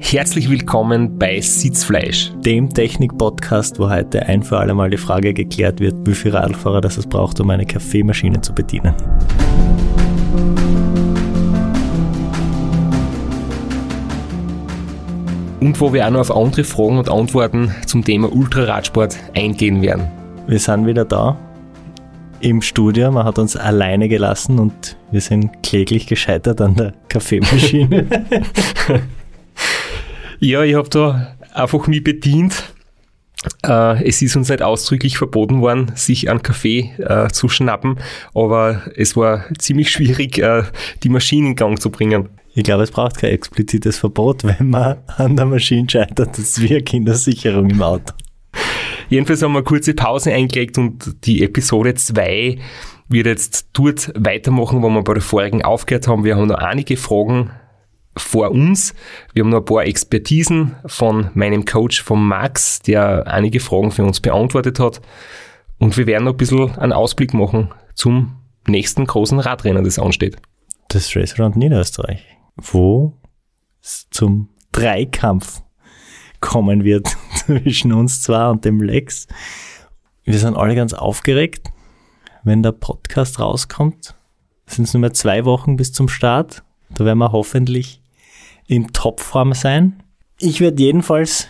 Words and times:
Herzlich 0.00 0.50
willkommen 0.50 1.20
bei 1.20 1.40
Sitzfleisch, 1.40 2.32
dem 2.44 2.68
Technik-Podcast, 2.68 3.78
wo 3.78 3.88
heute 3.88 4.26
ein 4.26 4.42
für 4.42 4.58
alle 4.58 4.74
Mal 4.74 4.90
die 4.90 4.96
Frage 4.96 5.32
geklärt 5.32 5.78
wird, 5.78 5.94
wie 6.04 6.14
viel 6.14 6.32
Radfahrer 6.34 6.80
das 6.80 6.96
es 6.96 7.06
braucht, 7.06 7.38
um 7.38 7.48
eine 7.50 7.64
Kaffeemaschine 7.64 8.40
zu 8.40 8.52
bedienen. 8.52 8.92
Und 15.60 15.80
wo 15.80 15.92
wir 15.92 16.08
auch 16.08 16.10
noch 16.10 16.22
auf 16.22 16.36
andere 16.36 16.64
Fragen 16.64 16.98
und 16.98 17.08
Antworten 17.08 17.72
zum 17.86 18.04
Thema 18.04 18.32
Ultraradsport 18.32 19.16
eingehen 19.36 19.80
werden. 19.80 20.08
Wir 20.48 20.58
sind 20.58 20.86
wieder 20.86 21.04
da 21.04 21.38
im 22.40 22.62
Studio. 22.62 23.12
Man 23.12 23.24
hat 23.24 23.38
uns 23.38 23.54
alleine 23.54 24.08
gelassen 24.08 24.58
und 24.58 24.96
wir 25.12 25.20
sind 25.20 25.62
kläglich 25.62 26.08
gescheitert 26.08 26.60
an 26.60 26.74
der 26.74 26.94
Kaffeemaschine. 27.08 28.06
Ja, 30.44 30.62
ich 30.62 30.74
habe 30.74 30.90
da 30.90 31.34
einfach 31.54 31.86
mich 31.86 32.04
bedient. 32.04 32.74
Äh, 33.66 34.06
es 34.06 34.20
ist 34.20 34.36
uns 34.36 34.50
nicht 34.50 34.60
ausdrücklich 34.60 35.16
verboten 35.16 35.62
worden, 35.62 35.92
sich 35.94 36.28
einen 36.28 36.42
Kaffee 36.42 36.92
äh, 36.98 37.28
zu 37.28 37.48
schnappen, 37.48 37.98
aber 38.34 38.82
es 38.94 39.16
war 39.16 39.46
ziemlich 39.58 39.90
schwierig, 39.90 40.36
äh, 40.36 40.64
die 41.02 41.08
Maschine 41.08 41.48
in 41.48 41.56
Gang 41.56 41.80
zu 41.80 41.88
bringen. 41.88 42.28
Ich 42.54 42.62
glaube, 42.62 42.82
es 42.82 42.90
braucht 42.90 43.16
kein 43.16 43.30
explizites 43.30 43.96
Verbot, 43.96 44.44
wenn 44.44 44.68
man 44.68 44.98
an 45.16 45.34
der 45.34 45.46
Maschine 45.46 45.88
scheitert. 45.88 46.32
Das 46.32 46.38
ist 46.40 46.60
wie 46.60 46.74
eine 46.74 46.82
Kindersicherung 46.82 47.70
im 47.70 47.80
Auto. 47.80 48.12
Jedenfalls 49.08 49.40
haben 49.40 49.52
wir 49.52 49.60
eine 49.60 49.64
kurze 49.64 49.94
Pause 49.94 50.34
eingelegt 50.34 50.76
und 50.76 51.24
die 51.24 51.42
Episode 51.42 51.94
2 51.94 52.58
wird 53.08 53.26
jetzt 53.26 53.68
dort 53.72 54.12
weitermachen, 54.14 54.82
wo 54.82 54.90
wir 54.90 55.02
bei 55.04 55.14
der 55.14 55.22
vorigen 55.22 55.62
aufgehört 55.62 56.06
haben. 56.06 56.22
Wir 56.22 56.36
haben 56.36 56.48
noch 56.48 56.58
einige 56.58 56.98
Fragen 56.98 57.50
vor 58.16 58.50
uns. 58.50 58.94
Wir 59.32 59.42
haben 59.42 59.50
noch 59.50 59.58
ein 59.58 59.64
paar 59.64 59.84
Expertisen 59.84 60.76
von 60.86 61.30
meinem 61.34 61.64
Coach, 61.64 62.02
von 62.02 62.26
Max, 62.26 62.80
der 62.80 63.26
einige 63.26 63.60
Fragen 63.60 63.90
für 63.90 64.04
uns 64.04 64.20
beantwortet 64.20 64.78
hat. 64.78 65.00
Und 65.78 65.96
wir 65.96 66.06
werden 66.06 66.24
noch 66.24 66.34
ein 66.34 66.38
bisschen 66.38 66.76
einen 66.78 66.92
Ausblick 66.92 67.34
machen 67.34 67.72
zum 67.94 68.36
nächsten 68.66 69.06
großen 69.06 69.38
Radrennen, 69.40 69.84
das 69.84 69.98
ansteht. 69.98 70.36
Das 70.88 71.14
Race 71.16 71.38
Around 71.38 71.56
Niederösterreich, 71.56 72.24
wo 72.56 73.14
es 73.82 74.06
zum 74.10 74.48
Dreikampf 74.72 75.62
kommen 76.40 76.84
wird 76.84 77.08
zwischen 77.34 77.92
uns 77.92 78.22
zwei 78.22 78.48
und 78.48 78.64
dem 78.64 78.80
Lex. 78.80 79.26
Wir 80.24 80.38
sind 80.38 80.56
alle 80.56 80.74
ganz 80.74 80.94
aufgeregt, 80.94 81.70
wenn 82.44 82.62
der 82.62 82.72
Podcast 82.72 83.40
rauskommt. 83.40 84.14
Sind 84.66 84.84
es 84.84 84.94
nur 84.94 85.00
mehr 85.00 85.12
zwei 85.12 85.44
Wochen 85.44 85.76
bis 85.76 85.92
zum 85.92 86.08
Start. 86.08 86.62
Da 86.90 87.04
werden 87.04 87.18
wir 87.18 87.32
hoffentlich 87.32 88.03
in 88.66 88.88
Topform 88.92 89.52
sein. 89.52 90.02
Ich 90.38 90.60
werde 90.60 90.82
jedenfalls 90.82 91.48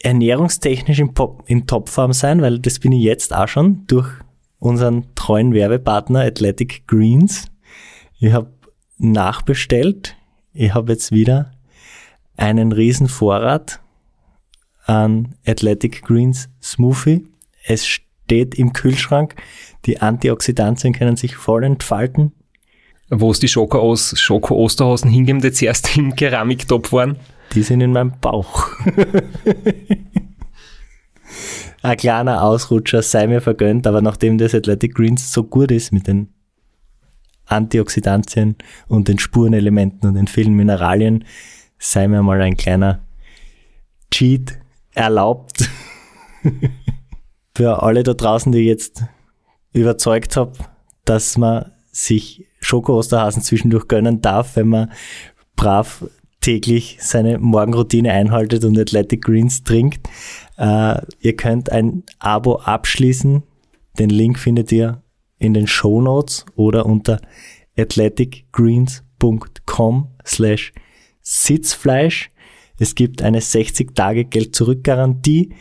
ernährungstechnisch 0.00 1.00
in, 1.00 1.12
in 1.46 1.66
Topform 1.66 2.12
sein, 2.12 2.42
weil 2.42 2.58
das 2.58 2.78
bin 2.78 2.92
ich 2.92 3.02
jetzt 3.02 3.34
auch 3.34 3.48
schon 3.48 3.86
durch 3.86 4.08
unseren 4.58 5.14
treuen 5.14 5.52
Werbepartner 5.52 6.20
Athletic 6.20 6.86
Greens. 6.86 7.46
Ich 8.18 8.32
habe 8.32 8.52
nachbestellt. 8.98 10.16
Ich 10.52 10.74
habe 10.74 10.92
jetzt 10.92 11.12
wieder 11.12 11.52
einen 12.36 12.72
riesen 12.72 13.08
Vorrat 13.08 13.80
an 14.84 15.34
Athletic 15.46 16.02
Greens 16.02 16.48
Smoothie. 16.62 17.26
Es 17.64 17.86
steht 17.86 18.54
im 18.54 18.72
Kühlschrank. 18.72 19.34
Die 19.84 20.00
Antioxidantien 20.00 20.94
können 20.94 21.16
sich 21.16 21.36
voll 21.36 21.64
entfalten 21.64 22.32
wo 23.10 23.30
es 23.30 23.38
die 23.38 23.48
Schoko-Osterhasen 23.48 25.10
hingeben, 25.10 25.40
die 25.40 25.52
zuerst 25.52 25.96
im 25.96 26.16
Keramiktopf 26.16 26.92
waren? 26.92 27.16
Die 27.54 27.62
sind 27.62 27.80
in 27.80 27.92
meinem 27.92 28.12
Bauch. 28.20 28.68
Ein 31.82 31.96
kleiner 31.96 32.42
Ausrutscher 32.42 33.02
sei 33.02 33.26
mir 33.28 33.40
vergönnt, 33.40 33.86
aber 33.86 34.02
nachdem 34.02 34.38
das 34.38 34.54
Athletic 34.54 34.94
Greens 34.94 35.32
so 35.32 35.44
gut 35.44 35.70
ist 35.70 35.92
mit 35.92 36.08
den 36.08 36.32
Antioxidantien 37.44 38.56
und 38.88 39.08
den 39.08 39.20
Spurenelementen 39.20 40.08
und 40.08 40.16
den 40.16 40.26
vielen 40.26 40.54
Mineralien, 40.54 41.24
sei 41.78 42.08
mir 42.08 42.22
mal 42.22 42.40
ein 42.42 42.56
kleiner 42.56 43.04
Cheat 44.10 44.58
erlaubt. 44.94 45.70
Für 47.56 47.82
alle 47.82 48.02
da 48.02 48.14
draußen, 48.14 48.50
die 48.50 48.60
jetzt 48.60 49.04
überzeugt 49.72 50.36
habe, 50.36 50.52
dass 51.04 51.38
man 51.38 51.70
sich 51.92 52.46
Schoko-Osterhasen 52.66 53.42
zwischendurch 53.42 53.88
gönnen 53.88 54.20
darf, 54.20 54.56
wenn 54.56 54.68
man 54.68 54.92
brav 55.54 56.04
täglich 56.40 56.98
seine 57.00 57.38
Morgenroutine 57.38 58.12
einhaltet 58.12 58.64
und 58.64 58.78
Athletic 58.78 59.24
Greens 59.24 59.64
trinkt. 59.64 60.06
Äh, 60.58 61.00
ihr 61.20 61.34
könnt 61.36 61.72
ein 61.72 62.02
Abo 62.18 62.56
abschließen. 62.56 63.42
Den 63.98 64.10
Link 64.10 64.38
findet 64.38 64.70
ihr 64.72 65.02
in 65.38 65.54
den 65.54 65.66
Show 65.66 66.00
Notes 66.00 66.46
oder 66.54 66.86
unter 66.86 67.20
athleticgreens.com 67.76 70.08
slash 70.24 70.72
Sitzfleisch. 71.22 72.30
Es 72.78 72.94
gibt 72.94 73.22
eine 73.22 73.40
60-Tage-Geld-Zurück-Garantie 73.40 75.52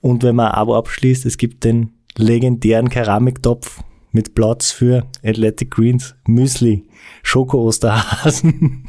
und 0.00 0.22
wenn 0.22 0.36
man 0.36 0.46
ein 0.48 0.54
Abo 0.54 0.74
abschließt, 0.76 1.26
es 1.26 1.36
gibt 1.36 1.64
den 1.64 1.92
legendären 2.16 2.88
Keramiktopf 2.88 3.82
mit 4.16 4.34
Platz 4.34 4.72
für 4.72 5.06
Athletic 5.22 5.70
Greens, 5.70 6.14
Müsli, 6.26 6.88
Schoko-Osterhasen. 7.22 8.88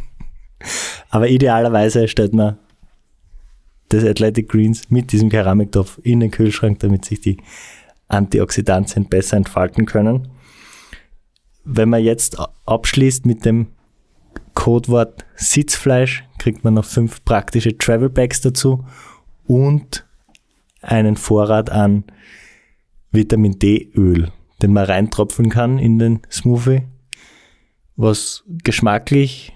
Aber 1.09 1.27
idealerweise 1.27 2.07
stellt 2.07 2.33
man 2.33 2.57
das 3.89 4.05
Athletic 4.05 4.47
Greens 4.47 4.89
mit 4.89 5.11
diesem 5.11 5.29
Keramiktopf 5.29 5.99
in 6.01 6.21
den 6.21 6.31
Kühlschrank, 6.31 6.79
damit 6.79 7.03
sich 7.03 7.19
die 7.19 7.37
Antioxidantien 8.07 9.05
besser 9.05 9.35
entfalten 9.35 9.85
können. 9.85 10.29
Wenn 11.65 11.89
man 11.89 12.03
jetzt 12.03 12.37
abschließt 12.65 13.25
mit 13.25 13.43
dem 13.43 13.67
Codewort 14.53 15.25
Sitzfleisch, 15.35 16.23
kriegt 16.39 16.63
man 16.63 16.75
noch 16.75 16.85
fünf 16.85 17.23
praktische 17.25 17.77
Travel 17.77 18.09
Bags 18.09 18.39
dazu 18.39 18.85
und 19.45 20.05
einen 20.81 21.17
Vorrat 21.17 21.69
an 21.69 22.05
Vitamin 23.11 23.59
D 23.59 23.91
Öl 23.93 24.31
den 24.61 24.73
man 24.73 24.85
reintropfen 24.85 25.49
kann 25.49 25.79
in 25.79 25.99
den 25.99 26.21
Smoothie, 26.31 26.83
was 27.95 28.43
geschmacklich 28.63 29.53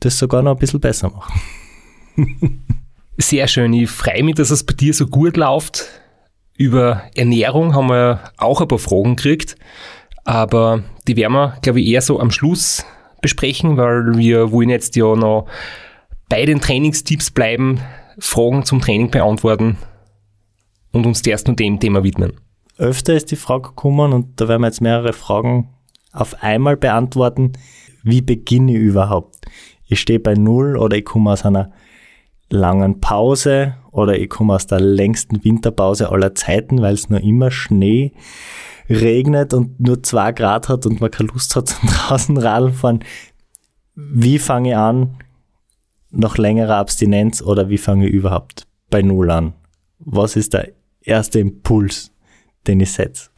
das 0.00 0.18
sogar 0.18 0.42
noch 0.42 0.52
ein 0.52 0.58
bisschen 0.58 0.80
besser 0.80 1.10
macht. 1.10 1.32
Sehr 3.16 3.48
schön. 3.48 3.72
Ich 3.72 3.90
freue 3.90 4.22
mich, 4.22 4.34
dass 4.34 4.50
es 4.50 4.64
bei 4.64 4.74
dir 4.74 4.92
so 4.92 5.06
gut 5.06 5.36
läuft. 5.36 5.86
Über 6.56 7.02
Ernährung 7.14 7.74
haben 7.74 7.88
wir 7.88 8.20
auch 8.36 8.60
ein 8.60 8.68
paar 8.68 8.78
Fragen 8.78 9.16
gekriegt, 9.16 9.56
aber 10.24 10.84
die 11.08 11.16
werden 11.16 11.32
wir, 11.32 11.58
glaube 11.62 11.80
ich, 11.80 11.88
eher 11.88 12.02
so 12.02 12.20
am 12.20 12.30
Schluss 12.30 12.84
besprechen, 13.20 13.76
weil 13.76 14.16
wir 14.16 14.52
wollen 14.52 14.68
jetzt 14.68 14.94
ja 14.94 15.16
noch 15.16 15.48
bei 16.28 16.44
den 16.44 16.60
Trainingstipps 16.60 17.30
bleiben, 17.30 17.80
Fragen 18.18 18.64
zum 18.64 18.80
Training 18.80 19.10
beantworten 19.10 19.78
und 20.92 21.06
uns 21.06 21.26
erst 21.26 21.48
nur 21.48 21.56
dem 21.56 21.80
Thema 21.80 22.04
widmen 22.04 22.34
öfter 22.76 23.14
ist 23.14 23.30
die 23.30 23.36
Frage 23.36 23.68
gekommen 23.70 24.12
und 24.12 24.40
da 24.40 24.48
werden 24.48 24.62
wir 24.62 24.68
jetzt 24.68 24.80
mehrere 24.80 25.12
Fragen 25.12 25.70
auf 26.12 26.42
einmal 26.42 26.76
beantworten. 26.76 27.52
Wie 28.02 28.20
beginne 28.20 28.72
ich 28.72 28.78
überhaupt? 28.78 29.46
Ich 29.86 30.00
stehe 30.00 30.20
bei 30.20 30.34
Null 30.34 30.76
oder 30.76 30.96
ich 30.96 31.04
komme 31.04 31.32
aus 31.32 31.44
einer 31.44 31.72
langen 32.50 33.00
Pause 33.00 33.76
oder 33.90 34.18
ich 34.18 34.28
komme 34.28 34.54
aus 34.54 34.66
der 34.66 34.80
längsten 34.80 35.44
Winterpause 35.44 36.10
aller 36.10 36.34
Zeiten, 36.34 36.82
weil 36.82 36.94
es 36.94 37.08
nur 37.08 37.20
immer 37.20 37.50
Schnee 37.50 38.12
regnet 38.88 39.54
und 39.54 39.80
nur 39.80 40.02
zwei 40.02 40.32
Grad 40.32 40.68
hat 40.68 40.86
und 40.86 41.00
man 41.00 41.10
keine 41.10 41.30
Lust 41.30 41.56
hat 41.56 41.68
zum 41.68 41.88
draußen 41.88 42.36
Radl 42.36 42.72
fahren. 42.72 43.00
Wie 43.94 44.38
fange 44.38 44.70
ich 44.70 44.76
an 44.76 45.16
nach 46.10 46.38
längerer 46.38 46.76
Abstinenz 46.76 47.42
oder 47.42 47.68
wie 47.68 47.78
fange 47.78 48.08
ich 48.08 48.12
überhaupt 48.12 48.66
bei 48.90 49.02
Null 49.02 49.30
an? 49.30 49.54
Was 49.98 50.36
ist 50.36 50.54
der 50.54 50.72
erste 51.00 51.40
Impuls? 51.40 52.13
Den 52.66 52.80
ich 52.80 52.92
setze. 52.92 53.30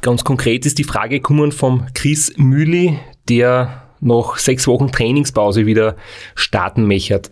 Ganz 0.00 0.24
konkret 0.24 0.64
ist 0.64 0.78
die 0.78 0.84
Frage 0.84 1.16
gekommen 1.16 1.52
vom 1.52 1.86
Chris 1.94 2.32
Mühli, 2.36 2.98
der 3.28 3.82
nach 4.00 4.36
sechs 4.38 4.66
Wochen 4.66 4.92
Trainingspause 4.92 5.66
wieder 5.66 5.96
starten 6.34 6.86
möchte, 6.86 7.30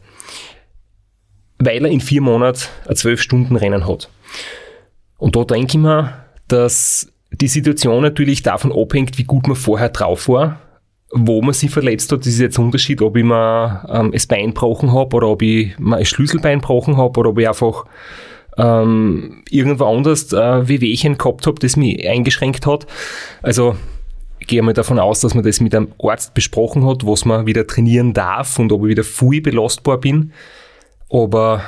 weil 1.59 1.85
er 1.85 1.91
in 1.91 2.01
vier 2.01 2.21
Monaten 2.21 2.63
ein 2.89 2.97
zwölf 2.97 3.23
Stunden 3.23 3.57
Rennen 3.57 3.87
hat. 3.87 4.11
Und 5.17 5.37
da 5.37 5.45
denke 5.45 5.79
ich 5.79 5.83
mir, 5.83 6.25
dass 6.49 7.13
die 7.31 7.49
Situation 7.49 8.03
natürlich 8.03 8.43
davon 8.43 8.73
abhängt, 8.73 9.19
wie 9.19 9.25
gut 9.25 9.47
man 9.47 9.57
vorher 9.57 9.89
drauf 9.89 10.29
war, 10.29 10.61
wo 11.13 11.41
man 11.43 11.55
sich 11.55 11.71
verletzt 11.71 12.11
hat. 12.13 12.21
Das 12.21 12.27
ist 12.27 12.41
jetzt 12.41 12.59
ein 12.59 12.67
Unterschied, 12.67 13.01
ob 13.01 13.17
ich 13.17 13.25
mir 13.25 13.87
ähm, 13.89 14.13
das 14.13 14.27
Bein 14.27 14.49
gebrochen 14.49 14.93
habe 14.93 15.17
oder 15.17 15.29
ob 15.29 15.43
ich 15.43 15.79
mir 15.79 15.97
ein 15.97 16.05
Schlüsselbein 16.05 16.61
gebrochen 16.61 16.97
habe 16.97 17.19
oder 17.21 17.31
ob 17.31 17.39
ich 17.39 17.49
einfach 17.49 17.85
ähm, 18.59 19.43
irgendwo 19.51 19.85
anders 19.85 20.33
äh, 20.33 20.69
Wehwehchen 20.69 21.19
gehabt 21.19 21.47
habe, 21.47 21.59
das 21.61 21.77
mich 21.77 22.09
eingeschränkt 22.09 22.67
hat. 22.67 22.87
Also 23.43 23.77
gehe 24.41 24.63
mal 24.63 24.73
davon 24.73 24.99
aus, 24.99 25.21
dass 25.21 25.35
man 25.35 25.45
das 25.45 25.61
mit 25.61 25.75
einem 25.75 25.93
Arzt 26.03 26.35
besprochen 26.35 26.87
hat, 26.87 27.07
was 27.07 27.25
man 27.25 27.47
wieder 27.47 27.67
trainieren 27.67 28.13
darf 28.13 28.59
und 28.59 28.73
ob 28.73 28.83
ich 28.85 28.91
wieder 28.91 29.05
viel 29.05 29.41
belastbar 29.41 29.99
bin. 29.99 30.33
Aber 31.11 31.63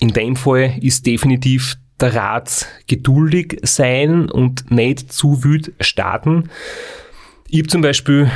in 0.00 0.12
dem 0.12 0.36
Fall 0.36 0.74
ist 0.80 1.06
definitiv 1.06 1.76
der 2.00 2.14
Rat 2.14 2.66
geduldig 2.86 3.58
sein 3.62 4.30
und 4.30 4.70
nicht 4.70 5.12
zu 5.12 5.44
wild 5.44 5.72
starten. 5.80 6.50
Ich 7.48 7.58
habe 7.58 7.68
zum 7.68 7.82
Beispiel 7.82 8.30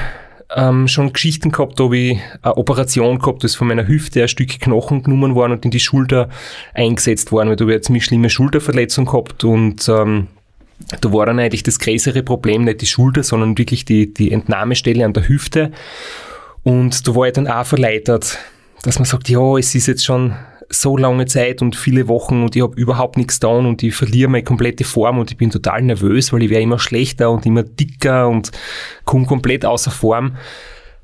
ähm, 0.54 0.88
schon 0.88 1.12
Geschichten 1.12 1.50
gehabt, 1.50 1.78
da 1.78 1.84
habe 1.84 1.96
ich 1.96 2.18
eine 2.42 2.56
Operation 2.56 3.18
gehabt, 3.18 3.44
das 3.44 3.54
von 3.54 3.68
meiner 3.68 3.86
Hüfte 3.86 4.22
ein 4.22 4.28
Stück 4.28 4.60
Knochen 4.60 5.02
genommen 5.02 5.34
worden 5.34 5.52
und 5.52 5.64
in 5.64 5.70
die 5.70 5.80
Schulter 5.80 6.28
eingesetzt 6.74 7.32
worden, 7.32 7.48
weil 7.48 7.56
da 7.56 7.64
habe 7.64 7.72
ich 7.72 7.76
eine 7.76 7.82
ziemlich 7.82 8.04
schlimme 8.04 8.30
Schulterverletzung 8.30 9.06
gehabt 9.06 9.44
und 9.44 9.88
ähm, 9.88 10.28
da 11.00 11.12
war 11.12 11.26
dann 11.26 11.38
eigentlich 11.38 11.62
das 11.62 11.78
größere 11.78 12.22
Problem 12.22 12.64
nicht 12.64 12.80
die 12.80 12.86
Schulter, 12.86 13.22
sondern 13.22 13.56
wirklich 13.56 13.84
die, 13.84 14.12
die 14.12 14.32
Entnahmestelle 14.32 15.04
an 15.04 15.12
der 15.12 15.28
Hüfte. 15.28 15.72
Und 16.62 17.06
da 17.06 17.14
war 17.14 17.26
ich 17.26 17.32
dann 17.32 17.46
auch 17.46 17.64
verleitert, 17.64 18.38
dass 18.82 18.98
man 18.98 19.06
sagt, 19.06 19.28
ja, 19.28 19.56
es 19.56 19.74
ist 19.74 19.86
jetzt 19.86 20.04
schon 20.04 20.34
so 20.68 20.96
lange 20.96 21.26
Zeit 21.26 21.62
und 21.62 21.76
viele 21.76 22.08
Wochen 22.08 22.42
und 22.42 22.56
ich 22.56 22.62
habe 22.62 22.76
überhaupt 22.76 23.16
nichts 23.16 23.40
getan 23.40 23.66
und 23.66 23.82
ich 23.82 23.94
verliere 23.94 24.30
meine 24.30 24.44
komplette 24.44 24.84
Form 24.84 25.18
und 25.18 25.30
ich 25.30 25.36
bin 25.36 25.50
total 25.50 25.82
nervös, 25.82 26.32
weil 26.32 26.42
ich 26.42 26.50
werde 26.50 26.62
immer 26.62 26.78
schlechter 26.78 27.30
und 27.30 27.46
immer 27.46 27.62
dicker 27.62 28.28
und 28.28 28.50
komme 29.04 29.26
komplett 29.26 29.64
außer 29.64 29.90
Form. 29.90 30.36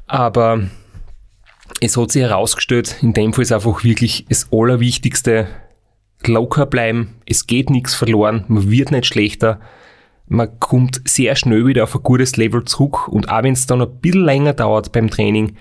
Aber 0.06 0.62
es 1.80 1.96
hat 1.96 2.10
sich 2.10 2.22
herausgestellt, 2.22 2.96
in 3.02 3.12
dem 3.12 3.32
Fall 3.32 3.42
ist 3.42 3.52
einfach 3.52 3.84
wirklich 3.84 4.26
das 4.28 4.48
Allerwichtigste, 4.52 5.46
locker 6.24 6.66
bleiben, 6.66 7.14
es 7.26 7.46
geht 7.46 7.70
nichts 7.70 7.94
verloren, 7.94 8.44
man 8.48 8.70
wird 8.70 8.90
nicht 8.90 9.06
schlechter, 9.06 9.60
man 10.26 10.60
kommt 10.60 11.00
sehr 11.06 11.34
schnell 11.34 11.66
wieder 11.66 11.84
auf 11.84 11.94
ein 11.94 12.02
gutes 12.02 12.36
Level 12.36 12.64
zurück 12.64 13.08
und 13.08 13.30
auch 13.30 13.42
wenn 13.42 13.54
es 13.54 13.66
dann 13.66 13.82
ein 13.82 14.00
bisschen 14.00 14.24
länger 14.24 14.52
dauert 14.52 14.92
beim 14.92 15.10
Training, 15.10 15.56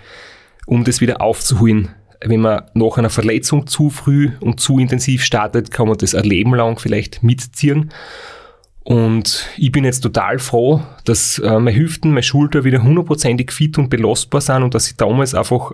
um 0.65 0.83
das 0.83 1.01
wieder 1.01 1.21
aufzuholen, 1.21 1.89
wenn 2.21 2.41
man 2.41 2.63
nach 2.73 2.97
einer 2.97 3.09
Verletzung 3.09 3.67
zu 3.67 3.89
früh 3.89 4.31
und 4.41 4.59
zu 4.59 4.79
intensiv 4.79 5.23
startet, 5.23 5.71
kann 5.71 5.87
man 5.87 5.97
das 5.97 6.15
ein 6.15 6.23
Leben 6.23 6.53
lang 6.53 6.79
vielleicht 6.79 7.23
mitziehen. 7.23 7.91
Und 8.83 9.47
ich 9.57 9.71
bin 9.71 9.85
jetzt 9.85 10.01
total 10.01 10.39
froh, 10.39 10.81
dass 11.05 11.39
äh, 11.39 11.59
meine 11.59 11.75
Hüften, 11.75 12.09
meine 12.09 12.23
Schulter 12.23 12.63
wieder 12.63 12.81
hundertprozentig 12.81 13.51
fit 13.51 13.77
und 13.77 13.89
belastbar 13.89 14.41
sind 14.41 14.63
und 14.63 14.73
dass 14.73 14.87
ich 14.87 14.97
damals 14.97 15.35
einfach 15.35 15.73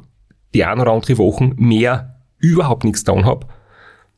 die 0.53 0.65
ein 0.65 0.80
oder 0.80 0.92
andere 0.92 1.18
Wochen 1.18 1.53
mehr 1.56 2.19
überhaupt 2.39 2.83
nichts 2.83 3.06
getan 3.06 3.25
habe 3.25 3.47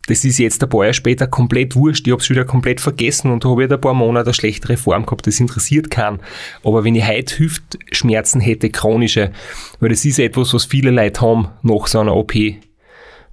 das 0.08 0.24
ist 0.24 0.40
jetzt 0.40 0.64
ein 0.64 0.70
paar 0.70 0.84
Jahre 0.84 0.94
später 0.94 1.28
komplett 1.28 1.76
wurscht. 1.76 2.08
Ich 2.08 2.12
habe 2.12 2.22
es 2.22 2.30
wieder 2.30 2.46
komplett 2.46 2.80
vergessen 2.82 3.30
und 3.30 3.44
habe 3.44 3.64
jetzt 3.64 3.74
ein 3.74 3.82
paar 3.82 3.94
Monate 3.94 4.28
eine 4.28 4.34
schlechtere 4.34 4.78
Form 4.78 5.06
gehabt. 5.06 5.28
Das 5.28 5.40
interessiert 5.40 5.92
keinen. 5.92 6.20
Aber 6.64 6.84
wenn 6.86 6.96
ich 6.96 7.06
heute 7.06 7.38
Hüftschmerzen 7.38 8.40
hätte, 8.40 8.70
chronische, 8.70 9.32
weil 9.80 9.90
das 9.90 10.06
ist 10.06 10.18
etwas, 10.18 10.54
was 10.54 10.66
viele 10.66 10.92
Leute 10.92 11.22
haben 11.22 11.50
nach 11.62 11.88
so 11.88 12.00
einer 12.00 12.16
OP, 12.16 12.34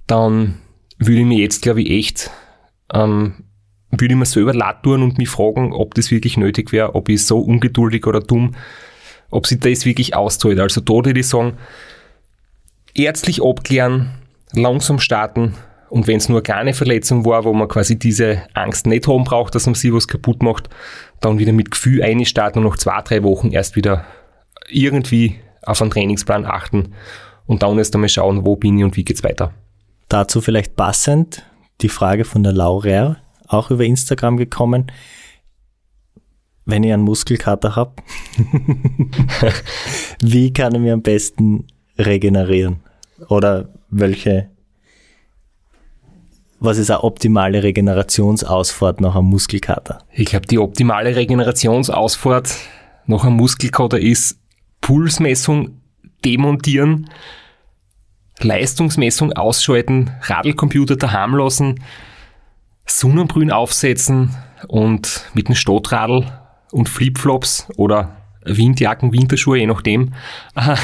dann 0.05 0.55
würde 0.99 1.21
ich 1.21 1.25
mir 1.25 1.39
jetzt, 1.39 1.61
glaube 1.61 1.81
ich, 1.81 1.89
echt, 1.89 2.29
ähm, 2.93 3.45
würde 3.91 4.13
ich 4.13 4.19
mir 4.19 4.25
selber 4.25 4.53
leid 4.53 4.83
tun 4.83 5.01
und 5.01 5.17
mich 5.17 5.29
fragen, 5.29 5.71
ob 5.71 5.93
das 5.95 6.11
wirklich 6.11 6.35
nötig 6.35 6.73
wäre, 6.73 6.93
ob 6.93 7.07
ich 7.07 7.25
so 7.25 7.39
ungeduldig 7.39 8.05
oder 8.05 8.19
dumm, 8.19 8.53
ob 9.31 9.47
sich 9.47 9.59
das 9.59 9.85
wirklich 9.85 10.13
auszahlt. 10.13 10.59
Also 10.59 10.81
da 10.81 10.93
würde 10.93 11.21
ich 11.21 11.27
sagen, 11.27 11.57
ärztlich 12.93 13.41
abklären, 13.41 14.11
langsam 14.51 14.99
starten, 14.99 15.53
und 15.89 16.07
wenn 16.07 16.17
es 16.17 16.29
nur 16.29 16.39
eine 16.39 16.43
kleine 16.43 16.73
Verletzung 16.73 17.25
war, 17.25 17.43
wo 17.43 17.53
man 17.53 17.67
quasi 17.67 17.97
diese 17.97 18.43
Angst 18.53 18.87
nicht 18.87 19.07
haben 19.07 19.23
braucht, 19.23 19.55
dass 19.55 19.65
man 19.65 19.75
sich 19.75 19.93
was 19.93 20.07
kaputt 20.07 20.41
macht, 20.41 20.69
dann 21.21 21.39
wieder 21.39 21.53
mit 21.53 21.71
Gefühl 21.71 22.01
einstarten 22.03 22.63
und 22.63 22.69
nach 22.69 22.77
zwei, 22.77 23.01
drei 23.01 23.23
Wochen 23.23 23.51
erst 23.51 23.75
wieder 23.75 24.05
irgendwie 24.69 25.39
auf 25.63 25.81
einen 25.81 25.91
Trainingsplan 25.91 26.45
achten 26.45 26.93
und 27.45 27.63
dann 27.63 27.77
erst 27.77 27.93
einmal 27.95 28.09
schauen, 28.09 28.45
wo 28.45 28.55
bin 28.55 28.77
ich 28.77 28.83
und 28.83 28.97
wie 28.97 29.05
geht's 29.05 29.23
weiter. 29.23 29.53
Dazu 30.09 30.41
vielleicht 30.41 30.75
passend 30.75 31.43
die 31.81 31.89
Frage 31.89 32.25
von 32.25 32.43
der 32.43 32.53
Laura, 32.53 33.17
auch 33.47 33.71
über 33.71 33.83
Instagram 33.83 34.37
gekommen. 34.37 34.91
Wenn 36.65 36.83
ich 36.83 36.93
einen 36.93 37.03
Muskelkater 37.03 37.75
habe, 37.75 37.93
wie 40.19 40.51
kann 40.51 40.73
ich 40.73 40.81
mir 40.81 40.93
am 40.93 41.03
besten 41.03 41.67
regenerieren? 41.97 42.79
Oder 43.29 43.69
welche 43.89 44.49
was 46.65 46.77
ist 46.77 46.89
eine 46.89 47.03
optimale 47.03 47.63
Regenerationsausfahrt 47.63 49.01
nach 49.01 49.15
einem 49.15 49.27
Muskelkater? 49.27 49.99
Ich 50.11 50.25
glaube, 50.25 50.47
die 50.47 50.59
optimale 50.59 51.15
Regenerationsausfahrt 51.15 52.55
nach 53.05 53.23
einem 53.23 53.35
Muskelkater 53.35 53.99
ist 53.99 54.39
Pulsmessung 54.81 55.81
demontieren, 56.23 57.09
Leistungsmessung 58.39 59.33
ausschalten, 59.33 60.11
Radlcomputer 60.21 60.95
daheim 60.95 61.35
lassen, 61.35 61.79
Sonnenbrühen 62.85 63.51
aufsetzen 63.51 64.35
und 64.67 65.25
mit 65.33 65.47
einem 65.47 65.55
Stottradl 65.55 66.25
und 66.71 66.89
Flipflops 66.89 67.67
oder 67.77 68.17
Windjacken, 68.43 69.11
Winterschuhe, 69.11 69.57
je 69.57 69.65
nachdem, 69.67 70.13
äh, 70.55 70.75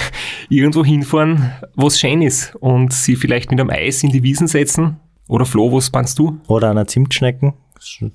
irgendwo 0.50 0.84
hinfahren, 0.84 1.52
was 1.76 2.00
schön 2.00 2.22
ist 2.22 2.56
und 2.56 2.94
sie 2.94 3.16
vielleicht 3.16 3.52
mit 3.52 3.60
einem 3.60 3.70
Eis 3.70 4.04
in 4.04 4.12
die 4.12 4.24
Wiesen 4.24 4.48
setzen 4.48 5.00
oder 5.32 5.46
Flo, 5.46 5.72
was 5.72 5.94
meinst 5.94 6.20
du? 6.20 6.42
Oder 6.48 6.72
einer 6.72 6.88
Zimtschnecken. 6.88 7.54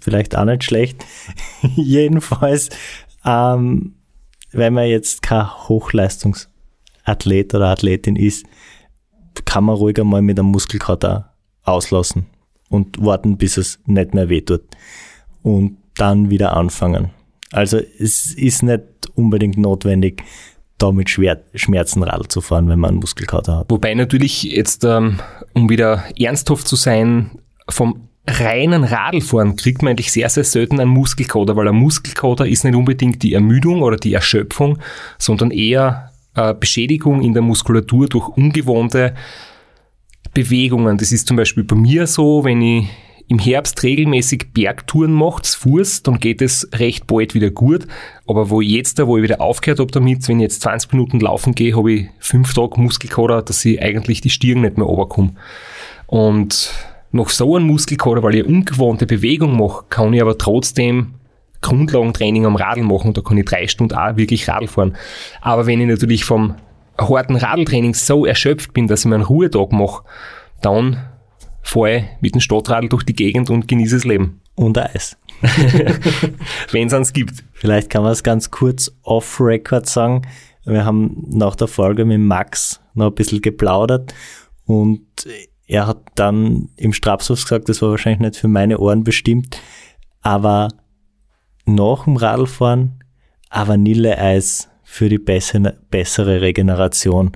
Vielleicht 0.01 0.37
auch 0.37 0.45
nicht 0.45 0.65
schlecht. 0.65 1.03
Jedenfalls, 1.75 2.69
ähm, 3.25 3.95
wenn 4.53 4.75
man 4.75 4.87
jetzt 4.87 5.23
kein 5.23 5.51
Hochleistungsathlet 5.67 7.55
oder 7.55 7.69
Athletin 7.69 8.17
ist, 8.17 8.45
kann 9.47 9.65
man 9.65 9.77
ruhig 9.77 9.99
einmal 9.99 10.21
mit 10.21 10.39
einem 10.39 10.51
Muskelkater 10.51 11.33
auslassen 11.63 12.27
und 12.69 13.03
warten, 13.03 13.39
bis 13.39 13.57
es 13.57 13.79
nicht 13.87 14.13
mehr 14.13 14.29
wehtut. 14.29 14.65
Und 15.43 15.79
dann 15.95 16.29
wieder 16.29 16.55
anfangen. 16.55 17.13
Also 17.51 17.79
es 17.79 18.35
ist 18.35 18.63
nicht 18.63 18.83
unbedingt 19.15 19.57
notwendig, 19.57 20.23
da 20.79 20.93
mit 20.93 21.11
Schmerzen 21.11 22.03
Radl 22.03 22.29
zu 22.29 22.41
fahren, 22.41 22.69
wenn 22.69 22.79
man 22.79 22.97
Muskelkater 22.97 23.59
hat. 23.59 23.71
Wobei 23.71 23.95
natürlich 23.95 24.43
jetzt, 24.43 24.85
ähm, 24.85 25.19
um 25.55 25.69
wieder 25.71 26.05
ernsthaft 26.19 26.69
zu 26.69 26.77
sein, 26.77 27.31
vom 27.69 28.09
reinen 28.29 28.85
Radlfahren 28.85 29.57
kriegt 29.57 29.83
man 29.83 29.91
eigentlich 29.91 30.13
sehr, 30.13 30.29
sehr 30.29 30.45
selten 30.45 30.81
einen 30.81 30.91
Muskelkater, 30.91 31.57
weil 31.57 31.69
ein 31.69 31.77
Muskelkater 31.77 32.47
ist 32.47 32.65
nicht 32.65 32.75
unbedingt 32.75 33.23
die 33.23 33.35
Ermüdung 33.35 33.83
oder 33.83 33.97
die 33.97 34.15
Erschöpfung, 34.15 34.79
sondern 35.19 35.51
eher 35.51 36.13
äh, 36.35 36.53
Beschädigung 36.55 37.23
in 37.23 37.33
der 37.33 37.43
Muskulatur 37.43 38.09
durch 38.09 38.29
ungewohnte 38.29 39.15
Bewegungen. 40.35 40.99
Das 40.99 41.13
ist 41.13 41.29
zum 41.29 41.37
Beispiel 41.37 41.65
bei 41.65 41.77
mir 41.77 42.07
so, 42.07 42.45
wenn 42.45 42.61
ich 42.61 42.89
im 43.29 43.39
Herbst 43.39 43.83
regelmäßig 43.83 44.53
Bergtouren 44.55 45.13
macht, 45.13 45.47
Fuß, 45.47 46.05
dann 46.05 46.21
geht 46.21 46.41
es 46.41 46.69
recht 46.75 47.07
bald 47.07 47.35
wieder 47.35 47.51
gut. 47.51 47.87
Aber 48.27 48.51
wo 48.51 48.61
jetzt, 48.61 49.05
wo 49.05 49.17
ich 49.17 49.25
wieder 49.25 49.41
aufgehört 49.41 49.81
habe 49.81 49.91
damit, 49.91 50.29
wenn 50.29 50.39
ich 50.39 50.45
jetzt 50.45 50.63
20 50.63 50.93
Minuten 50.93 51.21
laufen 51.21 51.55
gehe, 51.55 51.77
habe 51.77 51.93
ich 51.93 52.09
fünf 52.21 52.55
Tage 52.55 52.81
Muskelkater, 52.81 53.43
dass 53.43 53.65
ich 53.65 53.83
eigentlich 53.83 54.21
die 54.21 54.31
Stirn 54.31 54.61
nicht 54.61 54.77
mehr 54.77 54.87
runterkomme. 54.87 55.33
Und 56.07 56.73
nach 57.11 57.29
so 57.29 57.57
einem 57.57 57.67
Muskelkater, 57.67 58.23
weil 58.23 58.37
ich 58.37 58.45
eine 58.45 58.55
ungewohnte 58.55 59.07
Bewegung 59.07 59.57
mache, 59.57 59.85
kann 59.89 60.13
ich 60.13 60.23
aber 60.23 60.39
trotzdem 60.39 61.15
Grundlagentraining 61.63 62.47
am 62.47 62.55
Radl 62.55 62.83
machen 62.83 63.13
da 63.13 63.23
kann 63.23 63.39
ich 63.39 63.45
drei 63.45 63.67
Stunden 63.67 63.95
auch 63.97 64.17
wirklich 64.17 64.47
Radl 64.47 64.69
fahren. 64.69 64.97
Aber 65.41 65.67
wenn 65.67 65.81
ich 65.81 65.89
natürlich 65.89 66.25
vom 66.25 66.55
harten 66.97 67.37
Radltraining 67.37 67.95
so 67.95 68.25
erschöpft 68.25 68.73
bin, 68.73 68.87
dass 68.87 69.01
ich 69.01 69.07
mir 69.07 69.17
einen 69.17 69.25
Ruhetag 69.25 69.73
mache, 69.73 70.05
dann 70.63 70.99
fahre 71.67 72.05
mit 72.21 72.35
dem 72.35 72.41
Stadtradl 72.41 72.89
durch 72.89 73.03
die 73.03 73.15
Gegend 73.15 73.51
und 73.51 73.67
genieße 73.67 73.97
das 73.97 74.05
Leben. 74.05 74.41
Und 74.55 74.79
Eis. 74.79 75.19
Wenn 76.71 76.87
es 76.87 76.95
eins 76.95 77.13
gibt. 77.13 77.45
Vielleicht 77.53 77.91
kann 77.91 78.03
man 78.03 78.13
es 78.13 78.23
ganz 78.23 78.51
kurz 78.51 78.91
off-Record 79.03 79.87
sagen. 79.87 80.23
Wir 80.65 80.85
haben 80.85 81.25
nach 81.29 81.57
der 81.57 81.67
Folge 81.67 82.05
mit 82.05 82.21
Max 82.21 82.81
noch 82.95 83.09
ein 83.09 83.15
bisschen 83.15 83.43
geplaudert 83.43 84.15
und 84.65 85.07
er 85.67 85.87
hat 85.87 85.99
dann 86.15 86.71
im 86.77 86.93
Strapshof 86.93 87.43
gesagt, 87.43 87.69
das 87.69 87.83
war 87.83 87.91
wahrscheinlich 87.91 88.21
nicht 88.21 88.37
für 88.37 88.49
meine 88.49 88.79
Ohren 88.79 89.05
bestimmt, 89.05 89.61
aber 90.23 90.69
nach 91.67 92.05
dem 92.05 92.17
Radlfahren 92.17 93.05
ein 93.51 93.69
Vanilleeis 93.69 94.69
für 94.97 95.09
die 95.09 95.19
bessere 95.19 96.41
Regeneration. 96.41 97.33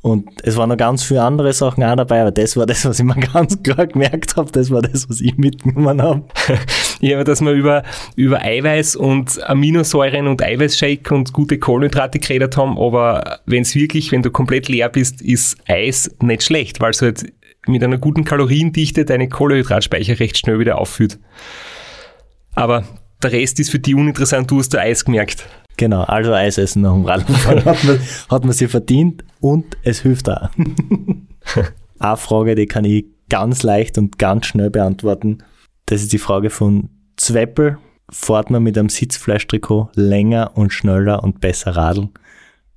Und 0.00 0.28
es 0.42 0.56
waren 0.56 0.70
noch 0.70 0.76
ganz 0.76 1.04
viele 1.04 1.22
andere 1.22 1.52
Sachen 1.52 1.84
auch 1.84 1.94
dabei, 1.94 2.22
aber 2.22 2.32
das 2.32 2.56
war 2.56 2.66
das, 2.66 2.84
was 2.84 2.98
ich 2.98 3.04
mir 3.04 3.14
ganz 3.32 3.62
klar 3.62 3.86
gemerkt 3.86 4.36
habe. 4.36 4.50
Das 4.50 4.70
war 4.70 4.82
das, 4.82 5.08
was 5.08 5.20
ich 5.20 5.36
mitgenommen 5.36 6.02
habe. 6.02 6.24
ja, 7.00 7.22
dass 7.22 7.40
wir 7.40 7.52
über, 7.52 7.84
über 8.16 8.42
Eiweiß 8.42 8.96
und 8.96 9.40
Aminosäuren 9.48 10.26
und 10.26 10.42
Eiweißshake 10.42 11.14
und 11.14 11.32
gute 11.32 11.58
Kohlenhydrate 11.58 12.18
geredet 12.18 12.56
haben, 12.56 12.78
aber 12.78 13.40
wenn 13.46 13.62
es 13.62 13.74
wirklich, 13.76 14.10
wenn 14.10 14.22
du 14.22 14.30
komplett 14.30 14.68
leer 14.68 14.88
bist, 14.88 15.20
ist 15.20 15.56
Eis 15.68 16.10
nicht 16.20 16.42
schlecht, 16.42 16.80
weil 16.80 16.90
es 16.90 17.02
halt 17.02 17.32
mit 17.68 17.84
einer 17.84 17.98
guten 17.98 18.24
Kaloriendichte 18.24 19.04
deine 19.04 19.28
Kohlenhydratspeicher 19.28 20.18
recht 20.18 20.36
schnell 20.36 20.58
wieder 20.58 20.78
auffüllt. 20.78 21.20
Aber 22.54 22.84
der 23.22 23.32
Rest 23.32 23.60
ist 23.60 23.70
für 23.70 23.78
die 23.78 23.94
uninteressant, 23.94 24.50
du 24.50 24.58
hast 24.58 24.74
du 24.74 24.80
Eis 24.80 25.04
gemerkt. 25.04 25.46
Genau, 25.76 26.02
also 26.02 26.32
Eis 26.32 26.58
essen 26.58 26.82
nach 26.82 26.92
dem 26.92 27.04
Radfahren 27.04 27.64
hat 27.64 27.84
man, 27.84 27.98
hat 28.30 28.44
man 28.44 28.52
sich 28.52 28.70
verdient 28.70 29.24
und 29.40 29.76
es 29.82 30.00
hilft 30.00 30.28
auch. 30.28 30.50
Eine 31.98 32.16
Frage, 32.16 32.54
die 32.54 32.66
kann 32.66 32.84
ich 32.84 33.06
ganz 33.28 33.62
leicht 33.62 33.96
und 33.98 34.18
ganz 34.18 34.46
schnell 34.46 34.70
beantworten. 34.70 35.38
Das 35.86 36.02
ist 36.02 36.12
die 36.12 36.18
Frage 36.18 36.50
von 36.50 36.90
Zweppel. 37.16 37.78
Fahrt 38.10 38.50
man 38.50 38.62
mit 38.62 38.76
einem 38.76 38.88
Sitzfleischtrikot 38.88 39.90
länger 39.94 40.52
und 40.54 40.72
schneller 40.72 41.22
und 41.22 41.40
besser 41.40 41.76
radeln? 41.76 42.10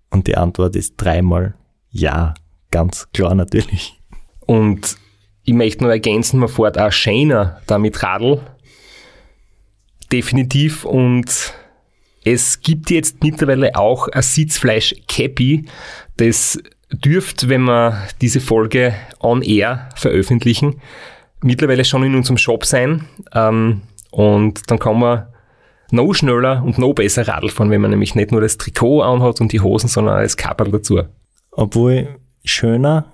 Und 0.09 0.27
die 0.27 0.37
Antwort 0.37 0.75
ist 0.75 0.95
dreimal 0.97 1.55
ja. 1.89 2.33
Ganz 2.71 3.07
klar 3.13 3.35
natürlich. 3.35 3.99
Und 4.45 4.97
ich 5.43 5.53
möchte 5.53 5.83
nur 5.83 5.91
ergänzen, 5.91 6.39
man 6.39 6.49
fährt 6.49 6.77
auch 6.77 6.91
schöner 6.91 7.61
damit 7.67 8.01
Radl. 8.03 8.41
Definitiv. 10.11 10.85
Und 10.85 11.53
es 12.25 12.59
gibt 12.61 12.89
jetzt 12.89 13.23
mittlerweile 13.23 13.75
auch 13.75 14.07
ein 14.07 14.23
Sitzfleisch-Cappy. 14.23 15.65
Das 16.17 16.59
dürft, 16.91 17.47
wenn 17.47 17.61
wir 17.61 18.01
diese 18.19 18.41
Folge 18.41 18.95
on 19.19 19.43
air 19.43 19.89
veröffentlichen, 19.95 20.81
mittlerweile 21.41 21.85
schon 21.85 22.03
in 22.03 22.15
unserem 22.15 22.39
Shop 22.39 22.65
sein. 22.65 23.05
Ähm, 23.31 23.83
und 24.09 24.69
dann 24.71 24.79
kann 24.79 24.99
man 24.99 25.27
noch 25.91 26.13
schneller 26.13 26.63
und 26.63 26.79
noch 26.79 26.93
besser 26.93 27.27
Radl 27.27 27.49
fahren, 27.49 27.69
wenn 27.69 27.81
man 27.81 27.91
nämlich 27.91 28.15
nicht 28.15 28.31
nur 28.31 28.41
das 28.41 28.57
Trikot 28.57 29.03
anhat 29.03 29.39
und 29.39 29.51
die 29.51 29.61
Hosen, 29.61 29.87
sondern 29.87 30.21
das 30.21 30.35
Kapperl 30.35 30.71
dazu. 30.71 31.03
Obwohl 31.51 32.19
schöner, 32.43 33.05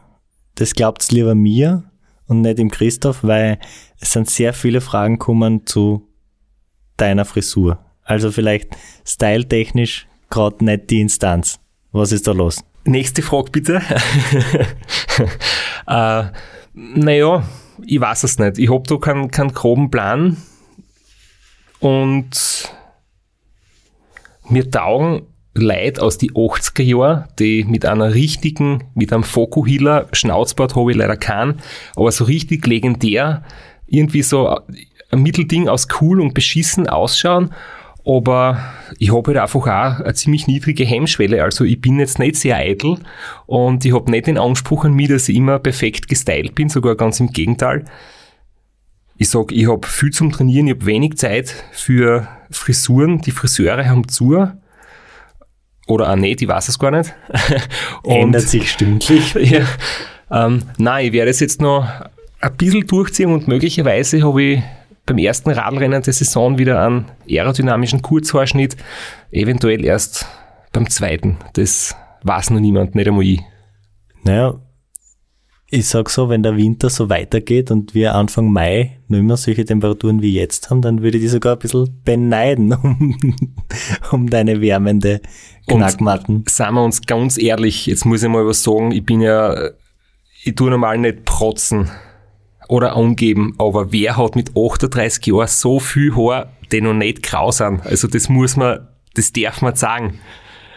das 0.56 0.74
glaubt's 0.74 1.12
lieber 1.12 1.36
mir 1.36 1.84
und 2.28 2.42
nicht 2.42 2.60
dem 2.60 2.72
Christoph, 2.72 3.24
weil 3.24 3.60
es 4.00 4.14
sind 4.14 4.30
sehr 4.30 4.54
viele 4.54 4.80
Fragen 4.80 5.20
kommen 5.20 5.66
zu 5.66 6.08
deiner 6.96 7.26
Frisur. 7.26 7.78
Also 8.04 8.32
vielleicht 8.32 8.70
styletechnisch 9.06 10.08
gerade 10.30 10.64
nicht 10.64 10.90
die 10.90 11.02
Instanz. 11.02 11.60
Was 11.92 12.12
ist 12.12 12.28
da 12.28 12.32
los? 12.32 12.64
Nächste 12.84 13.22
Frage 13.22 13.52
bitte. 13.52 13.82
äh, 15.88 16.24
naja, 16.74 17.44
ich 17.86 18.02
weiß 18.02 18.24
es 18.24 18.40
nicht. 18.40 18.58
Ich 18.58 18.72
habe 18.72 18.84
da 18.88 18.98
keinen, 18.98 19.30
keinen 19.30 19.54
groben 19.54 19.92
Plan 19.92 20.38
und 21.80 22.72
mir 24.50 24.70
taugen 24.70 25.28
Leute 25.54 26.02
aus 26.02 26.18
die 26.18 26.32
80er 26.32 26.84
Jahren, 26.84 27.26
die 27.38 27.66
mit 27.66 27.86
einer 27.86 28.14
richtigen, 28.14 28.86
mit 28.96 29.12
einem 29.12 29.24
Fokuhiller, 29.24 30.08
Schnauzbart 30.14 30.76
habe 30.76 30.92
ich 30.92 30.98
leider 30.98 31.18
keinen, 31.18 31.60
aber 31.96 32.12
so 32.12 32.24
richtig 32.24 32.66
legendär, 32.66 33.44
irgendwie 33.88 34.22
so 34.22 34.58
ein 35.12 35.22
Mittelding 35.22 35.68
aus 35.68 35.88
cool 36.00 36.22
und 36.22 36.34
beschissen 36.34 36.88
ausschauen. 36.88 37.54
Aber 38.06 38.60
ich 38.98 39.14
habe 39.14 39.28
halt 39.28 39.38
einfach 39.38 39.62
auch 39.62 40.04
eine 40.04 40.14
ziemlich 40.14 40.48
niedrige 40.48 40.86
Hemmschwelle. 40.86 41.44
Also 41.44 41.64
ich 41.64 41.80
bin 41.80 42.00
jetzt 42.00 42.18
nicht 42.18 42.36
sehr 42.36 42.58
eitel 42.58 42.98
und 43.46 43.86
ich 43.86 43.94
habe 43.94 44.10
nicht 44.10 44.28
den 44.28 44.38
Anspruch 44.38 44.86
an 44.86 44.94
mich, 44.94 45.10
dass 45.10 45.30
ich 45.30 45.36
immer 45.36 45.60
perfekt 45.60 46.08
gestylt 46.08 46.56
bin, 46.56 46.70
sogar 46.70 46.96
ganz 46.96 47.20
im 47.20 47.32
Gegenteil. 47.32 47.86
Ich 49.18 49.30
sag, 49.30 49.52
ich 49.52 49.70
habe 49.70 49.86
viel 49.86 50.10
zum 50.10 50.32
Trainieren, 50.32 50.68
ich 50.68 50.74
habe 50.74 50.86
wenig 50.88 51.18
Zeit 51.18 51.54
für 51.72 52.28
Frisuren. 52.50 53.22
Die 53.22 53.32
Friseure 53.32 53.88
haben 53.88 54.08
zu 54.08 54.48
oder 55.88 56.12
auch 56.12 56.16
nicht, 56.16 56.42
ich 56.42 56.48
weiß 56.48 56.70
es 56.70 56.80
gar 56.80 56.92
nicht. 56.92 57.14
Ändert 58.04 58.48
sich 58.48 58.72
stündlich. 58.72 59.34
ja, 59.40 59.66
ähm, 60.32 60.64
nein, 60.78 61.08
ich 61.08 61.14
werde 61.14 61.30
es 61.30 61.40
jetzt 61.40 61.62
noch 61.62 61.88
ein 62.40 62.58
bisschen 62.58 62.88
durchziehen 62.88 63.32
und 63.32 63.48
möglicherweise 63.48 64.24
habe 64.24 64.42
ich 64.42 64.64
beim 65.12 65.18
ersten 65.18 65.52
Radrennen 65.52 66.02
der 66.02 66.14
Saison 66.14 66.58
wieder 66.58 66.86
einen 66.86 67.06
aerodynamischen 67.30 68.02
Kurzhaarschnitt, 68.02 68.78
eventuell 69.30 69.84
erst 69.84 70.26
beim 70.72 70.90
zweiten. 70.90 71.38
Das 71.54 71.96
weiß 72.24 72.52
noch 72.52 72.62
niemand, 72.62 72.96
nicht 72.96 73.10
einmal 73.10 73.26
ich. 73.26 73.42
Naja, 74.24 74.62
ich 75.70 75.88
sag 75.88 76.10
so, 76.10 76.30
wenn 76.30 76.44
der 76.44 76.56
Winter 76.56 76.90
so 76.90 77.10
weitergeht 77.10 77.72
und 77.72 77.94
wir 77.94 78.16
Anfang 78.16 78.52
Mai 78.52 79.00
noch 79.10 79.18
immer 79.18 79.36
solche 79.36 79.66
Temperaturen 79.66 80.22
wie 80.22 80.34
jetzt 80.34 80.70
haben, 80.70 80.82
dann 80.82 81.02
würde 81.02 81.18
ich 81.18 81.24
die 81.24 81.30
sogar 81.30 81.54
ein 81.54 81.60
bisschen 81.60 82.02
beneiden 82.06 82.72
um, 82.84 83.18
um 84.12 84.30
deine 84.30 84.62
wärmende 84.62 85.20
Knackmatten. 85.68 86.38
Und 86.38 86.50
seien 86.50 86.74
wir 86.74 86.84
uns 86.86 87.02
ganz 87.02 87.38
ehrlich, 87.38 87.86
jetzt 87.86 88.06
muss 88.06 88.24
ich 88.24 88.30
mal 88.30 88.46
was 88.46 88.64
sagen, 88.64 88.92
ich 88.92 89.06
bin 89.06 89.20
ja, 89.20 89.72
ich 90.46 90.56
tue 90.56 90.70
normal 90.70 90.98
nicht 91.00 91.26
protzen 91.26 91.90
oder 92.72 92.96
angeben, 92.96 93.54
aber 93.58 93.92
wer 93.92 94.16
hat 94.16 94.38
mit 94.38 94.52
38 94.56 95.26
Jahren 95.26 95.48
so 95.48 95.82
viel 95.82 96.16
Haar, 96.16 96.54
die 96.72 96.80
noch 96.80 96.94
nicht 96.94 97.22
grau 97.22 97.52
sind? 97.52 97.86
Also 97.86 98.08
das 98.08 98.30
muss 98.30 98.56
man, 98.56 98.88
das 99.14 99.34
darf 99.34 99.62
man 99.62 99.76
sagen. 99.76 100.20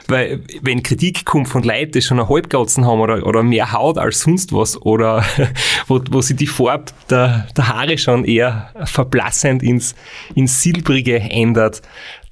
Weil 0.08 0.42
wenn 0.60 0.82
Kritik 0.82 1.24
kommt 1.24 1.48
von 1.48 1.62
Leuten, 1.62 1.92
die 1.92 2.02
schon 2.02 2.18
eine 2.18 2.28
Halbglatzen 2.28 2.84
haben 2.84 3.00
oder, 3.00 3.24
oder 3.24 3.44
mehr 3.44 3.72
Haut 3.72 3.96
als 3.96 4.20
sonst 4.20 4.52
was 4.52 4.80
oder 4.82 5.24
wo, 5.86 6.00
wo 6.10 6.20
sich 6.20 6.36
die 6.36 6.48
Farbe 6.48 6.86
der, 7.08 7.46
der 7.56 7.68
Haare 7.68 7.96
schon 7.96 8.24
eher 8.24 8.70
verblassend 8.84 9.62
ins, 9.62 9.94
ins 10.34 10.60
Silbrige 10.60 11.20
ändert, 11.20 11.80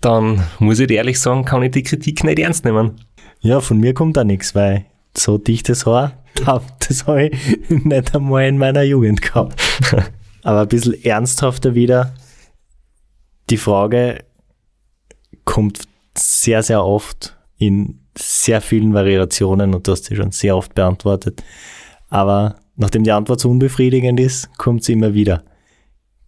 dann 0.01 0.43
muss 0.59 0.81
ich 0.81 0.91
ehrlich 0.91 1.21
sagen, 1.21 1.45
kann 1.45 1.63
ich 1.63 1.71
die 1.71 1.85
Kritik 1.85 2.25
nicht 2.25 2.41
ernst 2.41 2.65
nehmen. 2.65 3.01
Ja, 3.41 3.61
von 3.61 3.79
mir 3.79 3.95
kommt 3.95 4.17
da 4.17 4.25
nichts, 4.25 4.57
weil 4.57 4.87
so 5.17 5.39
dichtes 5.39 5.87
Haar, 6.47 6.63
das 6.89 7.07
habe 7.07 7.29
ich 7.29 7.69
nicht 7.69 8.15
einmal 8.15 8.49
in 8.49 8.59
meiner 8.59 8.83
Jugend 8.83 9.23
gehabt. 9.23 9.61
Aber 10.43 10.63
ein 10.63 10.69
bisschen 10.69 11.03
ernsthafter 11.05 11.75
wieder. 11.75 12.15
Die 13.51 13.57
Frage 13.57 14.25
kommt 15.45 15.87
sehr, 16.17 16.63
sehr 16.63 16.85
oft 16.85 17.37
in 17.59 18.01
sehr 18.17 18.61
vielen 18.61 18.93
Variationen 18.93 19.75
und 19.75 19.87
du 19.87 19.93
hast 19.93 20.05
sie 20.05 20.17
schon 20.17 20.33
sehr 20.33 20.57
oft 20.57 20.75
beantwortet. 20.75 21.43
Aber 22.09 22.57
nachdem 22.77 23.05
die 23.05 23.13
Antwort 23.13 23.41
so 23.41 23.51
unbefriedigend 23.51 24.21
ist, 24.21 24.57
kommt 24.59 24.85
sie 24.85 24.93
immer 24.93 25.15
wieder. 25.15 25.43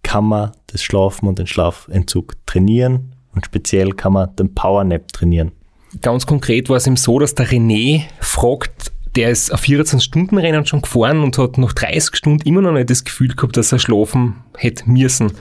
Kann 0.02 0.26
man 0.26 0.52
das 0.68 0.82
Schlafen 0.82 1.28
und 1.28 1.38
den 1.38 1.46
Schlafentzug 1.46 2.34
trainieren 2.46 3.16
und 3.34 3.46
speziell 3.46 3.92
kann 3.92 4.12
man 4.12 4.34
den 4.36 4.54
Powernap 4.54 5.12
trainieren? 5.12 5.52
Ganz 6.00 6.26
konkret 6.26 6.68
war 6.68 6.76
es 6.76 6.86
ihm 6.86 6.96
so, 6.96 7.18
dass 7.18 7.34
der 7.34 7.46
René 7.48 8.02
fragt, 8.20 8.92
der 9.16 9.30
ist 9.30 9.52
auf 9.52 9.62
14-Stunden-Rennen 9.62 10.66
schon 10.66 10.82
gefahren 10.82 11.22
und 11.22 11.38
hat 11.38 11.56
nach 11.58 11.72
30 11.72 12.16
Stunden 12.16 12.46
immer 12.48 12.62
noch 12.62 12.72
nicht 12.72 12.90
das 12.90 13.04
Gefühl 13.04 13.28
gehabt, 13.28 13.56
dass 13.56 13.72
er 13.72 13.78
schlafen 13.78 14.36
hätte 14.56 14.90
müssen. 14.90 15.32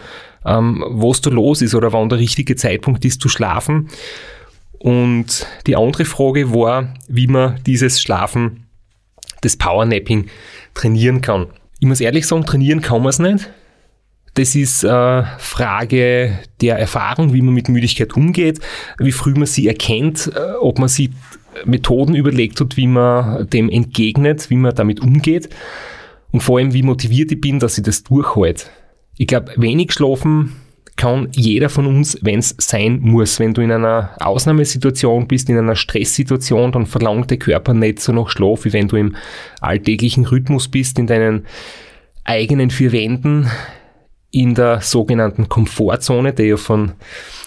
Ähm, 0.45 0.83
was 0.89 1.22
da 1.22 1.29
los 1.29 1.62
ist 1.62 1.74
oder 1.74 1.93
wann 1.93 2.10
der 2.10 2.19
richtige 2.19 2.55
Zeitpunkt 2.55 3.03
ist 3.05 3.22
zu 3.22 3.29
schlafen. 3.29 3.89
Und 4.77 5.48
die 5.65 5.75
andere 5.75 6.05
Frage 6.05 6.53
war, 6.53 6.93
wie 7.07 7.27
man 7.27 7.60
dieses 7.65 8.01
Schlafen, 8.01 8.67
das 9.41 9.55
Powernapping 9.55 10.27
trainieren 10.74 11.22
kann. 11.22 11.48
Ich 11.79 11.88
muss 11.88 12.01
ehrlich 12.01 12.27
sagen, 12.27 12.45
trainieren 12.45 12.81
kann 12.81 13.01
man 13.01 13.10
es 13.10 13.19
nicht. 13.19 13.50
Das 14.35 14.55
ist 14.55 14.83
eine 14.83 15.27
Frage 15.37 16.39
der 16.59 16.77
Erfahrung, 16.79 17.33
wie 17.33 17.41
man 17.41 17.53
mit 17.53 17.69
Müdigkeit 17.69 18.15
umgeht, 18.15 18.59
wie 18.97 19.11
früh 19.11 19.33
man 19.33 19.45
sie 19.45 19.67
erkennt, 19.67 20.31
äh, 20.35 20.53
ob 20.59 20.79
man 20.79 20.89
sich 20.89 21.11
Methoden 21.65 22.15
überlegt 22.15 22.59
hat, 22.59 22.77
wie 22.77 22.87
man 22.87 23.47
dem 23.49 23.69
entgegnet, 23.69 24.49
wie 24.49 24.55
man 24.55 24.73
damit 24.73 25.01
umgeht 25.01 25.49
und 26.33 26.41
vor 26.41 26.57
allem, 26.57 26.73
wie 26.73 26.81
motiviert 26.81 27.31
ich 27.31 27.39
bin, 27.39 27.59
dass 27.59 27.77
ich 27.77 27.83
das 27.83 28.03
durchhalte. 28.03 28.65
Ich 29.17 29.27
glaube, 29.27 29.53
wenig 29.55 29.93
schlafen 29.93 30.55
kann 30.95 31.27
jeder 31.31 31.69
von 31.69 31.85
uns, 31.85 32.17
wenn 32.21 32.39
es 32.39 32.55
sein 32.57 32.99
muss. 33.01 33.39
Wenn 33.39 33.53
du 33.53 33.61
in 33.61 33.71
einer 33.71 34.15
Ausnahmesituation 34.19 35.27
bist, 35.27 35.49
in 35.49 35.57
einer 35.59 35.75
Stresssituation, 35.75 36.71
dann 36.71 36.87
verlangt 36.87 37.29
der 37.29 37.37
Körper 37.37 37.75
nicht 37.75 37.99
so 37.99 38.11
nach 38.11 38.29
Schlaf, 38.29 38.65
wie 38.65 38.73
wenn 38.73 38.87
du 38.87 38.95
im 38.95 39.15
alltäglichen 39.61 40.25
Rhythmus 40.25 40.67
bist, 40.67 40.97
in 40.97 41.05
deinen 41.05 41.45
eigenen 42.23 42.71
vier 42.71 42.91
Wänden, 42.91 43.47
in 44.33 44.55
der 44.55 44.81
sogenannten 44.81 45.47
Komfortzone, 45.47 46.33
der 46.33 46.47
ja 46.47 46.57
von 46.57 46.93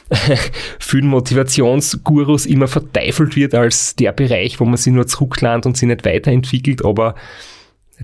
vielen 0.78 1.08
Motivationsgurus 1.08 2.46
immer 2.46 2.68
verteifelt 2.68 3.34
wird 3.34 3.54
als 3.54 3.96
der 3.96 4.12
Bereich, 4.12 4.60
wo 4.60 4.64
man 4.64 4.76
sich 4.76 4.92
nur 4.92 5.06
zurücklandet 5.08 5.66
und 5.66 5.76
sich 5.76 5.88
nicht 5.88 6.04
weiterentwickelt, 6.04 6.84
aber 6.84 7.16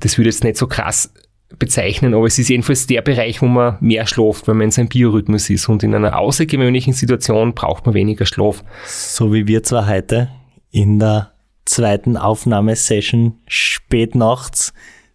das 0.00 0.18
würde 0.18 0.30
jetzt 0.30 0.42
nicht 0.42 0.56
so 0.56 0.66
krass 0.66 1.12
bezeichnen, 1.58 2.12
aber 2.12 2.26
es 2.26 2.38
ist 2.38 2.48
jedenfalls 2.48 2.88
der 2.88 3.02
Bereich, 3.02 3.40
wo 3.40 3.46
man 3.46 3.76
mehr 3.80 4.06
schläft, 4.06 4.48
wenn 4.48 4.56
man 4.56 4.64
in 4.64 4.70
seinem 4.72 4.88
Biorhythmus 4.88 5.48
ist. 5.50 5.68
Und 5.68 5.82
in 5.84 5.94
einer 5.94 6.18
außergewöhnlichen 6.18 6.94
Situation 6.94 7.54
braucht 7.54 7.86
man 7.86 7.94
weniger 7.94 8.26
Schlaf. 8.26 8.64
So 8.86 9.32
wie 9.32 9.46
wir 9.46 9.62
zwar 9.62 9.86
heute 9.86 10.30
in 10.70 10.98
der 10.98 11.32
zweiten 11.66 12.16
Aufnahmesession 12.16 13.34
spät 13.46 14.14
nachts 14.14 14.72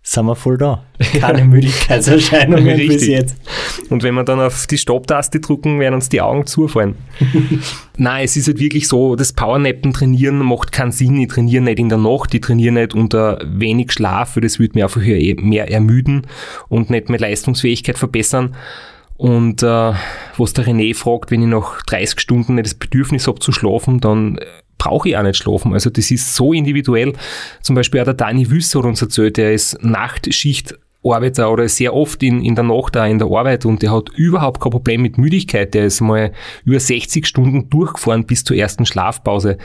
sind 0.09 0.25
wir 0.25 0.35
voll 0.35 0.57
da. 0.57 0.85
Keine 1.19 1.43
Müdigkeitserscheinungen 1.43 2.77
bis 2.77 3.05
jetzt. 3.07 3.35
Und 3.89 4.03
wenn 4.03 4.15
wir 4.15 4.23
dann 4.23 4.39
auf 4.39 4.65
die 4.65 4.77
Stopptaste 4.77 5.41
drücken, 5.41 5.81
werden 5.81 5.95
uns 5.95 6.07
die 6.07 6.21
Augen 6.21 6.45
zufallen. 6.45 6.95
Nein, 7.97 8.23
es 8.23 8.37
ist 8.37 8.47
halt 8.47 8.59
wirklich 8.59 8.87
so, 8.87 9.17
das 9.17 9.33
Powernappen 9.33 9.91
trainieren 9.91 10.37
macht 10.37 10.71
keinen 10.71 10.93
Sinn. 10.93 11.19
Ich 11.19 11.27
trainiere 11.27 11.61
nicht 11.61 11.79
in 11.79 11.89
der 11.89 11.97
Nacht, 11.97 12.33
ich 12.33 12.39
trainiere 12.39 12.73
nicht 12.73 12.95
unter 12.95 13.41
wenig 13.45 13.91
Schlaf, 13.91 14.37
weil 14.37 14.43
das 14.43 14.59
würde 14.59 14.75
mir 14.75 14.85
einfach 14.85 15.01
mehr 15.01 15.69
ermüden 15.69 16.25
und 16.69 16.89
nicht 16.89 17.09
mehr 17.09 17.19
Leistungsfähigkeit 17.19 17.97
verbessern. 17.97 18.55
Und 19.17 19.61
äh, 19.61 19.93
was 20.37 20.53
der 20.53 20.67
René 20.67 20.95
fragt, 20.95 21.31
wenn 21.31 21.41
ich 21.41 21.49
nach 21.49 21.81
30 21.81 22.21
Stunden 22.21 22.55
nicht 22.55 22.67
das 22.67 22.75
Bedürfnis 22.75 23.27
habe 23.27 23.39
zu 23.39 23.51
schlafen, 23.51 23.99
dann 23.99 24.39
brauche 24.77 25.09
ich 25.09 25.17
auch 25.17 25.23
nicht 25.23 25.37
schlafen. 25.37 25.73
Also 25.73 25.89
das 25.89 26.11
ist 26.11 26.35
so 26.35 26.53
individuell. 26.53 27.13
Zum 27.61 27.75
Beispiel 27.75 28.01
auch 28.01 28.05
der 28.05 28.13
Dani 28.13 28.49
Wüsser 28.49 28.79
hat 28.79 28.85
uns 28.85 29.01
erzählt, 29.01 29.37
der 29.37 29.53
ist 29.53 29.83
Nachtschicht 29.83 30.75
Arbeiter 31.03 31.51
oder 31.51 31.69
sehr 31.69 31.93
oft 31.93 32.21
in, 32.23 32.43
in 32.43 32.55
der 32.55 32.63
Nacht 32.63 32.95
da 32.95 33.05
in 33.05 33.19
der 33.19 33.27
Arbeit 33.27 33.65
und 33.65 33.81
der 33.81 33.91
hat 33.91 34.09
überhaupt 34.15 34.59
kein 34.59 34.71
Problem 34.71 35.01
mit 35.01 35.17
Müdigkeit. 35.17 35.73
Der 35.73 35.85
ist 35.85 36.01
mal 36.01 36.31
über 36.65 36.79
60 36.79 37.25
Stunden 37.25 37.69
durchgefahren 37.69 38.25
bis 38.25 38.43
zur 38.43 38.57
ersten 38.57 38.85
Schlafpause. 38.85 39.57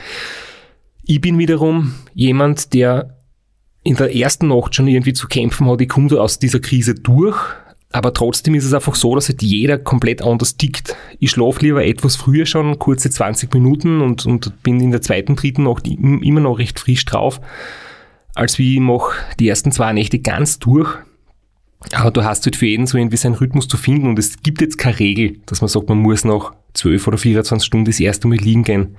Ich 1.05 1.19
bin 1.19 1.37
wiederum 1.37 1.95
jemand, 2.13 2.73
der 2.73 3.17
in 3.83 3.95
der 3.95 4.15
ersten 4.15 4.47
Nacht 4.47 4.75
schon 4.75 4.87
irgendwie 4.87 5.13
zu 5.13 5.27
kämpfen 5.27 5.67
hat. 5.67 5.81
Ich 5.81 5.89
komme 5.89 6.07
da 6.07 6.17
aus 6.17 6.39
dieser 6.39 6.59
Krise 6.59 6.95
durch, 6.95 7.37
aber 7.93 8.13
trotzdem 8.13 8.55
ist 8.55 8.65
es 8.65 8.73
einfach 8.73 8.95
so, 8.95 9.15
dass 9.15 9.29
halt 9.29 9.41
jeder 9.41 9.77
komplett 9.77 10.21
anders 10.21 10.57
tickt. 10.57 10.95
Ich 11.19 11.31
schlafe 11.31 11.61
lieber 11.61 11.85
etwas 11.85 12.17
früher 12.17 12.45
schon, 12.45 12.77
kurze 12.79 13.09
20 13.09 13.53
Minuten 13.53 14.01
und, 14.01 14.25
und 14.25 14.61
bin 14.63 14.81
in 14.81 14.91
der 14.91 15.01
zweiten, 15.01 15.35
dritten 15.35 15.63
Nacht 15.63 15.87
immer 15.87 16.41
noch 16.41 16.59
recht 16.59 16.79
frisch 16.79 17.05
drauf, 17.05 17.39
als 18.35 18.59
wie 18.59 18.75
ich 18.75 18.79
mache 18.81 19.15
die 19.39 19.47
ersten 19.47 19.71
zwei 19.71 19.93
Nächte 19.93 20.19
ganz 20.19 20.59
durch 20.59 20.97
aber 21.91 22.11
du 22.11 22.23
hast 22.23 22.45
halt 22.45 22.55
für 22.55 22.65
jeden 22.65 22.87
so 22.87 22.97
irgendwie 22.97 23.17
seinen 23.17 23.35
Rhythmus 23.35 23.67
zu 23.67 23.77
finden 23.77 24.07
und 24.07 24.19
es 24.19 24.41
gibt 24.41 24.61
jetzt 24.61 24.77
keine 24.77 24.99
Regel, 24.99 25.39
dass 25.45 25.61
man 25.61 25.67
sagt, 25.67 25.89
man 25.89 25.97
muss 25.97 26.23
nach 26.23 26.53
12 26.73 27.07
oder 27.07 27.17
24 27.17 27.65
Stunden 27.65 27.85
das 27.85 27.99
erste 27.99 28.27
Mal 28.27 28.37
liegen 28.37 28.63
gehen. 28.63 28.95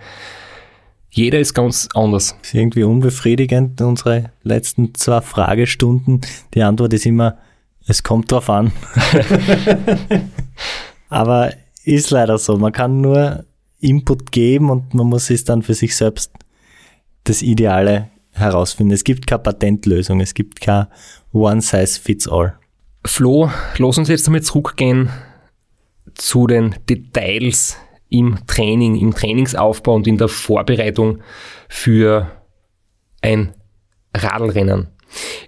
Jeder 1.10 1.38
ist 1.38 1.54
ganz 1.54 1.88
anders. 1.94 2.36
Ist 2.42 2.54
irgendwie 2.54 2.82
unbefriedigend, 2.82 3.80
unsere 3.80 4.32
letzten 4.42 4.94
zwei 4.94 5.20
Fragestunden. 5.20 6.20
Die 6.54 6.62
Antwort 6.62 6.92
ist 6.92 7.06
immer, 7.06 7.38
es 7.86 8.02
kommt 8.02 8.32
drauf 8.32 8.48
an. 8.50 8.72
Aber 11.08 11.52
ist 11.84 12.10
leider 12.10 12.38
so. 12.38 12.56
Man 12.56 12.72
kann 12.72 13.00
nur 13.00 13.44
Input 13.80 14.32
geben 14.32 14.70
und 14.70 14.94
man 14.94 15.06
muss 15.06 15.30
es 15.30 15.44
dann 15.44 15.62
für 15.62 15.74
sich 15.74 15.94
selbst 15.96 16.32
das 17.24 17.42
Ideale 17.42 18.10
herausfinden. 18.32 18.92
Es 18.92 19.04
gibt 19.04 19.26
keine 19.26 19.42
Patentlösung, 19.42 20.20
es 20.20 20.34
gibt 20.34 20.60
kein 20.60 20.86
One 21.32 21.60
Size 21.60 22.00
Fits 22.00 22.28
All. 22.28 22.58
Flo, 23.04 23.50
lass 23.78 23.98
uns 23.98 24.08
jetzt 24.08 24.26
damit 24.26 24.46
zurückgehen 24.46 25.10
zu 26.14 26.46
den 26.46 26.74
Details 26.88 27.76
im 28.08 28.38
Training, 28.46 28.96
im 28.96 29.14
Trainingsaufbau 29.14 29.94
und 29.94 30.06
in 30.06 30.16
der 30.16 30.28
Vorbereitung 30.28 31.20
für 31.68 32.30
ein 33.20 33.54
Radlrennen. 34.14 34.88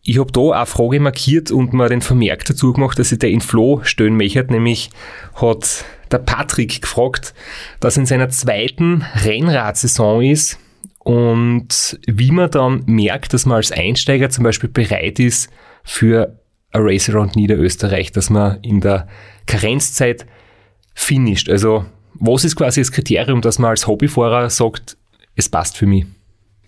Ich 0.02 0.18
habe 0.18 0.32
da 0.32 0.50
eine 0.50 0.66
Frage 0.66 1.00
markiert 1.00 1.50
und 1.50 1.72
mir 1.72 1.88
den 1.88 2.02
Vermerk 2.02 2.44
dazu 2.44 2.72
gemacht, 2.72 2.98
dass 2.98 3.12
ich 3.12 3.18
der 3.18 3.30
in 3.30 3.40
Flo 3.40 3.80
stellen 3.82 4.16
möchte, 4.16 4.44
nämlich 4.44 4.90
hat 5.34 5.84
der 6.10 6.18
Patrick 6.18 6.82
gefragt, 6.82 7.34
dass 7.80 7.96
in 7.96 8.06
seiner 8.06 8.28
zweiten 8.28 9.04
Rennradsaison 9.24 10.22
ist 10.22 10.58
und 11.00 11.98
wie 12.06 12.30
man 12.30 12.50
dann 12.50 12.82
merkt, 12.86 13.32
dass 13.32 13.46
man 13.46 13.56
als 13.56 13.72
Einsteiger 13.72 14.30
zum 14.30 14.44
Beispiel 14.44 14.68
bereit 14.68 15.18
ist 15.18 15.50
für 15.84 16.40
ein 16.72 16.82
Race 16.82 17.08
Around 17.08 17.36
Niederösterreich, 17.36 18.12
dass 18.12 18.30
man 18.30 18.60
in 18.62 18.80
der 18.80 19.08
Karenzzeit 19.46 20.26
finisht. 20.94 21.48
Also 21.48 21.86
was 22.14 22.44
ist 22.44 22.56
quasi 22.56 22.80
das 22.80 22.92
Kriterium, 22.92 23.40
dass 23.40 23.58
man 23.58 23.70
als 23.70 23.86
Hobbyfahrer 23.86 24.50
sagt, 24.50 24.96
es 25.34 25.48
passt 25.48 25.76
für 25.76 25.86
mich? 25.86 26.06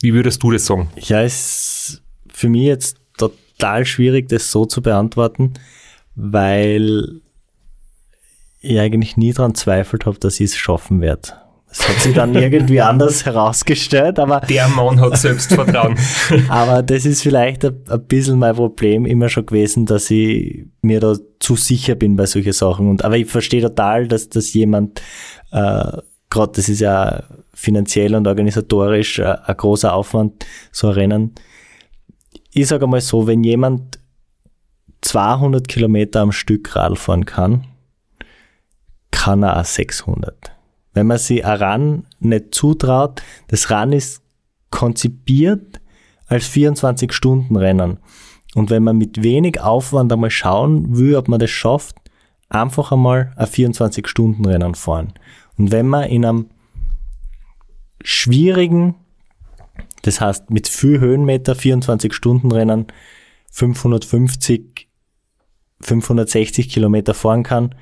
Wie 0.02 0.14
würdest 0.14 0.42
du 0.42 0.50
das 0.50 0.66
sagen? 0.66 0.88
Ja, 0.96 1.22
es 1.22 2.02
für 2.38 2.48
mich 2.48 2.62
jetzt 2.62 2.98
total 3.16 3.84
schwierig, 3.84 4.28
das 4.28 4.50
so 4.50 4.64
zu 4.64 4.80
beantworten, 4.80 5.54
weil 6.14 7.20
ich 8.60 8.78
eigentlich 8.78 9.16
nie 9.16 9.32
daran 9.32 9.54
zweifelt 9.54 10.06
habe, 10.06 10.18
dass 10.18 10.40
ich 10.40 10.50
es 10.50 10.56
schaffen 10.56 11.00
werde. 11.00 11.32
Das 11.68 11.88
hat 11.88 12.00
sich 12.00 12.14
dann 12.14 12.34
irgendwie 12.36 12.80
anders 12.80 13.26
herausgestellt, 13.26 14.18
aber. 14.18 14.40
Der 14.40 14.68
Mann 14.68 15.00
hat 15.00 15.18
Selbstvertrauen. 15.18 15.98
aber 16.48 16.82
das 16.82 17.04
ist 17.04 17.22
vielleicht 17.22 17.64
ein, 17.64 17.82
ein 17.88 18.04
bisschen 18.04 18.38
mein 18.38 18.54
Problem 18.54 19.04
immer 19.04 19.28
schon 19.28 19.44
gewesen, 19.44 19.84
dass 19.84 20.10
ich 20.10 20.66
mir 20.80 21.00
da 21.00 21.16
zu 21.40 21.56
sicher 21.56 21.96
bin 21.96 22.16
bei 22.16 22.26
solchen 22.26 22.52
Sachen. 22.52 22.88
Und, 22.88 23.04
aber 23.04 23.16
ich 23.16 23.26
verstehe 23.26 23.62
total, 23.62 24.08
dass, 24.08 24.28
dass 24.28 24.54
jemand, 24.54 25.02
äh, 25.50 25.98
gerade 26.30 26.52
das 26.54 26.68
ist 26.68 26.80
ja 26.80 27.24
finanziell 27.52 28.14
und 28.14 28.26
organisatorisch 28.28 29.18
äh, 29.18 29.36
ein 29.44 29.56
großer 29.56 29.92
Aufwand, 29.92 30.46
so 30.70 30.88
ein 30.88 30.94
Rennen. 30.94 31.34
Ich 32.50 32.68
sage 32.68 32.86
mal 32.86 33.00
so, 33.00 33.26
wenn 33.26 33.44
jemand 33.44 33.98
200 35.02 35.68
Kilometer 35.68 36.20
am 36.20 36.32
Stück 36.32 36.74
Radl 36.74 36.96
fahren 36.96 37.24
kann, 37.24 37.64
kann 39.10 39.42
er 39.42 39.60
auch 39.60 39.64
600 39.64 40.52
wenn 40.98 41.06
man 41.06 41.18
sich 41.18 41.46
ein 41.46 41.62
Run 41.62 42.06
nicht 42.18 42.56
zutraut, 42.56 43.22
das 43.46 43.70
Run 43.70 43.92
ist 43.92 44.20
konzipiert 44.70 45.80
als 46.26 46.50
24-Stunden-Rennen. 46.50 47.98
Und 48.56 48.70
wenn 48.70 48.82
man 48.82 48.98
mit 48.98 49.22
wenig 49.22 49.60
Aufwand 49.60 50.12
einmal 50.12 50.30
schauen 50.30 50.98
will, 50.98 51.14
ob 51.14 51.28
man 51.28 51.38
das 51.38 51.50
schafft, 51.50 51.94
einfach 52.48 52.90
einmal 52.90 53.32
ein 53.36 53.46
24-Stunden-Rennen 53.46 54.74
fahren. 54.74 55.12
Und 55.56 55.70
wenn 55.70 55.86
man 55.86 56.08
in 56.08 56.24
einem 56.24 56.46
schwierigen, 58.02 58.96
das 60.02 60.20
heißt 60.20 60.50
mit 60.50 60.68
viel 60.68 61.00
Höhenmeter 61.00 61.54
24-Stunden-Rennen 61.54 62.86
550, 63.50 64.88
560 65.80 66.68
Kilometer 66.68 67.14
fahren 67.14 67.42
kann, 67.42 67.74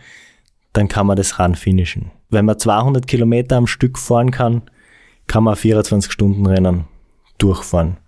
dann 0.73 0.89
kann 0.89 1.07
man 1.07 1.17
das 1.17 1.39
Run 1.39 1.55
finishen 1.55 2.11
wenn 2.31 2.45
man 2.45 2.59
200 2.59 3.07
Kilometer 3.07 3.57
am 3.57 3.67
Stück 3.67 3.99
fahren 3.99 4.31
kann, 4.31 4.63
kann 5.27 5.45
man 5.45 5.57
24 5.57 6.11
Stunden 6.13 6.47
Rennen 6.47 6.85
durchfahren. 7.39 7.99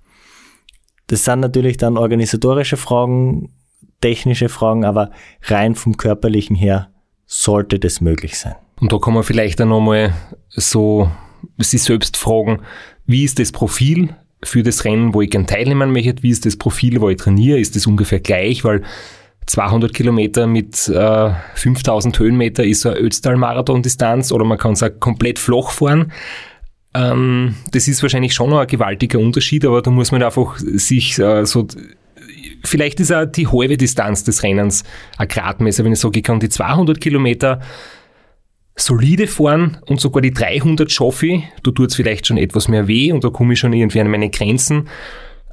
Das 1.06 1.24
sind 1.24 1.40
natürlich 1.40 1.76
dann 1.76 1.96
organisatorische 1.96 2.76
Fragen, 2.76 3.52
technische 4.00 4.48
Fragen, 4.48 4.84
aber 4.84 5.10
rein 5.42 5.74
vom 5.74 5.96
körperlichen 5.96 6.54
her 6.56 6.90
sollte 7.26 7.78
das 7.78 8.00
möglich 8.00 8.38
sein. 8.38 8.56
Und 8.80 8.92
da 8.92 8.98
kann 8.98 9.14
man 9.14 9.22
vielleicht 9.22 9.58
dann 9.60 9.70
nochmal 9.70 10.12
so 10.48 11.10
sich 11.58 11.82
selbst 11.82 12.16
fragen, 12.16 12.60
wie 13.08 13.24
ist 13.24 13.40
das 13.40 13.50
Profil 13.50 14.14
für 14.44 14.62
das 14.62 14.84
Rennen, 14.84 15.14
wo 15.14 15.22
ich 15.22 15.30
gerne 15.30 15.46
teilnehmen 15.46 15.90
möchte? 15.92 16.22
Wie 16.22 16.30
ist 16.30 16.46
das 16.46 16.56
Profil, 16.56 17.00
wo 17.00 17.08
ich 17.08 17.16
trainiere? 17.16 17.58
Ist 17.58 17.74
das 17.74 17.86
ungefähr 17.86 18.20
gleich? 18.20 18.62
Weil 18.64 18.82
200 19.46 19.92
Kilometer 19.92 20.46
mit 20.46 20.88
äh, 20.88 21.30
5000 21.54 22.18
Höhenmeter 22.18 22.64
ist 22.64 22.82
so 22.82 22.90
eine 22.90 23.00
Ötztal-Marathon-Distanz 23.00 24.30
oder 24.30 24.44
man 24.44 24.58
kann 24.58 24.74
es 24.74 24.82
auch 24.82 24.90
komplett 25.00 25.38
flach 25.38 25.70
fahren. 25.70 26.12
Ähm, 26.94 27.56
das 27.72 27.88
ist 27.88 28.02
wahrscheinlich 28.02 28.34
schon 28.34 28.50
noch 28.50 28.60
ein 28.60 28.66
gewaltiger 28.66 29.18
Unterschied, 29.18 29.64
aber 29.64 29.80
da 29.80 29.90
muss 29.90 30.12
man 30.12 30.22
einfach 30.22 30.58
sich 30.58 31.18
äh, 31.18 31.46
so 31.46 31.66
vielleicht 32.62 33.00
ist 33.00 33.12
auch 33.12 33.24
die 33.24 33.46
halbe 33.46 33.76
Distanz 33.76 34.24
des 34.24 34.42
Rennens 34.42 34.84
ein 35.16 35.28
Gradmesser, 35.28 35.84
wenn 35.84 35.92
ich 35.92 36.00
sage, 36.00 36.18
ich 36.18 36.24
kann 36.24 36.40
die 36.40 36.48
200 36.48 37.00
Kilometer 37.00 37.60
solide 38.78 39.26
fahren 39.26 39.78
und 39.86 40.00
sogar 40.00 40.22
die 40.22 40.32
300 40.32 40.90
schaffe 40.90 41.26
ich, 41.26 41.44
da 41.62 41.70
tut 41.70 41.90
es 41.90 41.96
vielleicht 41.96 42.26
schon 42.26 42.38
etwas 42.38 42.68
mehr 42.68 42.88
weh 42.88 43.12
und 43.12 43.24
da 43.24 43.30
komme 43.30 43.52
ich 43.52 43.58
schon 43.58 43.72
irgendwie 43.72 44.00
an 44.00 44.10
meine 44.10 44.30
Grenzen 44.30 44.88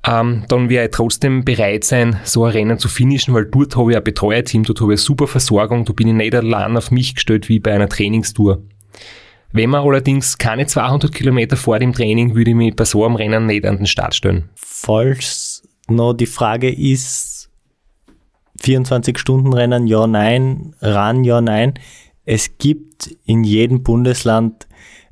ähm, 0.08 0.44
dann 0.48 0.70
werde 0.70 0.86
ich 0.86 0.96
trotzdem 0.96 1.44
bereit 1.44 1.84
sein, 1.84 2.20
so 2.24 2.46
ein 2.46 2.52
Rennen 2.52 2.78
zu 2.78 2.88
finishen, 2.88 3.34
weil 3.34 3.46
dort 3.46 3.76
habe 3.76 3.92
ich 3.92 3.98
ein 3.98 4.04
Betreuerteam, 4.04 4.64
dort 4.64 4.80
habe 4.82 4.94
ich 4.94 5.00
eine 5.00 5.06
super 5.06 5.28
Versorgung, 5.28 5.86
da 5.86 5.94
bin 5.94 6.08
ich 6.08 6.14
nicht 6.14 6.36
allein 6.36 6.78
auf 6.78 6.92
mich 6.92 7.16
gestellt 7.16 7.50
wie 7.50 7.60
bei 7.60 7.74
einer 7.74 7.90
Trainingstour. 7.90 8.62
Wenn 9.52 9.70
man 9.70 9.84
allerdings 9.84 10.38
keine 10.38 10.68
200 10.68 11.12
Kilometer 11.12 11.56
vor 11.56 11.80
dem 11.80 11.94
Training, 11.94 12.36
würde 12.36 12.52
ich 12.52 12.56
mich 12.56 12.76
bei 12.76 12.86
so 12.86 13.06
einem 13.06 13.16
Rennen 13.16 13.46
nicht 13.46 13.66
an 13.66 13.78
den 13.78 13.86
Start 13.88 14.14
stellen. 14.14 14.50
Falls 14.56 15.64
noch 15.88 16.14
die 16.14 16.26
Frage 16.26 16.72
ist, 16.72 17.50
24-Stunden-Rennen, 18.62 19.88
ja, 19.88 20.08
nein, 20.08 20.76
Run, 20.82 21.24
ja, 21.24 21.42
nein. 21.42 21.74
Es 22.26 22.58
gibt 22.58 23.16
in 23.26 23.44
jedem 23.44 23.84
Bundesland 23.84 24.68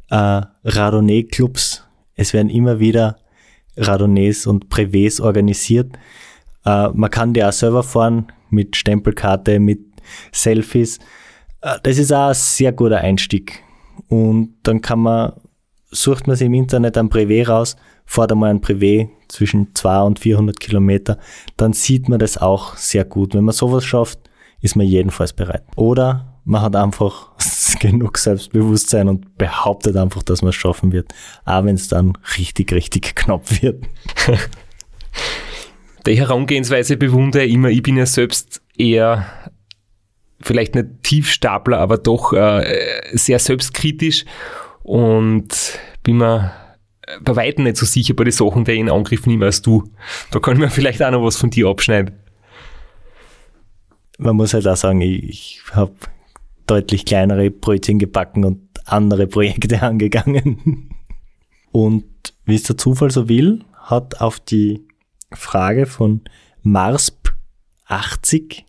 äh, 0.09 0.41
Radonnet-Clubs. 0.63 1.83
Es 2.15 2.33
werden 2.33 2.49
immer 2.49 2.79
wieder 2.79 3.17
Radonets 3.77 4.47
und 4.47 4.67
Privés 4.69 5.21
organisiert. 5.21 5.91
Äh, 6.65 6.89
man 6.89 7.09
kann 7.09 7.33
die 7.33 7.43
auch 7.43 7.51
selber 7.51 7.83
fahren 7.83 8.31
mit 8.49 8.75
Stempelkarte, 8.75 9.59
mit 9.59 9.79
Selfies. 10.31 10.97
Äh, 11.61 11.77
das 11.83 11.97
ist 11.97 12.11
auch 12.11 12.29
ein 12.29 12.33
sehr 12.33 12.71
guter 12.71 12.97
Einstieg. 12.97 13.63
Und 14.07 14.55
dann 14.63 14.81
kann 14.81 14.99
man, 14.99 15.33
sucht 15.91 16.27
man 16.27 16.35
sich 16.35 16.47
im 16.47 16.53
Internet 16.55 16.97
ein 16.97 17.09
Privé 17.09 17.47
raus, 17.47 17.75
fährt 18.05 18.31
einmal 18.31 18.49
ein 18.49 18.61
Privé 18.61 19.09
zwischen 19.27 19.73
200 19.73 20.07
und 20.07 20.19
400 20.19 20.59
Kilometer, 20.59 21.17
dann 21.57 21.73
sieht 21.73 22.09
man 22.09 22.19
das 22.19 22.37
auch 22.37 22.75
sehr 22.75 23.05
gut. 23.05 23.33
Wenn 23.33 23.43
man 23.43 23.53
sowas 23.53 23.85
schafft, 23.85 24.19
ist 24.61 24.75
man 24.75 24.85
jedenfalls 24.85 25.33
bereit. 25.33 25.63
Oder 25.75 26.32
man 26.45 26.61
hat 26.61 26.75
einfach 26.75 27.31
genug 27.79 28.17
Selbstbewusstsein 28.17 29.07
und 29.07 29.37
behauptet 29.37 29.95
einfach, 29.97 30.23
dass 30.23 30.41
man 30.41 30.49
es 30.49 30.55
schaffen 30.55 30.91
wird, 30.91 31.13
auch 31.45 31.65
wenn 31.65 31.75
es 31.75 31.87
dann 31.87 32.17
richtig, 32.37 32.71
richtig 32.73 33.15
knapp 33.15 33.61
wird. 33.61 33.83
Die 36.05 36.17
Herangehensweise 36.17 36.97
bewundere 36.97 37.45
ich 37.45 37.53
immer. 37.53 37.69
Ich 37.69 37.81
bin 37.81 37.95
ja 37.95 38.05
selbst 38.05 38.61
eher 38.77 39.25
vielleicht 40.41 40.75
nicht 40.75 40.87
Tiefstapler, 41.03 41.79
aber 41.79 41.97
doch 41.97 42.33
äh, 42.33 42.91
sehr 43.13 43.39
selbstkritisch 43.39 44.25
und 44.81 45.79
bin 46.03 46.17
mir 46.17 46.51
bei 47.21 47.35
weitem 47.35 47.63
nicht 47.63 47.77
so 47.77 47.85
sicher 47.85 48.13
bei 48.13 48.25
den 48.25 48.31
Sachen, 48.31 48.65
die 48.65 48.71
ich 48.71 48.79
in 48.79 48.89
Angriff 48.89 49.25
nehme 49.25 49.45
als 49.45 49.61
du. 49.61 49.83
Da 50.31 50.39
kann 50.39 50.53
ich 50.53 50.59
mir 50.59 50.69
vielleicht 50.69 51.01
auch 51.01 51.11
noch 51.11 51.23
was 51.23 51.37
von 51.37 51.49
dir 51.49 51.67
abschneiden. 51.67 52.15
man 54.17 54.35
muss 54.35 54.53
halt 54.53 54.67
auch 54.67 54.77
sagen, 54.77 55.01
ich, 55.01 55.23
ich 55.23 55.61
habe 55.71 55.93
deutlich 56.67 57.05
kleinere 57.05 57.51
Brötchen 57.51 57.99
gebacken 57.99 58.45
und 58.45 58.61
andere 58.85 59.27
Projekte 59.27 59.81
angegangen. 59.81 60.89
Und 61.71 62.05
wie 62.45 62.55
es 62.55 62.63
der 62.63 62.77
Zufall 62.77 63.11
so 63.11 63.29
will, 63.29 63.63
hat 63.73 64.21
auf 64.21 64.39
die 64.39 64.85
Frage 65.31 65.85
von 65.85 66.21
Marsp 66.61 67.29
80, 67.87 68.65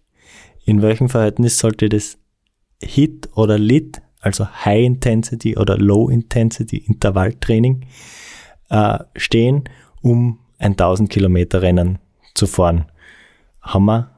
in 0.65 0.83
welchem 0.83 1.09
Verhältnis 1.09 1.59
sollte 1.59 1.89
das 1.89 2.19
HIT 2.83 3.31
oder 3.35 3.59
LIT, 3.59 4.03
also 4.21 4.47
High 4.49 4.85
Intensity 4.85 5.57
oder 5.57 5.77
Low 5.77 6.09
Intensity 6.09 6.79
Intervalltraining, 6.79 7.87
äh, 8.71 8.99
stehen, 9.17 9.65
um 10.01 10.41
ein 10.59 10.73
1000 10.73 11.11
Kilometer 11.11 11.63
Rennen 11.63 11.99
zu 12.35 12.47
fahren, 12.47 12.87
haben 13.61 13.85
wir 13.85 14.14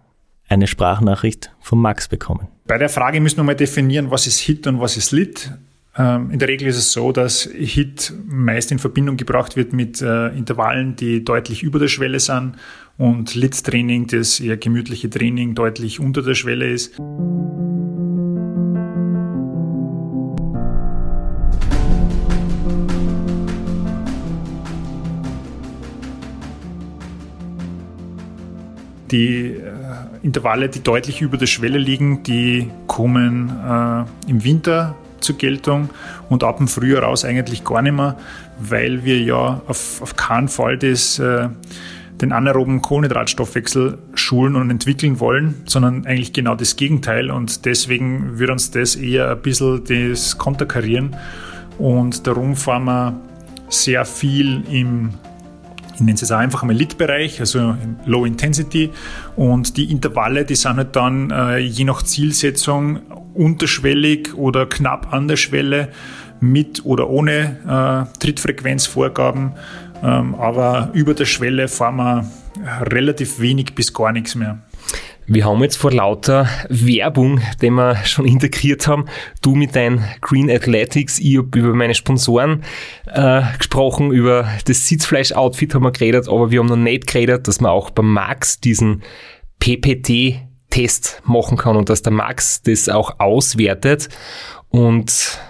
eine 0.48 0.66
Sprachnachricht 0.66 1.52
von 1.60 1.80
Max 1.80 2.08
bekommen. 2.08 2.48
Bei 2.66 2.78
der 2.78 2.88
Frage 2.88 3.20
müssen 3.20 3.38
wir 3.38 3.44
mal 3.44 3.56
definieren, 3.56 4.10
was 4.10 4.26
ist 4.26 4.38
HIT 4.40 4.66
und 4.66 4.80
was 4.80 4.96
ist 4.96 5.12
LIT. 5.12 5.52
Ähm, 5.98 6.30
in 6.30 6.38
der 6.38 6.48
Regel 6.48 6.68
ist 6.68 6.76
es 6.76 6.92
so, 6.92 7.12
dass 7.12 7.48
HIT 7.52 8.12
meist 8.26 8.70
in 8.70 8.78
Verbindung 8.78 9.16
gebracht 9.16 9.56
wird 9.56 9.72
mit 9.72 10.02
äh, 10.02 10.28
Intervallen, 10.28 10.96
die 10.96 11.24
deutlich 11.24 11.62
über 11.62 11.78
der 11.78 11.88
Schwelle 11.88 12.20
sind 12.20 12.56
und 12.98 13.34
LIT-Training, 13.34 14.06
das 14.06 14.40
eher 14.40 14.56
gemütliche 14.56 15.08
Training, 15.10 15.54
deutlich 15.54 16.00
unter 16.00 16.22
der 16.22 16.34
Schwelle 16.34 16.68
ist. 16.68 16.98
Die 29.10 29.52
äh, 29.52 29.75
Intervalle, 30.26 30.68
die 30.68 30.82
deutlich 30.82 31.20
über 31.20 31.36
der 31.36 31.46
Schwelle 31.46 31.78
liegen, 31.78 32.24
die 32.24 32.68
kommen 32.88 33.48
äh, 33.48 34.30
im 34.30 34.42
Winter 34.42 34.96
zur 35.20 35.38
Geltung 35.38 35.88
und 36.28 36.42
ab 36.42 36.58
dem 36.58 36.68
Frühjahr 36.68 37.04
raus 37.04 37.24
eigentlich 37.24 37.64
gar 37.64 37.80
nicht 37.80 37.94
mehr, 37.94 38.16
weil 38.58 39.04
wir 39.04 39.20
ja 39.20 39.60
auf, 39.66 40.02
auf 40.02 40.16
keinen 40.16 40.48
Fall 40.48 40.78
das, 40.78 41.20
äh, 41.20 41.48
den 42.20 42.32
anaeroben 42.32 42.82
Kohlenhydratstoffwechsel 42.82 43.98
schulen 44.14 44.56
und 44.56 44.70
entwickeln 44.70 45.20
wollen, 45.20 45.62
sondern 45.66 46.06
eigentlich 46.06 46.32
genau 46.32 46.56
das 46.56 46.74
Gegenteil. 46.76 47.30
Und 47.30 47.64
deswegen 47.64 48.38
wird 48.38 48.50
uns 48.50 48.72
das 48.72 48.96
eher 48.96 49.30
ein 49.30 49.40
bisschen 49.40 49.84
das 49.84 50.38
konterkarieren. 50.38 51.14
Und 51.78 52.26
darum 52.26 52.56
fahren 52.56 52.84
wir 52.84 53.20
sehr 53.68 54.04
viel 54.04 54.64
im 54.70 55.10
ich 55.96 56.00
nenne 56.00 56.12
es 56.12 56.20
jetzt 56.20 56.32
einfach 56.32 56.60
einmal 56.62 56.76
Lit-Bereich, 56.76 57.40
also 57.40 57.74
Low 58.04 58.26
Intensity. 58.26 58.90
Und 59.34 59.78
die 59.78 59.90
Intervalle, 59.90 60.44
die 60.44 60.54
sind 60.54 60.76
halt 60.76 60.94
dann 60.94 61.30
äh, 61.30 61.56
je 61.56 61.84
nach 61.84 62.02
Zielsetzung 62.02 63.00
unterschwellig 63.32 64.34
oder 64.34 64.66
knapp 64.66 65.14
an 65.14 65.26
der 65.26 65.36
Schwelle 65.36 65.88
mit 66.38 66.84
oder 66.84 67.08
ohne 67.08 68.08
äh, 68.12 68.18
Trittfrequenzvorgaben. 68.18 69.52
Ähm, 70.02 70.34
aber 70.34 70.90
über 70.92 71.14
der 71.14 71.24
Schwelle 71.24 71.66
fahren 71.66 71.96
wir 71.96 72.30
relativ 72.82 73.40
wenig 73.40 73.74
bis 73.74 73.94
gar 73.94 74.12
nichts 74.12 74.34
mehr. 74.34 74.58
Wir 75.28 75.44
haben 75.44 75.60
jetzt 75.62 75.76
vor 75.76 75.90
lauter 75.90 76.48
Werbung, 76.68 77.40
die 77.60 77.70
wir 77.70 77.96
schon 78.04 78.26
integriert 78.26 78.86
haben, 78.86 79.06
du 79.42 79.56
mit 79.56 79.74
deinen 79.74 80.04
Green 80.20 80.48
Athletics, 80.48 81.18
ich 81.18 81.38
habe 81.38 81.58
über 81.58 81.74
meine 81.74 81.94
Sponsoren 81.94 82.62
äh, 83.06 83.42
gesprochen, 83.58 84.12
über 84.12 84.48
das 84.66 84.86
Sitzfleisch-Outfit 84.86 85.74
haben 85.74 85.82
wir 85.82 85.90
geredet, 85.90 86.28
aber 86.28 86.52
wir 86.52 86.60
haben 86.60 86.68
noch 86.68 86.76
nicht 86.76 87.08
geredet, 87.08 87.48
dass 87.48 87.60
man 87.60 87.72
auch 87.72 87.90
beim 87.90 88.12
Max 88.12 88.60
diesen 88.60 89.02
PPT-Test 89.58 91.22
machen 91.24 91.56
kann 91.56 91.76
und 91.76 91.88
dass 91.88 92.02
der 92.02 92.12
Max 92.12 92.62
das 92.62 92.88
auch 92.88 93.18
auswertet. 93.18 94.08
Und 94.68 95.40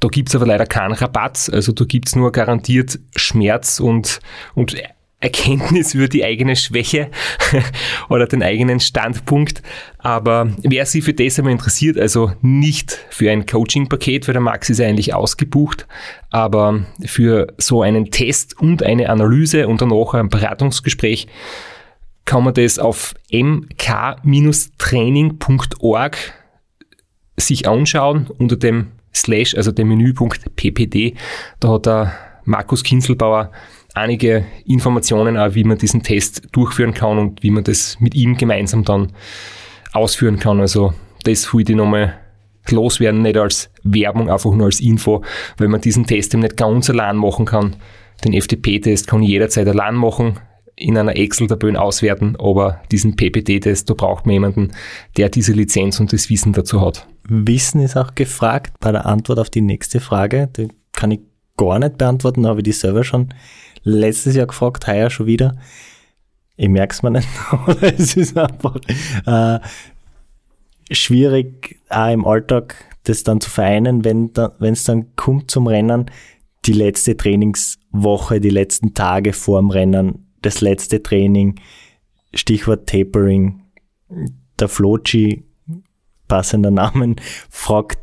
da 0.00 0.08
gibt's 0.08 0.34
aber 0.34 0.46
leider 0.46 0.64
keinen 0.64 0.94
Rabatt, 0.94 1.50
also 1.52 1.72
da 1.72 1.84
gibt's 1.84 2.16
nur 2.16 2.32
garantiert 2.32 2.98
Schmerz 3.14 3.80
und, 3.80 4.20
und 4.54 4.74
Erkenntnis 5.26 5.92
über 5.92 6.06
die 6.06 6.24
eigene 6.24 6.54
Schwäche 6.54 7.10
oder 8.08 8.28
den 8.28 8.44
eigenen 8.44 8.78
Standpunkt. 8.78 9.60
Aber 9.98 10.52
wer 10.62 10.86
sich 10.86 11.02
für 11.02 11.14
das 11.14 11.36
einmal 11.36 11.52
interessiert, 11.52 11.98
also 11.98 12.30
nicht 12.42 12.96
für 13.10 13.32
ein 13.32 13.44
Coaching-Paket, 13.44 14.28
weil 14.28 14.34
der 14.34 14.40
Max 14.40 14.70
ist 14.70 14.80
eigentlich 14.80 15.14
ausgebucht, 15.14 15.88
aber 16.30 16.86
für 17.04 17.48
so 17.58 17.82
einen 17.82 18.12
Test 18.12 18.56
und 18.60 18.84
eine 18.84 19.10
Analyse 19.10 19.66
und 19.66 19.82
danach 19.82 20.14
ein 20.14 20.28
Beratungsgespräch, 20.28 21.26
kann 22.24 22.44
man 22.44 22.54
das 22.54 22.78
auf 22.78 23.14
mk-training.org 23.32 26.16
sich 27.36 27.68
anschauen 27.68 28.28
unter 28.38 28.56
dem 28.56 28.92
Slash, 29.12 29.56
also 29.56 29.72
dem 29.72 29.88
Menüpunkt 29.88 30.54
PPD. 30.54 31.16
Da 31.58 31.70
hat 31.70 31.86
der 31.86 32.12
Markus 32.44 32.84
Kinzelbauer 32.84 33.50
einige 33.96 34.44
Informationen 34.66 35.36
auch, 35.36 35.54
wie 35.54 35.64
man 35.64 35.78
diesen 35.78 36.02
Test 36.02 36.48
durchführen 36.52 36.94
kann 36.94 37.18
und 37.18 37.42
wie 37.42 37.50
man 37.50 37.64
das 37.64 37.98
mit 37.98 38.14
ihm 38.14 38.36
gemeinsam 38.36 38.84
dann 38.84 39.12
ausführen 39.92 40.38
kann. 40.38 40.60
Also 40.60 40.92
das 41.24 41.52
wollte 41.52 41.72
ich 41.72 41.78
nochmal 41.78 42.14
loswerden, 42.70 43.22
nicht 43.22 43.36
als 43.36 43.70
Werbung, 43.82 44.28
einfach 44.28 44.52
nur 44.52 44.66
als 44.66 44.80
Info, 44.80 45.22
weil 45.56 45.68
man 45.68 45.80
diesen 45.80 46.06
Test 46.06 46.34
eben 46.34 46.42
nicht 46.42 46.56
ganz 46.56 46.90
allein 46.90 47.16
machen 47.16 47.46
kann. 47.46 47.76
Den 48.24 48.40
FTP-Test 48.40 49.06
kann 49.06 49.22
ich 49.22 49.30
jederzeit 49.30 49.68
allein 49.68 49.94
machen, 49.94 50.40
in 50.74 50.98
einer 50.98 51.16
Excel-Tabelle 51.16 51.80
auswerten, 51.80 52.36
aber 52.38 52.82
diesen 52.92 53.16
PPT-Test, 53.16 53.88
da 53.88 53.94
braucht 53.94 54.26
man 54.26 54.34
jemanden, 54.34 54.72
der 55.16 55.30
diese 55.30 55.52
Lizenz 55.52 56.00
und 56.00 56.12
das 56.12 56.28
Wissen 56.28 56.52
dazu 56.52 56.82
hat. 56.82 57.06
Wissen 57.28 57.80
ist 57.80 57.96
auch 57.96 58.14
gefragt 58.14 58.74
bei 58.80 58.92
der 58.92 59.06
Antwort 59.06 59.38
auf 59.38 59.48
die 59.48 59.62
nächste 59.62 60.00
Frage. 60.00 60.48
Die 60.54 60.68
kann 60.92 61.12
ich 61.12 61.20
gar 61.56 61.78
nicht 61.78 61.96
beantworten, 61.96 62.46
habe 62.46 62.60
ich 62.60 62.64
die 62.64 62.72
selber 62.72 63.04
schon 63.04 63.32
letztes 63.86 64.34
Jahr 64.34 64.46
gefragt, 64.46 64.86
heuer 64.86 65.10
schon 65.10 65.26
wieder. 65.26 65.56
Ich 66.56 66.68
merke 66.68 66.92
es 66.92 67.02
mir 67.02 67.10
nicht, 67.10 67.28
aber 67.50 67.82
es 67.82 68.16
ist 68.16 68.36
einfach 68.36 68.76
äh, 69.26 69.60
schwierig, 70.90 71.80
auch 71.88 72.12
im 72.12 72.26
Alltag 72.26 72.74
das 73.04 73.22
dann 73.22 73.40
zu 73.40 73.48
vereinen, 73.48 74.04
wenn 74.04 74.32
es 74.60 74.84
dann 74.84 75.14
kommt 75.14 75.50
zum 75.50 75.68
Rennen, 75.68 76.10
die 76.64 76.72
letzte 76.72 77.16
Trainingswoche, 77.16 78.40
die 78.40 78.50
letzten 78.50 78.94
Tage 78.94 79.32
vor 79.32 79.60
dem 79.60 79.70
Rennen, 79.70 80.26
das 80.42 80.60
letzte 80.60 81.02
Training, 81.02 81.60
Stichwort 82.34 82.88
Tapering, 82.88 83.62
der 84.58 84.68
Flochi, 84.68 85.44
passender 86.26 86.72
Namen, 86.72 87.16
fragt 87.50 87.98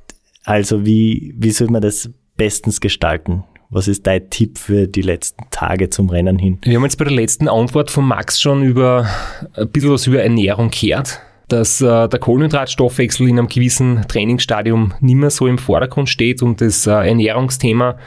also, 0.45 0.85
wie, 0.85 1.33
wie 1.37 1.51
soll 1.51 1.69
man 1.69 1.81
das 1.81 2.09
bestens 2.35 2.81
gestalten? 2.81 3.43
Was 3.73 3.88
ist 3.88 4.05
dein 4.05 4.29
Tipp 4.29 4.59
für 4.59 4.88
die 4.88 5.01
letzten 5.01 5.45
Tage 5.49 5.89
zum 5.89 6.09
Rennen 6.09 6.38
hin? 6.38 6.59
Wir 6.63 6.75
haben 6.75 6.83
jetzt 6.83 6.97
bei 6.97 7.05
der 7.05 7.13
letzten 7.13 7.47
Antwort 7.47 7.89
von 7.89 8.05
Max 8.05 8.39
schon 8.39 8.62
über 8.62 9.07
ein 9.55 9.67
bisschen 9.69 9.91
was 9.91 10.05
über 10.05 10.21
Ernährung 10.21 10.69
gehört 10.69 11.19
dass 11.49 11.81
äh, 11.81 12.07
der 12.07 12.19
Kohlenhydratstoffwechsel 12.19 13.27
in 13.27 13.38
einem 13.38 13.47
gewissen 13.47 14.05
Trainingsstadium 14.07 14.93
nicht 15.01 15.15
mehr 15.15 15.29
so 15.29 15.45
im 15.45 15.57
Vordergrund 15.57 16.09
steht 16.09 16.41
und 16.41 16.62
das 16.62 16.88
äh, 16.88 16.91
Ernährungsthema 16.91 17.97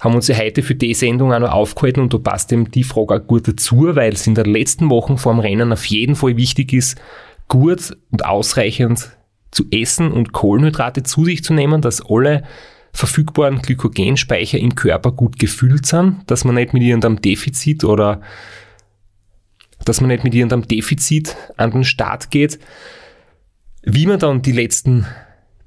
haben 0.00 0.14
uns 0.16 0.26
ja 0.26 0.36
heute 0.36 0.62
für 0.62 0.74
die 0.74 0.94
Sendung 0.94 1.32
auch 1.32 1.38
noch 1.38 1.52
aufgehalten 1.52 2.00
und 2.00 2.12
da 2.12 2.18
passt 2.18 2.52
eben 2.52 2.70
die 2.70 2.82
Frage 2.82 3.14
auch 3.14 3.26
gut 3.26 3.46
dazu, 3.46 3.94
weil 3.94 4.14
es 4.14 4.26
in 4.26 4.34
den 4.34 4.46
letzten 4.46 4.90
Wochen 4.90 5.16
vor 5.16 5.32
dem 5.32 5.40
Rennen 5.40 5.72
auf 5.72 5.84
jeden 5.84 6.16
Fall 6.16 6.36
wichtig 6.36 6.72
ist, 6.72 7.00
gut 7.46 7.96
und 8.10 8.24
ausreichend 8.24 9.16
zu 9.52 9.64
essen 9.70 10.10
und 10.10 10.32
Kohlenhydrate 10.32 11.04
zu 11.04 11.24
sich 11.24 11.44
zu 11.44 11.54
nehmen, 11.54 11.82
dass 11.82 12.04
alle 12.04 12.42
verfügbaren 12.92 13.62
Glykogenspeicher 13.62 14.58
im 14.58 14.74
Körper 14.74 15.12
gut 15.12 15.38
gefüllt 15.38 15.86
sind, 15.86 16.22
dass 16.26 16.44
man 16.44 16.54
nicht 16.54 16.74
mit 16.74 16.82
irgendeinem 16.82 17.20
Defizit 17.20 17.84
oder 17.84 18.20
dass 19.84 20.00
man 20.00 20.08
nicht 20.08 20.24
mit 20.24 20.34
irgendeinem 20.34 20.68
Defizit 20.68 21.36
an 21.56 21.70
den 21.70 21.84
Start 21.84 22.30
geht. 22.30 22.58
Wie 23.82 24.06
man 24.06 24.18
dann 24.18 24.42
die 24.42 24.52
letzten 24.52 25.06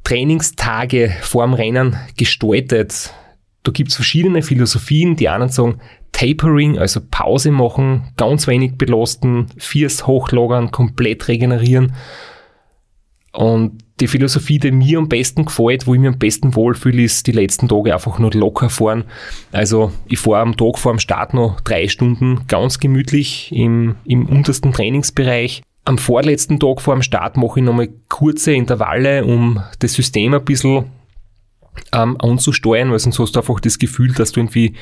Trainingstage 0.04 1.14
vorm 1.22 1.54
Rennen 1.54 1.98
gestaltet, 2.16 3.14
da 3.64 3.72
gibt's 3.72 3.96
verschiedene 3.96 4.44
Philosophien. 4.44 5.16
Die 5.16 5.28
einen 5.28 5.50
sagen 5.50 5.82
Tapering, 6.12 6.78
also 6.78 7.02
Pause 7.12 7.52
machen, 7.52 8.14
ganz 8.16 8.48
wenig 8.48 8.78
belasten, 8.78 9.48
Fiers 9.58 10.08
hochlagern, 10.08 10.72
komplett 10.72 11.28
regenerieren. 11.28 11.94
Und 13.36 13.84
die 14.00 14.08
Philosophie, 14.08 14.60
die 14.60 14.72
mir 14.72 14.98
am 14.98 15.08
besten 15.08 15.46
gefällt, 15.46 15.88
wo 15.88 15.94
ich 15.94 16.00
mir 16.00 16.10
am 16.10 16.20
besten 16.20 16.56
wohlfühle, 16.56 17.04
ist 17.04 17.28
die 17.28 17.32
letzten 17.32 17.70
Tage 17.70 17.94
einfach 17.94 18.20
nur 18.20 18.32
locker 18.34 18.70
fahren. 18.70 19.06
Also 19.52 19.92
ich 20.08 20.20
fahre 20.20 20.42
am 20.42 20.58
Tag 20.58 20.78
vor 20.78 20.94
dem 20.94 21.00
Start 21.00 21.34
noch 21.34 21.62
drei 21.62 21.88
Stunden 21.88 22.42
ganz 22.48 22.80
gemütlich 22.80 23.52
im, 23.54 23.96
im 24.06 24.26
untersten 24.26 24.74
Trainingsbereich. 24.74 25.64
Am 25.86 25.98
vorletzten 25.98 26.60
Tag 26.60 26.82
vor 26.82 26.96
dem 26.96 27.04
Start 27.04 27.38
mache 27.38 27.60
ich 27.60 27.66
nochmal 27.66 27.90
kurze 28.10 28.54
Intervalle, 28.54 29.24
um 29.24 29.62
das 29.80 29.94
System 29.94 30.34
ein 30.34 30.44
bisschen 30.44 30.86
ähm, 31.94 32.18
anzusteuern, 32.20 32.92
weil 32.92 33.00
sonst 33.00 33.20
hast 33.20 33.36
du 33.36 33.40
einfach 33.40 33.60
das 33.60 33.80
Gefühl, 33.80 34.14
dass 34.14 34.32
du 34.32 34.40
irgendwie 34.40 34.74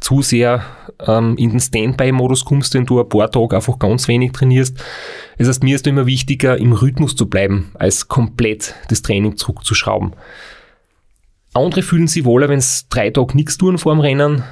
zu 0.00 0.22
sehr 0.22 0.64
ähm, 1.06 1.36
in 1.36 1.50
den 1.50 1.60
Standby-Modus 1.60 2.44
kommst, 2.44 2.74
wenn 2.74 2.86
du 2.86 3.00
ein 3.00 3.08
paar 3.08 3.30
Tage 3.30 3.56
einfach 3.56 3.78
ganz 3.78 4.08
wenig 4.08 4.32
trainierst. 4.32 4.82
Das 5.38 5.48
heißt, 5.48 5.62
mir 5.62 5.76
ist 5.76 5.86
immer 5.86 6.06
wichtiger, 6.06 6.56
im 6.58 6.72
Rhythmus 6.72 7.14
zu 7.14 7.28
bleiben, 7.28 7.70
als 7.74 8.08
komplett 8.08 8.74
das 8.88 9.02
Training 9.02 9.36
zurückzuschrauben. 9.36 10.14
Andere 11.52 11.82
fühlen 11.82 12.06
sich 12.06 12.24
wohler, 12.24 12.48
wenn 12.48 12.60
sie 12.60 12.84
drei 12.88 13.10
Tage 13.10 13.36
nichts 13.36 13.58
tun 13.58 13.78
vor 13.78 13.94
dem 13.94 14.00
Rennen. 14.00 14.44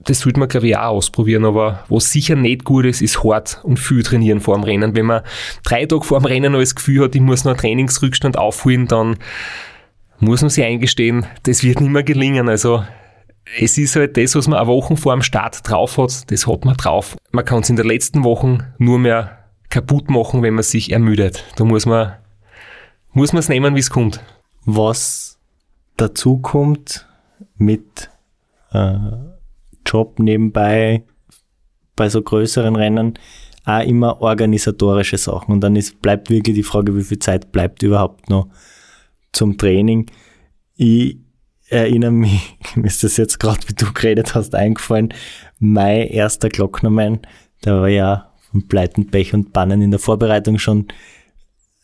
Das 0.00 0.20
sollte 0.20 0.40
man, 0.40 0.48
glaube 0.48 0.66
ich, 0.66 0.76
auch 0.76 0.96
ausprobieren, 0.96 1.44
aber 1.44 1.84
was 1.88 2.10
sicher 2.10 2.34
nicht 2.34 2.64
gut 2.64 2.84
ist, 2.84 3.02
ist 3.02 3.22
hart 3.22 3.60
und 3.62 3.78
viel 3.78 4.02
trainieren 4.02 4.40
vor 4.40 4.56
dem 4.56 4.64
Rennen. 4.64 4.96
Wenn 4.96 5.06
man 5.06 5.22
drei 5.64 5.86
Tage 5.86 6.04
vor 6.04 6.18
dem 6.18 6.26
Rennen 6.26 6.52
noch 6.52 6.58
das 6.58 6.74
Gefühl 6.74 7.04
hat, 7.04 7.14
ich 7.14 7.20
muss 7.20 7.44
noch 7.44 7.52
einen 7.52 7.60
Trainingsrückstand 7.60 8.36
aufholen, 8.36 8.88
dann 8.88 9.16
muss 10.18 10.42
man 10.42 10.50
sich 10.50 10.64
eingestehen, 10.64 11.26
das 11.44 11.62
wird 11.62 11.80
nicht 11.80 11.90
mehr 11.90 12.02
gelingen. 12.02 12.48
Also 12.48 12.84
es 13.58 13.76
ist 13.78 13.96
halt 13.96 14.16
das, 14.16 14.34
was 14.34 14.48
man 14.48 14.58
eine 14.58 14.68
Woche 14.68 14.96
vor 14.96 15.14
dem 15.14 15.22
Start 15.22 15.68
drauf 15.68 15.98
hat, 15.98 16.30
das 16.30 16.46
hat 16.46 16.64
man 16.64 16.76
drauf. 16.76 17.16
Man 17.32 17.44
kann 17.44 17.60
es 17.62 17.70
in 17.70 17.76
den 17.76 17.86
letzten 17.86 18.24
Wochen 18.24 18.58
nur 18.78 18.98
mehr 18.98 19.38
kaputt 19.68 20.10
machen, 20.10 20.42
wenn 20.42 20.54
man 20.54 20.62
sich 20.62 20.92
ermüdet. 20.92 21.44
Da 21.56 21.64
muss 21.64 21.86
man 21.86 22.14
muss 23.12 23.32
man 23.32 23.40
es 23.40 23.48
nehmen, 23.48 23.74
wie 23.74 23.80
es 23.80 23.90
kommt. 23.90 24.20
Was 24.64 25.38
dazu 25.96 26.38
kommt 26.38 27.06
mit 27.56 28.10
äh, 28.72 28.96
Job 29.84 30.18
nebenbei 30.18 31.04
bei 31.94 32.08
so 32.08 32.22
größeren 32.22 32.74
Rennen, 32.74 33.18
auch 33.64 33.84
immer 33.84 34.20
organisatorische 34.20 35.18
Sachen. 35.18 35.52
Und 35.52 35.60
dann 35.60 35.76
ist, 35.76 36.00
bleibt 36.00 36.30
wirklich 36.30 36.56
die 36.56 36.62
Frage, 36.62 36.96
wie 36.96 37.04
viel 37.04 37.18
Zeit 37.18 37.52
bleibt 37.52 37.82
überhaupt 37.82 38.30
noch 38.30 38.48
zum 39.32 39.58
Training. 39.58 40.10
Ich 40.76 41.18
erinnere 41.72 42.12
mich, 42.12 42.56
mir 42.74 42.86
ist 42.86 43.02
das 43.02 43.16
jetzt 43.16 43.38
gerade, 43.38 43.60
wie 43.66 43.74
du 43.74 43.92
geredet 43.92 44.34
hast, 44.34 44.54
eingefallen, 44.54 45.14
mein 45.58 46.08
erster 46.08 46.48
Glocknermann, 46.48 47.20
der 47.64 47.80
war 47.80 47.88
ja 47.88 48.32
von 48.50 48.68
Pleiten, 48.68 49.10
Pech 49.10 49.34
und 49.34 49.52
Bannen 49.52 49.80
in 49.80 49.90
der 49.90 50.00
Vorbereitung 50.00 50.58
schon 50.58 50.88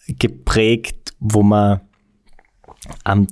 geprägt, 0.07 1.14
wo 1.18 1.42
man 1.42 1.81
am 3.05 3.27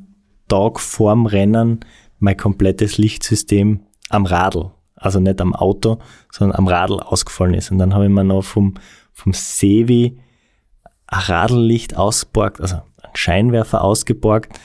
Tag 0.48 0.80
vorm 0.80 1.26
Rennen 1.26 1.80
mein 2.18 2.36
komplettes 2.36 2.98
Lichtsystem 2.98 3.80
am 4.08 4.26
Radl, 4.26 4.70
also 4.94 5.20
nicht 5.20 5.40
am 5.40 5.54
Auto, 5.54 5.98
sondern 6.32 6.56
am 6.58 6.68
Radl 6.68 7.00
ausgefallen 7.00 7.54
ist. 7.54 7.70
Und 7.70 7.78
dann 7.78 7.94
habe 7.94 8.04
ich 8.04 8.10
mir 8.10 8.24
noch 8.24 8.42
vom, 8.42 8.74
vom 9.12 9.32
Sevi 9.32 10.18
ein 11.06 11.20
Radllicht 11.20 11.96
ausgeborgt, 11.96 12.60
also 12.60 12.80
Scheinwerfer 13.14 13.82
ausgeborgt. 13.82 14.58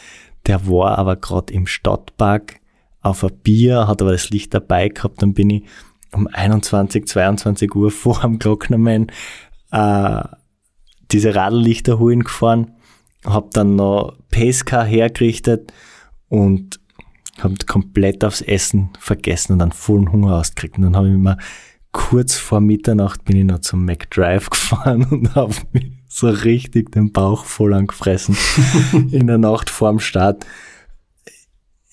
Der 0.47 0.67
war 0.67 0.97
aber 0.97 1.15
gerade 1.15 1.53
im 1.53 1.67
Stadtpark 1.67 2.59
auf 3.01 3.23
ein 3.23 3.35
Bier, 3.43 3.87
hat 3.87 4.01
aber 4.01 4.11
das 4.11 4.29
Licht 4.29 4.53
dabei 4.53 4.89
gehabt. 4.89 5.21
Dann 5.21 5.33
bin 5.33 5.49
ich 5.49 5.63
um 6.11 6.27
21, 6.27 7.07
22 7.07 7.75
Uhr 7.75 7.91
vor 7.91 8.21
dem 8.21 8.39
Glocknermann 8.39 9.07
äh, 9.71 10.23
diese 11.11 11.35
Radllichter 11.35 11.99
holen 11.99 12.23
gefahren, 12.23 12.73
hab 13.25 13.51
dann 13.51 13.75
noch 13.75 14.17
Pesca 14.29 14.83
hergerichtet 14.83 15.73
und 16.29 16.79
habe 17.39 17.55
komplett 17.67 18.23
aufs 18.23 18.41
Essen 18.41 18.89
vergessen 18.99 19.53
und 19.53 19.59
dann 19.59 19.71
vollen 19.71 20.11
Hunger 20.11 20.37
ausgekriegt. 20.37 20.77
Und 20.77 20.83
dann 20.83 20.95
habe 20.95 21.09
ich 21.09 21.17
mir 21.17 21.37
kurz 21.91 22.35
vor 22.35 22.61
Mitternacht 22.61 23.25
bin 23.25 23.37
ich 23.37 23.45
noch 23.45 23.59
zum 23.59 23.85
McDrive 23.85 24.49
gefahren 24.49 25.03
und 25.03 25.35
habe 25.35 25.53
mich 25.73 25.91
so 26.13 26.29
richtig 26.29 26.91
den 26.91 27.13
Bauch 27.13 27.45
voll 27.45 27.73
angefressen 27.73 28.37
in 29.11 29.27
der 29.27 29.37
Nacht 29.37 29.69
vorm 29.69 29.99
Start. 29.99 30.45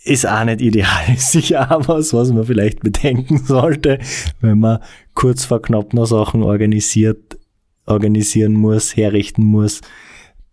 Ist 0.02 0.26
auch 0.26 0.44
nicht 0.44 0.60
ideal, 0.60 1.04
ist 1.14 1.32
sicher 1.32 1.70
auch 1.70 1.86
was, 1.86 2.12
was 2.12 2.32
man 2.32 2.44
vielleicht 2.44 2.80
bedenken 2.80 3.38
sollte, 3.38 4.00
wenn 4.40 4.58
man 4.58 4.80
kurz 5.14 5.44
vor 5.44 5.62
knapp 5.62 5.94
noch 5.94 6.06
Sachen 6.06 6.42
organisiert, 6.42 7.38
organisieren 7.86 8.54
muss, 8.54 8.96
herrichten 8.96 9.44
muss, 9.44 9.82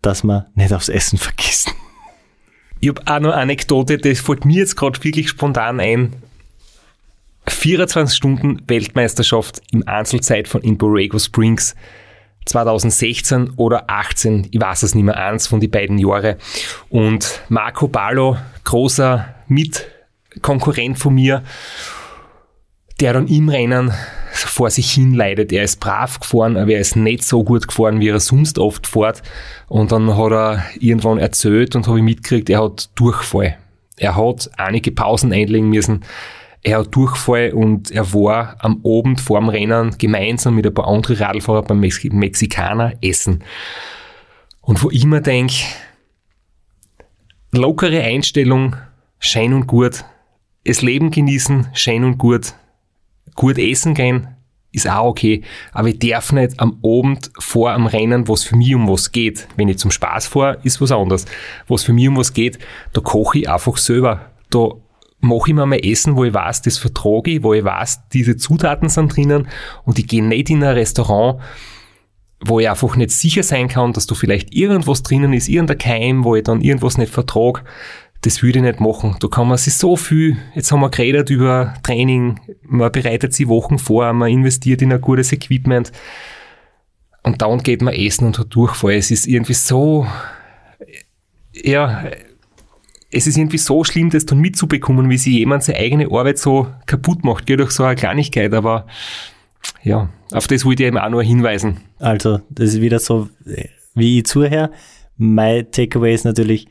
dass 0.00 0.22
man 0.22 0.46
nicht 0.54 0.72
aufs 0.72 0.88
Essen 0.88 1.18
vergisst. 1.18 1.74
Ich 2.78 2.88
habe 2.88 3.00
auch 3.06 3.20
noch 3.20 3.32
eine 3.32 3.42
Anekdote, 3.42 3.98
das 3.98 4.20
fällt 4.20 4.44
mir 4.44 4.58
jetzt 4.58 4.76
gerade 4.76 5.02
wirklich 5.02 5.28
spontan 5.30 5.80
ein. 5.80 6.12
24 7.48 8.16
Stunden 8.16 8.62
Weltmeisterschaft 8.68 9.60
im 9.72 9.86
Einzelzeit 9.88 10.46
von 10.46 10.62
in 10.62 10.78
Borrego 10.78 11.18
Springs 11.18 11.74
2016 12.46 13.50
oder 13.56 13.84
18, 13.88 14.48
ich 14.50 14.60
weiß 14.60 14.82
es 14.84 14.94
nicht 14.94 15.04
mehr, 15.04 15.16
eins 15.16 15.46
von 15.46 15.60
die 15.60 15.68
beiden 15.68 15.98
Jahre. 15.98 16.38
Und 16.88 17.42
Marco 17.48 17.88
Ballo, 17.88 18.36
großer 18.64 19.34
Mitkonkurrent 19.48 20.98
von 20.98 21.14
mir, 21.14 21.42
der 23.00 23.12
dann 23.12 23.26
im 23.28 23.48
Rennen 23.48 23.92
vor 24.30 24.70
sich 24.70 24.90
hin 24.90 25.14
leidet. 25.14 25.52
Er 25.52 25.64
ist 25.64 25.80
brav 25.80 26.20
gefahren, 26.20 26.56
aber 26.56 26.72
er 26.72 26.80
ist 26.80 26.96
nicht 26.96 27.24
so 27.24 27.44
gut 27.44 27.68
gefahren, 27.68 28.00
wie 28.00 28.08
er 28.08 28.20
sonst 28.20 28.58
oft 28.58 28.86
fährt. 28.86 29.22
Und 29.68 29.92
dann 29.92 30.16
hat 30.16 30.32
er 30.32 30.64
irgendwann 30.78 31.18
erzählt 31.18 31.76
und 31.76 31.86
habe 31.86 31.98
ich 31.98 32.04
mitgekriegt, 32.04 32.48
er 32.48 32.62
hat 32.62 32.90
Durchfall. 32.94 33.58
Er 33.98 34.16
hat 34.16 34.50
einige 34.56 34.92
Pausen 34.92 35.32
einlegen 35.32 35.70
müssen 35.70 36.04
er 36.66 36.80
hat 36.80 36.96
Durchfall 36.96 37.52
und 37.52 37.92
er 37.92 38.12
war 38.12 38.56
am 38.58 38.82
Abend 38.84 39.20
vor 39.20 39.38
dem 39.38 39.48
Rennen 39.48 39.96
gemeinsam 39.98 40.56
mit 40.56 40.66
ein 40.66 40.74
paar 40.74 40.88
anderen 40.88 41.16
Radlfahrer 41.16 41.62
beim 41.62 41.78
Mexikaner 41.78 42.94
essen. 43.00 43.44
Und 44.62 44.82
wo 44.82 44.90
ich 44.90 45.04
mir 45.04 45.20
denke, 45.20 45.54
lockere 47.52 48.02
Einstellung, 48.02 48.74
schön 49.20 49.52
und 49.54 49.68
gut, 49.68 50.04
das 50.64 50.82
Leben 50.82 51.12
genießen, 51.12 51.68
schön 51.72 52.02
und 52.02 52.18
gut, 52.18 52.54
gut 53.36 53.58
essen 53.58 53.94
gehen, 53.94 54.26
ist 54.72 54.90
auch 54.90 55.06
okay, 55.06 55.42
aber 55.70 55.86
ich 55.86 56.00
darf 56.00 56.32
nicht 56.32 56.58
am 56.58 56.80
Abend 56.84 57.30
vor 57.38 57.70
am 57.70 57.86
Rennen, 57.86 58.26
was 58.26 58.42
für 58.42 58.56
mich 58.56 58.74
um 58.74 58.88
was 58.88 59.12
geht. 59.12 59.46
Wenn 59.54 59.68
ich 59.68 59.78
zum 59.78 59.92
Spaß 59.92 60.26
fahre, 60.26 60.58
ist 60.64 60.80
was 60.80 60.90
anderes. 60.90 61.26
Was 61.68 61.84
für 61.84 61.92
mich 61.92 62.08
um 62.08 62.16
was 62.16 62.32
geht, 62.32 62.58
da 62.92 63.00
koche 63.00 63.38
ich 63.38 63.48
einfach 63.48 63.76
selber. 63.76 64.32
Da 64.50 64.72
mache 65.26 65.50
ich 65.50 65.54
mir 65.54 65.66
mal 65.66 65.78
Essen, 65.84 66.16
wo 66.16 66.24
ich 66.24 66.34
weiß, 66.34 66.62
das 66.62 66.78
vertrage 66.78 67.32
ich, 67.32 67.42
wo 67.42 67.54
ich 67.54 67.64
weiß, 67.64 68.08
diese 68.12 68.36
Zutaten 68.36 68.88
sind 68.88 69.14
drinnen 69.14 69.48
und 69.84 69.98
ich 69.98 70.06
gehe 70.06 70.24
nicht 70.24 70.50
in 70.50 70.62
ein 70.62 70.74
Restaurant, 70.74 71.40
wo 72.44 72.60
ich 72.60 72.68
einfach 72.68 72.96
nicht 72.96 73.10
sicher 73.10 73.42
sein 73.42 73.68
kann, 73.68 73.92
dass 73.92 74.06
da 74.06 74.14
vielleicht 74.14 74.54
irgendwas 74.54 75.02
drinnen 75.02 75.32
ist, 75.32 75.48
irgendein 75.48 75.78
Keim, 75.78 76.24
wo 76.24 76.36
ich 76.36 76.44
dann 76.44 76.60
irgendwas 76.60 76.98
nicht 76.98 77.12
vertrage. 77.12 77.62
Das 78.22 78.42
würde 78.42 78.58
ich 78.58 78.64
nicht 78.64 78.80
machen. 78.80 79.16
Da 79.20 79.28
kann 79.28 79.48
man 79.48 79.58
sich 79.58 79.74
so 79.74 79.96
viel, 79.96 80.36
jetzt 80.54 80.72
haben 80.72 80.80
wir 80.80 80.90
geredet 80.90 81.30
über 81.30 81.74
Training, 81.82 82.40
man 82.62 82.90
bereitet 82.90 83.34
sich 83.34 83.48
Wochen 83.48 83.78
vor, 83.78 84.12
man 84.12 84.30
investiert 84.30 84.82
in 84.82 84.92
ein 84.92 85.00
gutes 85.00 85.32
Equipment 85.32 85.92
und 87.22 87.42
dann 87.42 87.62
geht 87.62 87.82
man 87.82 87.94
essen 87.94 88.26
und 88.26 88.38
hat 88.38 88.54
Durchfall. 88.54 88.94
Es 88.94 89.10
ist 89.10 89.26
irgendwie 89.26 89.54
so, 89.54 90.06
ja, 91.52 92.04
es 93.10 93.26
ist 93.26 93.36
irgendwie 93.36 93.58
so 93.58 93.84
schlimm, 93.84 94.10
das 94.10 94.26
dann 94.26 94.38
mitzubekommen, 94.38 95.08
wie 95.10 95.18
sich 95.18 95.34
jemand 95.34 95.62
seine 95.62 95.78
eigene 95.78 96.10
Arbeit 96.10 96.38
so 96.38 96.66
kaputt 96.86 97.24
macht, 97.24 97.46
geht 97.46 97.60
durch 97.60 97.70
so 97.70 97.84
eine 97.84 97.94
Kleinigkeit, 97.96 98.52
aber 98.52 98.86
ja, 99.82 100.10
auf 100.32 100.46
das 100.46 100.64
wollte 100.64 100.82
ich 100.82 100.88
eben 100.88 100.98
auch 100.98 101.08
nur 101.08 101.22
hinweisen. 101.22 101.78
Also, 101.98 102.40
das 102.50 102.70
ist 102.70 102.80
wieder 102.80 102.98
so, 102.98 103.28
wie 103.94 104.18
ich 104.18 104.26
zuhöre. 104.26 104.70
Mein 105.16 105.70
Takeaway 105.70 106.14
ist 106.14 106.24
natürlich, 106.24 106.66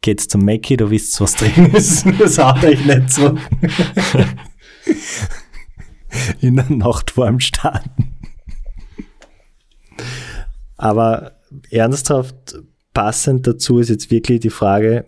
geht's 0.00 0.28
zum 0.28 0.44
Mackie, 0.44 0.76
du 0.76 0.90
wisst, 0.90 1.20
was 1.20 1.34
drin 1.34 1.66
ist. 1.74 2.06
Das 2.18 2.38
haut 2.38 2.64
euch 2.64 2.84
nicht 2.84 3.10
so. 3.10 3.36
In 6.40 6.56
der 6.56 6.70
Nacht 6.70 7.10
vor 7.10 7.26
dem 7.26 7.40
Starten. 7.40 8.14
Aber 10.76 11.32
ernsthaft 11.70 12.58
passend 12.94 13.46
dazu 13.46 13.78
ist 13.78 13.90
jetzt 13.90 14.10
wirklich 14.10 14.40
die 14.40 14.50
Frage, 14.50 15.06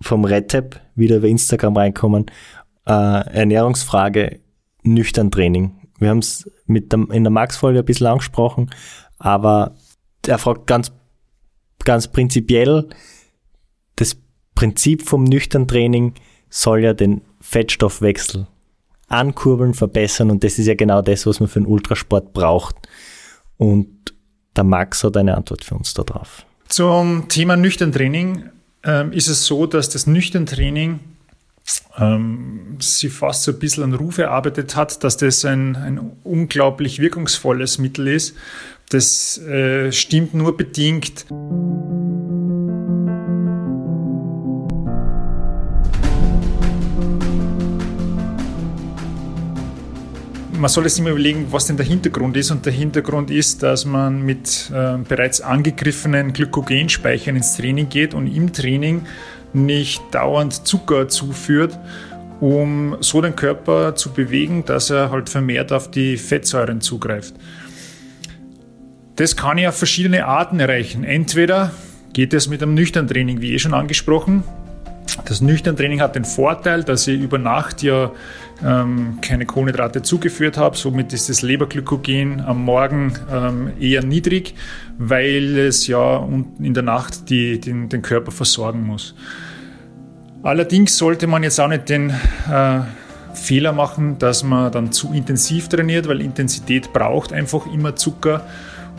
vom 0.00 0.24
RedTap 0.24 0.80
wieder 0.94 1.16
über 1.16 1.28
Instagram 1.28 1.76
reinkommen. 1.76 2.26
Äh, 2.86 2.90
Ernährungsfrage, 2.90 4.40
nüchtern 4.82 5.30
Training. 5.30 5.72
Wir 5.98 6.10
haben 6.10 6.18
es 6.18 6.50
in 6.66 6.88
der 6.88 7.30
Max-Folge 7.30 7.80
ein 7.80 7.84
bisschen 7.84 8.06
angesprochen, 8.06 8.70
aber 9.18 9.74
er 10.26 10.38
fragt 10.38 10.66
ganz, 10.66 10.92
ganz 11.84 12.08
prinzipiell, 12.08 12.88
das 13.96 14.16
Prinzip 14.54 15.02
vom 15.02 15.24
nüchtern 15.24 15.68
Training 15.68 16.14
soll 16.48 16.82
ja 16.82 16.94
den 16.94 17.22
Fettstoffwechsel 17.40 18.46
ankurbeln, 19.08 19.74
verbessern 19.74 20.30
und 20.30 20.44
das 20.44 20.58
ist 20.58 20.66
ja 20.66 20.74
genau 20.74 21.02
das, 21.02 21.26
was 21.26 21.40
man 21.40 21.48
für 21.48 21.60
einen 21.60 21.66
Ultrasport 21.66 22.32
braucht. 22.32 22.76
Und 23.56 24.14
der 24.56 24.64
Max 24.64 25.04
hat 25.04 25.16
eine 25.16 25.36
Antwort 25.36 25.64
für 25.64 25.74
uns 25.74 25.94
darauf. 25.94 26.46
Zum 26.68 27.28
Thema 27.28 27.56
nüchtern 27.56 27.92
Training 27.92 28.50
ähm, 28.84 29.12
ist 29.12 29.28
es 29.28 29.46
so, 29.46 29.66
dass 29.66 29.88
das 29.88 30.06
Nüchtern-Training 30.06 31.00
ähm, 31.98 32.76
sie 32.80 33.08
fast 33.08 33.44
so 33.44 33.52
ein 33.52 33.58
bisschen 33.58 33.84
einen 33.84 33.94
Ruf 33.94 34.18
erarbeitet 34.18 34.76
hat, 34.76 35.02
dass 35.04 35.16
das 35.16 35.44
ein, 35.44 35.76
ein 35.76 36.12
unglaublich 36.24 36.98
wirkungsvolles 36.98 37.78
Mittel 37.78 38.08
ist. 38.08 38.34
Das 38.90 39.38
äh, 39.38 39.90
stimmt 39.92 40.34
nur 40.34 40.56
bedingt. 40.56 41.26
Man 50.64 50.70
soll 50.70 50.88
sich 50.88 50.98
immer 50.98 51.10
überlegen, 51.10 51.48
was 51.50 51.66
denn 51.66 51.76
der 51.76 51.84
Hintergrund 51.84 52.38
ist. 52.38 52.50
Und 52.50 52.64
der 52.64 52.72
Hintergrund 52.72 53.30
ist, 53.30 53.62
dass 53.62 53.84
man 53.84 54.22
mit 54.22 54.70
äh, 54.74 54.96
bereits 54.96 55.42
angegriffenen 55.42 56.32
Glykogenspeichern 56.32 57.36
ins 57.36 57.58
Training 57.58 57.90
geht 57.90 58.14
und 58.14 58.34
im 58.34 58.50
Training 58.50 59.02
nicht 59.52 60.02
dauernd 60.10 60.66
Zucker 60.66 61.06
zuführt, 61.08 61.78
um 62.40 62.96
so 63.00 63.20
den 63.20 63.36
Körper 63.36 63.94
zu 63.94 64.14
bewegen, 64.14 64.64
dass 64.64 64.88
er 64.88 65.10
halt 65.10 65.28
vermehrt 65.28 65.70
auf 65.70 65.90
die 65.90 66.16
Fettsäuren 66.16 66.80
zugreift. 66.80 67.34
Das 69.16 69.36
kann 69.36 69.58
ich 69.58 69.68
auf 69.68 69.76
verschiedene 69.76 70.24
Arten 70.24 70.60
erreichen. 70.60 71.04
Entweder 71.04 71.72
geht 72.14 72.32
es 72.32 72.48
mit 72.48 72.62
einem 72.62 72.72
nüchternen 72.72 73.10
Training, 73.10 73.42
wie 73.42 73.52
eh 73.52 73.58
schon 73.58 73.74
angesprochen. 73.74 74.44
Das 75.26 75.42
nüchtern 75.42 75.76
Training 75.76 76.00
hat 76.00 76.16
den 76.16 76.24
Vorteil, 76.24 76.84
dass 76.84 77.06
ich 77.06 77.20
über 77.20 77.36
Nacht 77.36 77.82
ja 77.82 78.12
ähm, 78.62 79.18
keine 79.20 79.46
Kohlenhydrate 79.46 80.02
zugeführt 80.02 80.56
habe. 80.56 80.76
Somit 80.76 81.12
ist 81.12 81.28
das 81.28 81.42
Leberglykogen 81.42 82.40
am 82.40 82.64
Morgen 82.64 83.12
ähm, 83.32 83.72
eher 83.80 84.04
niedrig, 84.04 84.54
weil 84.98 85.56
es 85.58 85.86
ja 85.86 86.26
in 86.60 86.74
der 86.74 86.82
Nacht 86.82 87.30
die, 87.30 87.60
den, 87.60 87.88
den 87.88 88.02
Körper 88.02 88.30
versorgen 88.30 88.84
muss. 88.84 89.14
Allerdings 90.42 90.96
sollte 90.98 91.26
man 91.26 91.42
jetzt 91.42 91.58
auch 91.58 91.68
nicht 91.68 91.88
den 91.88 92.10
äh, 92.10 92.80
Fehler 93.34 93.72
machen, 93.72 94.18
dass 94.18 94.44
man 94.44 94.70
dann 94.70 94.92
zu 94.92 95.12
intensiv 95.12 95.68
trainiert, 95.68 96.06
weil 96.06 96.20
Intensität 96.20 96.92
braucht 96.92 97.32
einfach 97.32 97.66
immer 97.66 97.96
Zucker 97.96 98.46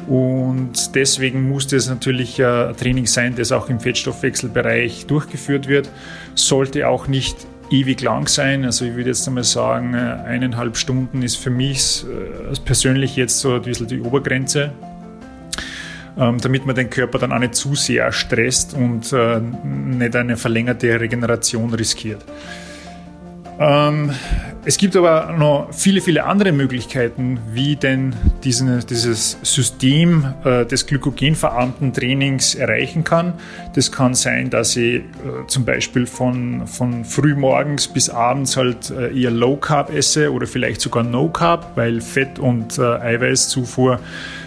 und 0.07 0.93
deswegen 0.93 1.49
muss 1.49 1.65
das 1.67 1.89
natürlich 1.89 2.43
ein 2.43 2.75
Training 2.77 3.07
sein, 3.07 3.35
das 3.35 3.51
auch 3.51 3.69
im 3.69 3.79
Fettstoffwechselbereich 3.79 5.07
durchgeführt 5.07 5.67
wird. 5.67 5.89
Sollte 6.35 6.87
auch 6.87 7.07
nicht 7.07 7.35
ewig 7.69 8.01
lang 8.01 8.27
sein. 8.27 8.65
Also 8.65 8.85
ich 8.85 8.95
würde 8.95 9.09
jetzt 9.09 9.27
einmal 9.27 9.43
sagen, 9.43 9.95
eineinhalb 9.95 10.77
Stunden 10.77 11.21
ist 11.21 11.37
für 11.37 11.49
mich 11.49 12.03
äh, 12.03 12.59
persönlich 12.63 13.15
jetzt 13.15 13.39
so 13.39 13.55
ein 13.55 13.61
bisschen 13.61 13.87
die 13.87 14.01
Obergrenze, 14.01 14.71
ähm, 16.17 16.39
damit 16.39 16.65
man 16.65 16.75
den 16.75 16.89
Körper 16.89 17.17
dann 17.19 17.31
auch 17.31 17.39
nicht 17.39 17.55
zu 17.55 17.75
sehr 17.75 18.11
stresst 18.11 18.73
und 18.73 19.11
äh, 19.13 19.39
nicht 19.39 20.15
eine 20.15 20.37
verlängerte 20.37 20.99
Regeneration 20.99 21.73
riskiert. 21.73 22.23
Es 24.67 24.79
gibt 24.79 24.95
aber 24.95 25.31
noch 25.37 25.67
viele, 25.71 26.01
viele 26.01 26.23
andere 26.23 26.51
Möglichkeiten, 26.51 27.39
wie 27.51 27.75
denn 27.75 28.15
diesen, 28.43 28.83
dieses 28.87 29.37
System 29.43 30.33
äh, 30.43 30.65
des 30.65 30.87
glykogenverarmten 30.87 31.93
Trainings 31.93 32.55
erreichen 32.55 33.03
kann. 33.03 33.33
Das 33.75 33.91
kann 33.91 34.15
sein, 34.15 34.49
dass 34.49 34.75
ich 34.75 34.95
äh, 34.95 35.03
zum 35.45 35.65
Beispiel 35.65 36.07
von, 36.07 36.65
von 36.65 37.05
frühmorgens 37.05 37.87
bis 37.87 38.09
abends 38.09 38.57
halt 38.57 38.89
äh, 38.89 39.15
eher 39.15 39.29
Low 39.29 39.55
Carb 39.55 39.93
esse 39.93 40.33
oder 40.33 40.47
vielleicht 40.47 40.81
sogar 40.81 41.03
No 41.03 41.29
Carb, 41.29 41.73
weil 41.75 42.01
Fett 42.01 42.39
und 42.39 42.79
äh, 42.79 42.81
Eiweißzufuhr 42.81 43.99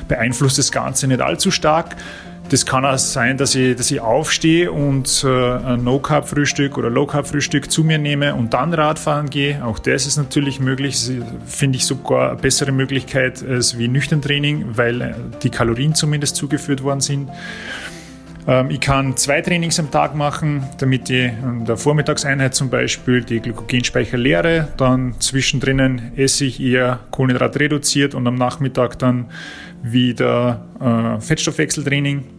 beeinflusst 0.09 0.59
das 0.59 0.73
Ganze 0.73 1.07
nicht 1.07 1.21
allzu 1.21 1.53
stark. 1.53 1.95
Das 2.49 2.65
kann 2.65 2.87
auch 2.87 2.97
sein, 2.97 3.37
dass 3.37 3.55
ich, 3.55 3.77
dass 3.77 3.91
ich 3.91 4.01
aufstehe 4.01 4.73
und 4.73 5.23
äh, 5.23 5.29
ein 5.29 5.85
No-Carb-Frühstück 5.85 6.79
oder 6.79 6.89
Low-Carb-Frühstück 6.89 7.71
zu 7.71 7.85
mir 7.85 7.99
nehme 7.99 8.35
und 8.35 8.55
dann 8.55 8.73
Radfahren 8.73 9.29
gehe. 9.29 9.63
Auch 9.63 9.79
das 9.79 10.07
ist 10.07 10.17
natürlich 10.17 10.59
möglich. 10.59 10.97
Finde 11.45 11.77
ich 11.77 11.85
sogar 11.85 12.31
eine 12.31 12.41
bessere 12.41 12.73
Möglichkeit 12.73 13.45
als 13.47 13.77
wie 13.77 13.89
nüchtern 13.89 14.23
Training, 14.23 14.65
weil 14.77 15.01
äh, 15.01 15.15
die 15.43 15.51
Kalorien 15.51 15.95
zumindest 15.95 16.37
zugeführt 16.37 16.83
worden 16.83 17.01
sind. 17.01 17.29
Ähm, 18.47 18.71
ich 18.71 18.81
kann 18.81 19.15
zwei 19.19 19.43
Trainings 19.43 19.79
am 19.79 19.91
Tag 19.91 20.15
machen, 20.15 20.65
damit 20.79 21.11
ich 21.11 21.27
in 21.27 21.67
der 21.67 21.77
Vormittagseinheit 21.77 22.55
zum 22.55 22.71
Beispiel 22.71 23.23
die 23.23 23.41
Glykogenspeicher 23.41 24.17
leere. 24.17 24.69
Dann 24.79 25.21
zwischendrin 25.21 26.13
esse 26.17 26.47
ich 26.47 26.61
eher 26.61 27.01
Kohlenhydrat 27.11 27.61
reduziert 27.61 28.15
und 28.15 28.27
am 28.27 28.37
Nachmittag 28.37 28.99
dann 28.99 29.27
wieder 29.83 30.65
äh, 30.81 31.21
Fettstoffwechseltraining. 31.21 32.38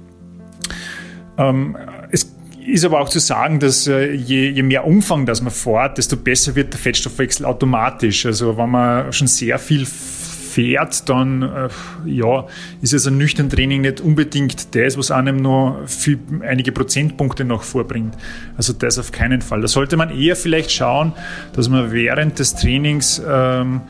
Ähm, 1.39 1.78
es 2.12 2.36
ist 2.65 2.86
aber 2.86 2.99
auch 2.99 3.10
zu 3.10 3.19
sagen, 3.19 3.60
dass 3.60 3.88
äh, 3.88 4.12
je, 4.12 4.49
je, 4.49 4.62
mehr 4.62 4.86
Umfang 4.86 5.25
das 5.25 5.41
man 5.41 5.52
fährt, 5.52 5.97
desto 5.97 6.17
besser 6.17 6.56
wird 6.56 6.73
der 6.73 6.80
Fettstoffwechsel 6.80 7.45
automatisch. 7.45 8.25
Also 8.25 8.58
wenn 8.58 8.69
man 8.69 9.12
schon 9.13 9.28
sehr 9.28 9.58
viel 9.58 9.86
fährt, 9.86 11.08
dann 11.08 11.41
äh, 11.41 11.69
ja, 12.06 12.45
ist 12.82 12.93
es 12.93 13.08
ein 13.08 13.17
nüchtern 13.17 13.49
Training 13.49 13.82
nicht 13.82 14.02
unbedingt 14.02 14.75
das, 14.75 14.97
was 14.97 15.12
einem 15.12 15.88
viel, 15.88 16.19
einige 16.41 16.71
Prozentpunkte 16.71 17.45
noch 17.45 17.63
vorbringt. 17.63 18.15
Also 18.58 18.73
das 18.73 18.99
auf 18.99 19.12
keinen 19.12 19.41
Fall. 19.41 19.62
Da 19.62 19.67
sollte 19.67 19.95
man 19.95 20.15
eher 20.15 20.36
vielleicht 20.36 20.71
schauen, 20.71 21.13
dass 21.54 21.69
man 21.69 21.91
während 21.91 22.39
des 22.39 22.56
Trainings 22.56 23.21
ähm, 23.28 23.82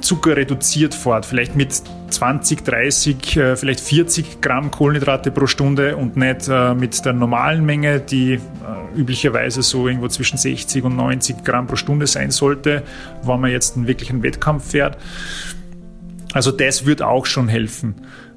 Zucker 0.00 0.36
reduziert 0.36 0.94
fort, 0.94 1.24
vielleicht 1.24 1.56
mit 1.56 1.82
20, 2.10 2.64
30, 2.64 3.36
äh, 3.36 3.56
vielleicht 3.56 3.80
40 3.80 4.40
Gramm 4.40 4.70
Kohlenhydrate 4.70 5.30
pro 5.30 5.46
Stunde 5.46 5.96
und 5.96 6.16
nicht 6.16 6.48
äh, 6.48 6.74
mit 6.74 7.04
der 7.04 7.12
normalen 7.12 7.64
Menge, 7.64 8.00
die 8.00 8.34
äh, 8.34 8.40
üblicherweise 8.98 9.62
so 9.62 9.86
irgendwo 9.86 10.08
zwischen 10.08 10.36
60 10.38 10.84
und 10.84 10.96
90 10.96 11.44
Gramm 11.44 11.66
pro 11.66 11.76
Stunde 11.76 12.06
sein 12.06 12.30
sollte, 12.30 12.82
wenn 13.22 13.40
man 13.40 13.50
jetzt 13.50 13.76
einen 13.76 13.86
wirklichen 13.86 14.22
Wettkampf 14.22 14.70
fährt. 14.70 14.98
Also 16.32 16.50
das 16.50 16.84
wird 16.84 17.02
auch 17.02 17.26
schon 17.26 17.48
helfen. 17.48 17.94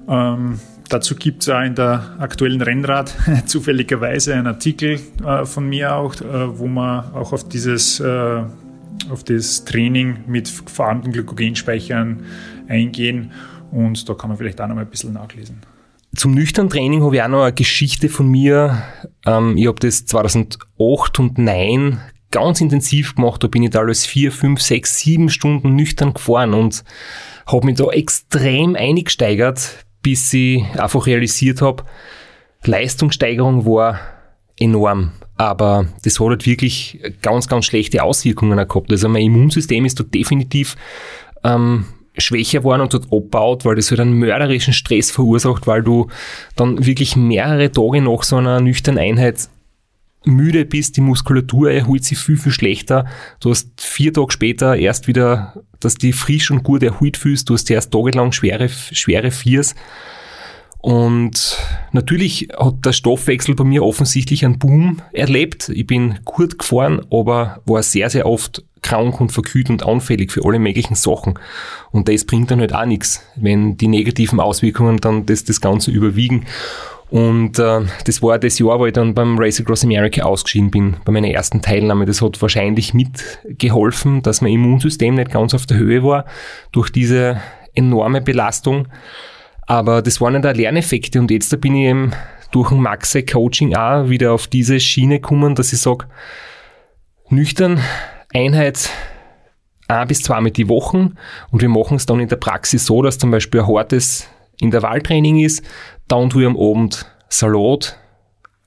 Ähm, 0.08 0.60
dazu 0.90 1.16
gibt 1.16 1.44
es 1.44 1.48
ja 1.48 1.64
in 1.64 1.76
der 1.76 2.16
aktuellen 2.20 2.62
Rennrad 2.62 3.14
zufälligerweise 3.46 4.34
einen 4.34 4.48
Artikel 4.48 5.00
äh, 5.26 5.46
von 5.46 5.68
mir 5.68 5.96
auch, 5.96 6.16
äh, 6.16 6.58
wo 6.58 6.68
man 6.68 7.14
auch 7.14 7.34
auf 7.34 7.48
dieses 7.50 8.00
äh, 8.00 8.44
auf 9.10 9.24
das 9.24 9.66
Training 9.66 10.20
mit 10.28 10.48
verarmten 10.48 11.12
Glykogenspeichern 11.12 12.24
eingehen 12.68 13.32
und 13.72 14.08
da 14.08 14.14
kann 14.14 14.30
man 14.30 14.38
vielleicht 14.38 14.62
auch 14.62 14.68
noch 14.68 14.76
mal 14.76 14.82
ein 14.82 14.90
bisschen 14.90 15.14
nachlesen. 15.14 15.62
Zum 16.16 16.34
nüchternen 16.34 16.70
Training 16.70 17.04
habe 17.04 17.16
ich 17.16 17.22
auch 17.22 17.28
noch 17.28 17.44
eine 17.44 17.54
Geschichte 17.54 18.08
von 18.08 18.28
mir. 18.28 18.84
Ähm, 19.26 19.58
ich 19.58 19.68
habe 19.68 19.80
das 19.80 20.06
2008 20.06 21.20
und 21.20 21.36
2009 21.36 22.00
ganz 22.32 22.62
intensiv 22.62 23.16
gemacht. 23.16 23.44
Da 23.44 23.48
bin 23.48 23.64
ich 23.64 23.72
da 23.72 23.80
alles 23.80 24.06
vier, 24.06 24.32
fünf, 24.32 24.62
sechs, 24.62 24.98
sieben 24.98 25.30
Stunden 25.30 25.76
nüchtern 25.76 26.14
gefahren 26.14 26.54
und 26.54 26.84
habe 27.46 27.66
mich 27.66 27.76
da 27.76 27.90
extrem 27.90 28.76
eingesteigert, 28.76 29.86
bis 30.02 30.34
ich 30.34 30.64
einfach 30.80 31.06
realisiert 31.06 31.62
habe, 31.62 31.84
Leistungssteigerung 32.64 33.66
war 33.66 34.00
enorm. 34.60 35.12
Aber 35.38 35.88
das 36.04 36.20
hat 36.20 36.28
halt 36.28 36.46
wirklich 36.46 37.00
ganz, 37.22 37.48
ganz 37.48 37.66
schlechte 37.66 38.04
Auswirkungen 38.04 38.58
gehabt. 38.58 38.92
Also 38.92 39.10
mein 39.10 39.24
Immunsystem 39.24 39.86
ist 39.86 40.00
da 40.00 40.04
definitiv 40.04 40.76
ähm, 41.44 41.86
schwächer 42.18 42.60
geworden 42.60 42.82
und 42.82 42.94
hat 42.94 43.04
abgebaut, 43.04 43.66
weil 43.66 43.76
das 43.76 43.92
halt 43.92 44.00
einen 44.00 44.14
mörderischen 44.14 44.74
Stress 44.74 45.12
verursacht, 45.12 45.68
weil 45.68 45.84
du 45.84 46.08
dann 46.56 46.86
wirklich 46.86 47.16
mehrere 47.16 47.72
Tage 47.72 48.02
nach 48.02 48.24
so 48.24 48.38
einer 48.38 48.62
nüchternen 48.62 49.04
Einheit 49.04 49.50
müde 50.26 50.66
bist, 50.66 50.98
die 50.98 51.02
Muskulatur 51.02 51.72
erholt 51.72 52.04
sich 52.04 52.18
viel, 52.18 52.38
viel 52.38 52.52
schlechter. 52.52 53.06
Du 53.40 53.52
hast 53.52 53.70
vier 53.80 54.12
Tage 54.14 54.32
später 54.32 54.76
erst 54.76 55.08
wieder, 55.08 55.62
dass 55.80 55.96
die 55.96 56.14
frisch 56.14 56.50
und 56.52 56.64
gut 56.64 56.84
erholt 56.84 57.18
fühlst. 57.18 57.50
Du 57.50 57.54
hast 57.54 57.70
erst 57.70 57.92
tagelang 57.92 58.32
schwere, 58.32 58.70
schwere 58.70 59.32
Viers. 59.32 59.76
Und 60.86 61.58
natürlich 61.94 62.50
hat 62.56 62.86
der 62.86 62.94
Stoffwechsel 62.94 63.56
bei 63.56 63.64
mir 63.64 63.84
offensichtlich 63.84 64.46
einen 64.46 64.60
Boom 64.60 65.02
erlebt. 65.14 65.70
Ich 65.70 65.88
bin 65.88 66.20
gut 66.26 66.60
gefahren, 66.60 67.04
aber 67.10 67.60
war 67.66 67.82
sehr, 67.82 68.12
sehr 68.12 68.28
oft 68.28 68.64
krank 68.84 69.20
und 69.20 69.32
verkühlt 69.32 69.72
und 69.72 69.84
anfällig 69.84 70.32
für 70.32 70.46
alle 70.46 70.60
möglichen 70.60 70.94
Sachen. 70.94 71.40
Und 71.90 72.08
das 72.08 72.26
bringt 72.26 72.52
dann 72.52 72.60
halt 72.60 72.76
auch 72.76 72.86
nichts, 72.86 73.24
wenn 73.36 73.78
die 73.78 73.88
negativen 73.88 74.40
Auswirkungen 74.40 74.98
dann 74.98 75.26
das, 75.26 75.44
das 75.44 75.60
Ganze 75.60 75.90
überwiegen. 75.90 76.46
Und 77.10 77.58
äh, 77.58 77.82
das 78.06 78.22
war 78.22 78.38
das 78.38 78.60
Jahr, 78.60 78.78
wo 78.78 78.86
ich 78.86 78.94
dann 78.94 79.16
beim 79.16 79.40
Race 79.40 79.60
Across 79.60 79.86
America 79.86 80.22
ausgeschieden 80.22 80.70
bin, 80.70 80.98
bei 81.04 81.12
meiner 81.12 81.32
ersten 81.32 81.64
Teilnahme. 81.64 82.06
Das 82.06 82.22
hat 82.22 82.40
wahrscheinlich 82.44 82.94
mitgeholfen, 82.94 84.22
dass 84.22 84.42
mein 84.42 84.54
Immunsystem 84.54 85.16
nicht 85.16 85.32
ganz 85.32 85.56
auf 85.56 85.66
der 85.66 85.78
Höhe 85.78 86.04
war 86.04 86.26
durch 86.72 86.92
diese 86.92 87.42
enorme 87.74 88.22
Belastung. 88.22 88.88
Aber 89.68 90.02
das 90.02 90.22
waren 90.22 90.42
ja 90.42 90.52
Lerneffekte 90.52 91.20
und 91.20 91.32
jetzt 91.32 91.52
da 91.52 91.58
bin 91.58 91.76
ich 91.76 91.88
eben 91.88 92.12
durch 92.52 92.72
ein 92.72 92.82
Maxe 92.82 93.24
Coaching 93.24 93.76
auch 93.76 94.10
wieder 94.10 94.34
auf 94.34 94.48
diese 94.48 94.80
Schiene 94.80 95.20
gekommen, 95.20 95.56
dass 95.56 95.74
ich 95.74 95.80
sage, 95.80 96.06
nüchtern, 97.30 97.80
Einheit 98.34 98.90
ein 99.88 100.08
bis 100.08 100.22
zweimal 100.22 100.52
die 100.52 100.70
Wochen 100.70 101.16
und 101.52 101.62
wir 101.62 101.70
machen 101.70 101.98
es 101.98 102.06
dann 102.06 102.20
in 102.20 102.28
der 102.28 102.38
Praxis 102.38 102.86
so, 102.86 103.02
dass 103.02 103.18
zum 103.18 103.32
Beispiel 103.32 103.62
ein 103.62 103.68
hartes 103.68 104.28
Intervalltraining 104.60 105.40
ist, 105.40 105.64
dann 106.08 106.30
tue 106.30 106.44
ich 106.44 106.48
am 106.48 106.58
Abend 106.58 107.06
Salat, 107.30 108.00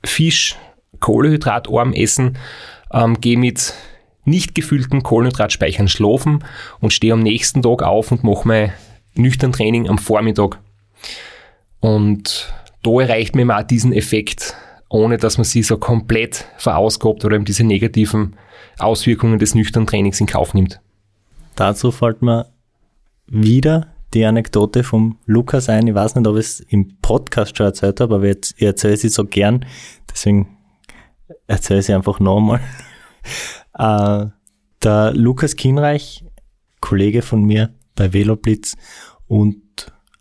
Fisch, 0.05 0.57
kohlenhydratarm 1.01 1.93
essen, 1.93 2.39
ähm, 2.93 3.21
gehe 3.21 3.39
mit 3.39 3.75
nicht 4.25 4.55
gefüllten 4.55 5.03
Kohlenhydratspeichern 5.03 5.89
schlafen 5.89 6.45
und 6.81 6.93
stehe 6.93 7.15
am 7.15 7.21
nächsten 7.21 7.63
Tag 7.63 7.83
auf 7.83 8.13
und 8.13 8.25
mache 8.25 8.47
mein 8.47 8.73
nüchtern 9.15 9.53
Training 9.53 9.89
am 9.89 9.99
Vormittag. 9.99 10.59
Und 11.81 12.53
da 12.83 12.91
erreicht 13.01 13.35
man 13.35 13.51
auch 13.51 13.63
diesen 13.63 13.93
Effekt, 13.93 14.55
ohne 14.89 15.17
dass 15.17 15.39
man 15.39 15.45
sie 15.45 15.63
so 15.63 15.79
komplett 15.79 16.47
verausgabt 16.57 17.25
oder 17.25 17.37
eben 17.37 17.45
diese 17.45 17.65
negativen 17.65 18.37
Auswirkungen 18.79 19.39
des 19.39 19.55
nüchternen 19.55 19.87
Trainings 19.87 20.21
in 20.21 20.27
Kauf 20.27 20.55
nimmt. 20.55 20.81
Dazu 21.57 21.91
fällt 21.91 22.23
mir 22.23 22.47
wieder 23.27 23.89
die 24.15 24.25
Anekdote 24.25 24.85
vom 24.85 25.19
Lukas 25.27 25.69
ein. 25.69 25.87
Ich 25.87 25.95
weiß 25.95 26.15
nicht, 26.15 26.27
ob 26.27 26.37
ich 26.37 26.47
es 26.47 26.61
im 26.61 26.97
Podcast 27.03 27.57
schon 27.57 27.67
erzählt 27.67 28.01
habe, 28.01 28.15
aber 28.17 28.25
ich 28.25 28.55
erzähle 28.59 28.97
sie 28.97 29.09
so 29.09 29.25
gern. 29.25 29.67
Deswegen 30.11 30.57
erzähle 31.47 31.81
ich 31.81 31.87
sie 31.87 31.95
einfach 31.95 32.21
nochmal. 32.21 32.61
äh, 33.79 34.27
der 34.83 35.13
Lukas 35.13 35.57
Kinreich, 35.57 36.25
Kollege 36.81 37.23
von 37.23 37.43
mir 37.43 37.75
bei 37.97 38.13
Veloblitz 38.13 38.77
und 39.27 39.57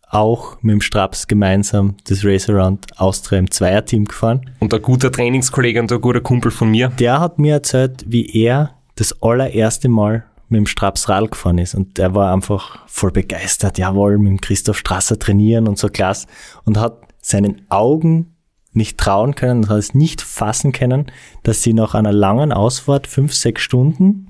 auch 0.09 0.57
mit 0.61 0.73
dem 0.73 0.81
Straps 0.81 1.27
gemeinsam 1.27 1.95
das 2.05 2.23
Race 2.23 2.49
Around 2.49 2.99
Austria 2.99 3.39
im 3.39 3.51
Zweierteam 3.51 4.05
gefahren. 4.05 4.49
Und 4.59 4.73
ein 4.73 4.81
guter 4.81 5.11
Trainingskollege 5.11 5.79
und 5.79 5.91
ein 5.91 6.01
guter 6.01 6.21
Kumpel 6.21 6.51
von 6.51 6.69
mir. 6.69 6.89
Der 6.99 7.19
hat 7.19 7.39
mir 7.39 7.55
erzählt, 7.55 8.05
wie 8.07 8.29
er 8.43 8.71
das 8.95 9.21
allererste 9.21 9.89
Mal 9.89 10.25
mit 10.49 10.59
dem 10.59 10.67
Straps 10.67 11.09
Radl 11.09 11.27
gefahren 11.27 11.57
ist. 11.57 11.75
Und 11.75 11.97
der 11.97 12.15
war 12.15 12.33
einfach 12.33 12.79
voll 12.87 13.11
begeistert. 13.11 13.77
Jawohl, 13.77 14.17
mit 14.17 14.31
dem 14.31 14.41
Christoph 14.41 14.77
Strasser 14.77 15.19
trainieren 15.19 15.67
und 15.67 15.77
so 15.77 15.89
klasse. 15.89 16.27
Und 16.63 16.79
hat 16.79 17.01
seinen 17.21 17.65
Augen 17.69 18.37
nicht 18.71 18.97
trauen 18.97 19.35
können 19.35 19.63
und 19.63 19.69
hat 19.69 19.79
es 19.79 19.93
nicht 19.93 20.21
fassen 20.21 20.71
können, 20.71 21.07
dass 21.43 21.63
sie 21.63 21.73
nach 21.73 21.95
einer 21.95 22.13
langen 22.13 22.53
Ausfahrt, 22.53 23.07
fünf, 23.07 23.33
sechs 23.33 23.61
Stunden, 23.61 24.29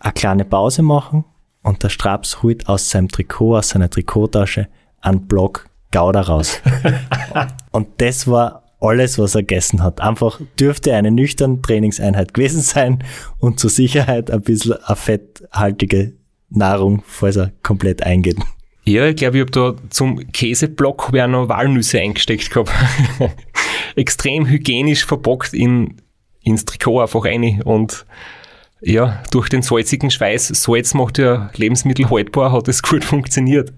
eine 0.00 0.12
kleine 0.12 0.44
Pause 0.44 0.82
machen 0.82 1.24
und 1.62 1.82
der 1.82 1.88
Straps 1.88 2.42
holt 2.42 2.68
aus 2.68 2.90
seinem 2.90 3.08
Trikot, 3.08 3.56
aus 3.56 3.70
seiner 3.70 3.90
Trikottasche, 3.90 4.68
einen 5.00 5.26
Block 5.26 5.68
Gouda 5.92 6.20
raus. 6.20 6.60
und 7.70 7.88
das 7.98 8.26
war 8.26 8.64
alles, 8.80 9.18
was 9.18 9.34
er 9.34 9.42
gegessen 9.42 9.82
hat. 9.82 10.00
Einfach 10.00 10.40
dürfte 10.58 10.94
eine 10.94 11.10
nüchterne 11.10 11.60
Trainingseinheit 11.60 12.34
gewesen 12.34 12.62
sein 12.62 13.04
und 13.38 13.58
zur 13.58 13.70
Sicherheit 13.70 14.30
ein 14.30 14.42
bisschen 14.42 14.74
eine 14.84 14.96
fetthaltige 14.96 16.14
Nahrung, 16.50 17.02
falls 17.06 17.36
er 17.36 17.52
komplett 17.62 18.02
eingeht. 18.02 18.38
Ja, 18.84 19.06
ich 19.06 19.16
glaube, 19.16 19.36
ich 19.36 19.40
habe 19.42 19.50
da 19.50 19.74
zum 19.90 20.32
Käseblock 20.32 21.08
habe 21.08 21.28
noch 21.28 21.48
Walnüsse 21.48 22.00
eingesteckt 22.00 22.50
gehabt. 22.50 22.72
Extrem 23.96 24.46
hygienisch 24.46 25.04
verpackt 25.04 25.52
in, 25.52 26.00
ins 26.42 26.64
Trikot 26.64 27.02
einfach 27.02 27.24
rein 27.24 27.60
und 27.62 28.06
ja, 28.80 29.22
durch 29.30 29.48
den 29.48 29.62
salzigen 29.62 30.10
Schweiß, 30.10 30.48
Salz 30.48 30.94
macht 30.94 31.18
ja 31.18 31.50
Lebensmittel 31.56 32.08
haltbar, 32.10 32.52
hat 32.52 32.68
es 32.68 32.82
gut 32.82 33.04
funktioniert. 33.04 33.72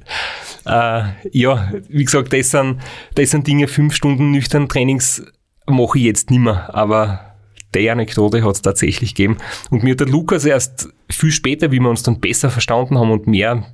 Äh, 0.66 1.02
ja, 1.32 1.72
wie 1.88 2.04
gesagt, 2.04 2.32
das 2.32 2.50
sind, 2.50 2.80
das 3.14 3.30
sind 3.30 3.46
Dinge, 3.46 3.68
fünf 3.68 3.94
Stunden 3.94 4.30
nüchtern 4.30 4.68
Trainings 4.68 5.24
mache 5.66 5.98
ich 5.98 6.04
jetzt 6.04 6.30
nicht 6.30 6.40
mehr, 6.40 6.74
aber 6.74 7.36
die 7.74 7.88
Anekdote 7.88 8.42
hat 8.42 8.56
es 8.56 8.62
tatsächlich 8.62 9.14
gegeben. 9.14 9.38
Und 9.70 9.82
mir 9.82 9.92
hat 9.92 10.00
der 10.00 10.08
Lukas 10.08 10.44
erst 10.44 10.88
viel 11.08 11.30
später, 11.30 11.70
wie 11.70 11.78
wir 11.78 11.88
uns 11.88 12.02
dann 12.02 12.20
besser 12.20 12.50
verstanden 12.50 12.98
haben 12.98 13.12
und 13.12 13.26
mehr 13.26 13.64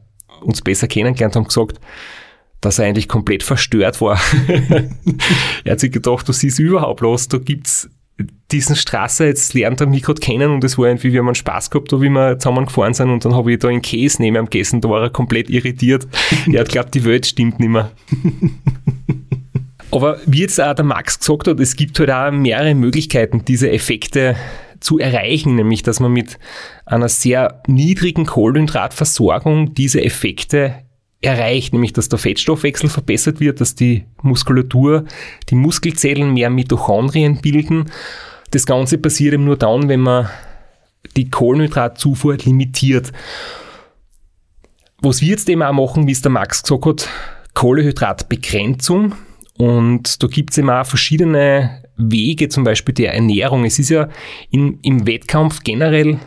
uns 0.43 0.61
besser 0.61 0.87
kennengelernt 0.87 1.35
haben, 1.35 1.45
gesagt, 1.45 1.81
dass 2.61 2.79
er 2.79 2.87
eigentlich 2.87 3.09
komplett 3.09 3.43
verstört 3.43 4.01
war. 4.01 4.21
er 5.65 5.73
hat 5.73 5.81
sich 5.81 5.93
gedacht, 5.93 6.29
du 6.29 6.33
siehst 6.33 6.59
überhaupt 6.59 7.01
los, 7.01 7.29
da 7.29 7.39
gibt's 7.39 7.89
diesen 8.51 8.77
Straße, 8.77 9.27
jetzt 9.27 9.55
lernt 9.55 9.81
er 9.81 9.87
mich 9.87 10.03
gerade 10.03 10.21
kennen 10.21 10.51
und 10.51 10.65
es 10.65 10.79
war 10.79 10.87
irgendwie, 10.87 11.13
wir 11.13 11.21
haben 11.21 11.29
einen 11.29 11.35
Spaß 11.35 11.71
gehabt, 11.71 11.93
da 11.93 12.01
wie 12.01 12.09
wir 12.09 12.39
zusammen 12.39 12.67
gefahren 12.67 12.95
sind 12.95 13.11
und 13.11 13.25
dann 13.25 13.35
habe 13.35 13.53
ich 13.53 13.59
da 13.59 13.69
einen 13.69 13.83
Käse 13.83 14.23
neben 14.23 14.37
ihm 14.37 14.45
gegessen, 14.45 14.81
da 14.81 14.89
war 14.89 15.03
er 15.03 15.11
komplett 15.11 15.51
irritiert. 15.51 16.07
er 16.53 16.61
hat 16.61 16.69
glaubt, 16.69 16.95
die 16.95 17.05
Welt 17.05 17.27
stimmt 17.27 17.59
nicht 17.61 17.69
mehr. 17.69 17.91
Aber 19.91 20.19
wie 20.27 20.41
jetzt 20.41 20.61
auch 20.61 20.75
der 20.75 20.85
Max 20.85 21.19
gesagt 21.19 21.49
hat, 21.49 21.61
es 21.61 21.77
gibt 21.77 21.99
halt 21.99 22.11
auch 22.11 22.31
mehrere 22.31 22.75
Möglichkeiten, 22.75 23.45
diese 23.45 23.71
Effekte 23.71 24.37
zu 24.81 24.99
erreichen, 24.99 25.55
nämlich 25.55 25.83
dass 25.83 26.01
man 26.01 26.13
mit 26.13 26.39
einer 26.85 27.09
sehr 27.09 27.63
niedrigen 27.67 28.27
Kohlenhydratversorgung 28.27 29.75
diese 29.75 30.03
Effekte 30.03 30.75
erreicht, 31.27 31.73
nämlich 31.73 31.93
dass 31.93 32.09
der 32.09 32.19
Fettstoffwechsel 32.19 32.89
verbessert 32.89 33.41
wird, 33.41 33.61
dass 33.61 33.75
die 33.75 34.05
Muskulatur, 34.23 35.05
die 35.51 35.57
Muskelzellen 35.57 36.33
mehr 36.33 36.51
Mitochondrien 36.51 37.41
bilden. 37.41 37.91
Das 38.53 38.65
Ganze 38.65 38.99
passiert 38.99 39.35
eben 39.35 39.45
nur 39.45 39.57
dann, 39.57 39.89
wenn 39.89 40.01
man 40.01 40.31
die 41.17 41.29
Kohlenhydratzufuhr 41.29 42.37
limitiert. 42.37 43.13
Was 45.03 45.21
wir 45.21 45.29
jetzt 45.29 45.49
eben 45.49 45.63
auch 45.63 45.73
machen, 45.73 46.07
wie 46.07 46.13
es 46.13 46.23
der 46.23 46.31
Max 46.31 46.63
gesagt 46.63 46.87
hat, 46.87 47.09
Kohlenhydratbegrenzung. 47.55 49.15
Und 49.59 50.23
da 50.23 50.27
gibt 50.27 50.51
es 50.53 50.59
eben 50.59 50.71
auch 50.71 50.87
verschiedene 50.87 51.83
Wege, 51.97 52.49
zum 52.49 52.65
Beispiel 52.65 52.95
der 52.95 53.15
Ernährung. 53.15 53.65
Es 53.65 53.79
ist 53.79 53.89
ja 53.89 54.09
in, 54.51 54.79
im 54.83 55.07
Wettkampf 55.07 55.65
generell 55.65 56.19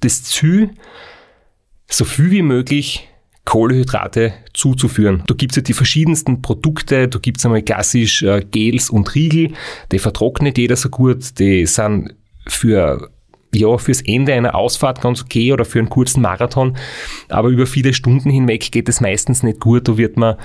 das 0.00 0.24
Ziel, 0.24 0.70
so 1.88 2.04
viel 2.04 2.30
wie 2.30 2.42
möglich 2.42 3.08
Kohlehydrate 3.44 4.32
zuzuführen. 4.54 5.22
Da 5.26 5.34
gibt's 5.34 5.56
ja 5.56 5.62
die 5.62 5.74
verschiedensten 5.74 6.42
Produkte, 6.42 7.08
da 7.08 7.18
gibt's 7.18 7.44
einmal 7.44 7.62
klassisch 7.62 8.22
äh, 8.22 8.42
Gels 8.50 8.90
und 8.90 9.14
Riegel, 9.14 9.52
die 9.92 9.98
vertrocknet 9.98 10.56
jeder 10.58 10.76
so 10.76 10.88
gut, 10.88 11.38
die 11.38 11.66
sind 11.66 12.14
für 12.46 13.10
ja, 13.54 13.78
fürs 13.78 14.00
Ende 14.00 14.34
einer 14.34 14.56
Ausfahrt 14.56 15.00
ganz 15.00 15.22
okay 15.22 15.52
oder 15.52 15.64
für 15.64 15.78
einen 15.78 15.88
kurzen 15.88 16.22
Marathon, 16.22 16.76
aber 17.28 17.50
über 17.50 17.66
viele 17.66 17.94
Stunden 17.94 18.28
hinweg 18.30 18.72
geht 18.72 18.88
es 18.88 19.00
meistens 19.00 19.44
nicht 19.44 19.60
gut, 19.60 19.86
da 19.86 19.96
wird 19.96 20.16
man 20.16 20.36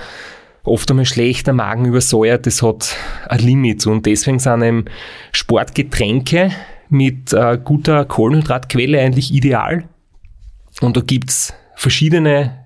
oft 0.62 0.90
einmal 0.90 1.06
schlechter 1.06 1.52
Magen 1.52 1.86
übersäuert, 1.86 2.46
das 2.46 2.62
hat 2.62 2.96
ein 3.28 3.40
Limit. 3.40 3.86
Und 3.86 4.06
deswegen 4.06 4.38
sind 4.38 4.62
eben 4.62 4.84
Sportgetränke 5.32 6.52
mit 6.88 7.32
äh, 7.32 7.58
guter 7.62 8.04
Kohlenhydratquelle 8.04 9.00
eigentlich 9.00 9.32
ideal. 9.32 9.84
Und 10.80 10.96
da 10.96 11.00
gibt's 11.00 11.54
verschiedene 11.76 12.59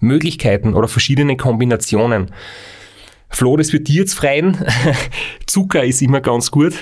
Möglichkeiten 0.00 0.74
oder 0.74 0.88
verschiedene 0.88 1.36
Kombinationen. 1.36 2.30
Flo, 3.30 3.56
das 3.56 3.72
wird 3.72 3.88
dir 3.88 4.02
jetzt 4.02 4.14
freien. 4.14 4.58
Zucker 5.46 5.84
ist 5.84 6.02
immer 6.02 6.20
ganz 6.20 6.50
gut 6.50 6.74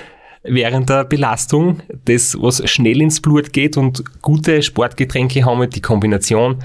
während 0.49 0.89
der 0.89 1.05
Belastung. 1.05 1.81
Das, 2.05 2.37
was 2.41 2.69
schnell 2.71 3.01
ins 3.01 3.21
Blut 3.21 3.53
geht 3.53 3.77
und 3.77 4.05
gute 4.23 4.63
Sportgetränke 4.63 5.45
haben 5.45 5.69
die 5.69 5.81
Kombination 5.81 6.63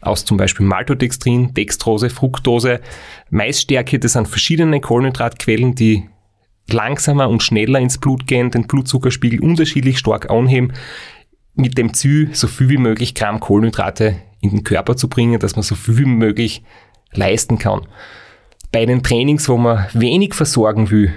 aus 0.00 0.24
zum 0.24 0.36
Beispiel 0.36 0.66
Maltodextrin, 0.66 1.54
Dextrose, 1.54 2.10
Fructose, 2.10 2.80
Maisstärke. 3.30 3.98
Das 3.98 4.12
sind 4.12 4.28
verschiedene 4.28 4.80
Kohlenhydratquellen, 4.80 5.74
die 5.74 6.08
langsamer 6.70 7.28
und 7.28 7.42
schneller 7.42 7.80
ins 7.80 7.98
Blut 7.98 8.26
gehen, 8.26 8.50
den 8.50 8.66
Blutzuckerspiegel 8.66 9.40
unterschiedlich 9.40 9.98
stark 9.98 10.30
anheben, 10.30 10.72
mit 11.54 11.78
dem 11.78 11.94
Ziel, 11.94 12.30
so 12.32 12.48
viel 12.48 12.68
wie 12.68 12.78
möglich 12.78 13.14
Gramm 13.14 13.40
Kohlenhydrate 13.40 14.16
in 14.44 14.50
den 14.50 14.64
Körper 14.64 14.96
zu 14.96 15.08
bringen, 15.08 15.40
dass 15.40 15.56
man 15.56 15.62
so 15.62 15.74
viel 15.74 15.98
wie 15.98 16.04
möglich 16.04 16.62
leisten 17.12 17.58
kann. 17.58 17.86
Bei 18.70 18.86
den 18.86 19.02
Trainings, 19.02 19.48
wo 19.48 19.56
man 19.56 19.86
wenig 19.94 20.34
versorgen 20.34 20.90
will, 20.90 21.12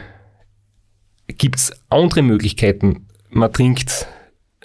gibt 1.27 1.57
es 1.57 1.71
andere 1.89 2.21
Möglichkeiten. 2.21 3.07
Man 3.29 3.51
trinkt 3.51 4.07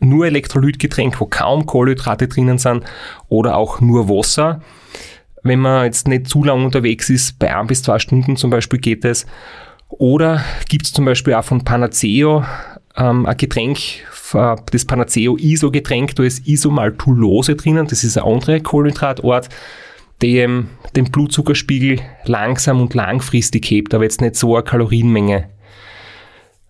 nur 0.00 0.26
Elektrolytgetränk, 0.26 1.20
wo 1.20 1.26
kaum 1.26 1.66
Kohlenhydrate 1.66 2.28
drinnen 2.28 2.58
sind 2.58 2.84
oder 3.28 3.56
auch 3.56 3.80
nur 3.80 4.08
Wasser. 4.08 4.60
Wenn 5.42 5.60
man 5.60 5.84
jetzt 5.84 6.06
nicht 6.06 6.28
zu 6.28 6.44
lang 6.44 6.64
unterwegs 6.64 7.10
ist, 7.10 7.38
bei 7.38 7.56
ein 7.56 7.66
bis 7.66 7.82
zwei 7.82 7.98
Stunden 7.98 8.36
zum 8.36 8.50
Beispiel 8.50 8.78
geht 8.78 9.04
es. 9.04 9.26
Oder 9.88 10.44
gibt 10.68 10.86
es 10.86 10.92
zum 10.92 11.04
Beispiel 11.04 11.34
auch 11.34 11.44
von 11.44 11.64
Panaceo 11.64 12.44
ähm, 12.96 13.26
ein 13.26 13.36
Getränk, 13.36 13.78
äh, 14.34 14.56
das 14.70 14.84
Panaceo 14.84 15.36
ISO-Getränk, 15.36 16.14
da 16.16 16.22
ist 16.22 16.46
Isomaltulose 16.46 17.56
drinnen, 17.56 17.86
das 17.86 18.04
ist 18.04 18.16
ein 18.16 18.24
anderer 18.24 18.60
Kohlenhydratort, 18.60 19.48
der 20.20 20.64
den 20.94 21.04
Blutzuckerspiegel 21.10 22.00
langsam 22.24 22.80
und 22.80 22.94
langfristig 22.94 23.68
hebt, 23.70 23.94
aber 23.94 24.04
jetzt 24.04 24.20
nicht 24.20 24.36
so 24.36 24.54
eine 24.54 24.64
Kalorienmenge 24.64 25.48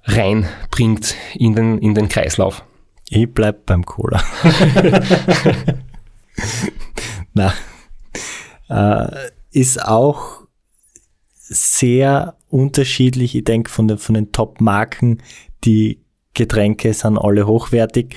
reinbringt 0.04 1.14
in 1.34 1.54
den, 1.54 1.78
in 1.78 1.94
den 1.94 2.08
Kreislauf. 2.08 2.64
Ich 3.08 3.28
bleib 3.32 3.66
beim 3.66 3.84
Cola. 3.84 4.22
Na, 7.34 7.52
äh, 8.68 9.30
ist 9.50 9.84
auch 9.84 10.42
sehr 11.34 12.36
unterschiedlich. 12.48 13.34
Ich 13.34 13.44
denke, 13.44 13.70
von 13.70 13.88
den, 13.88 13.98
von 13.98 14.14
den 14.14 14.32
Top-Marken, 14.32 15.22
die 15.64 16.01
Getränke 16.34 16.94
sind 16.94 17.18
alle 17.18 17.46
hochwertig. 17.46 18.16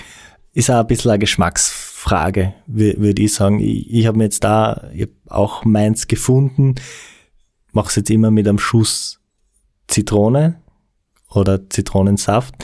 Ist 0.53 0.69
auch 0.69 0.79
ein 0.79 0.87
bisschen 0.87 1.11
eine 1.11 1.19
Geschmacksfrage, 1.19 2.53
würde 2.67 3.21
ich 3.21 3.33
sagen. 3.33 3.59
Ich, 3.59 3.91
ich 3.93 4.07
habe 4.07 4.17
mir 4.17 4.25
jetzt 4.25 4.43
da 4.43 4.89
auch 5.27 5.65
meins 5.65 6.07
gefunden. 6.07 6.75
Mache 7.71 7.89
es 7.89 7.95
jetzt 7.95 8.09
immer 8.09 8.31
mit 8.31 8.47
einem 8.47 8.59
Schuss 8.59 9.19
Zitrone 9.87 10.61
oder 11.29 11.69
Zitronensaft. 11.69 12.55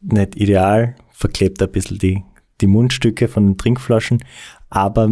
Nicht 0.00 0.36
ideal, 0.36 0.96
verklebt 1.10 1.62
ein 1.62 1.70
bisschen 1.70 1.98
die, 1.98 2.24
die 2.60 2.66
Mundstücke 2.66 3.28
von 3.28 3.46
den 3.46 3.58
Trinkflaschen, 3.58 4.24
aber 4.68 5.10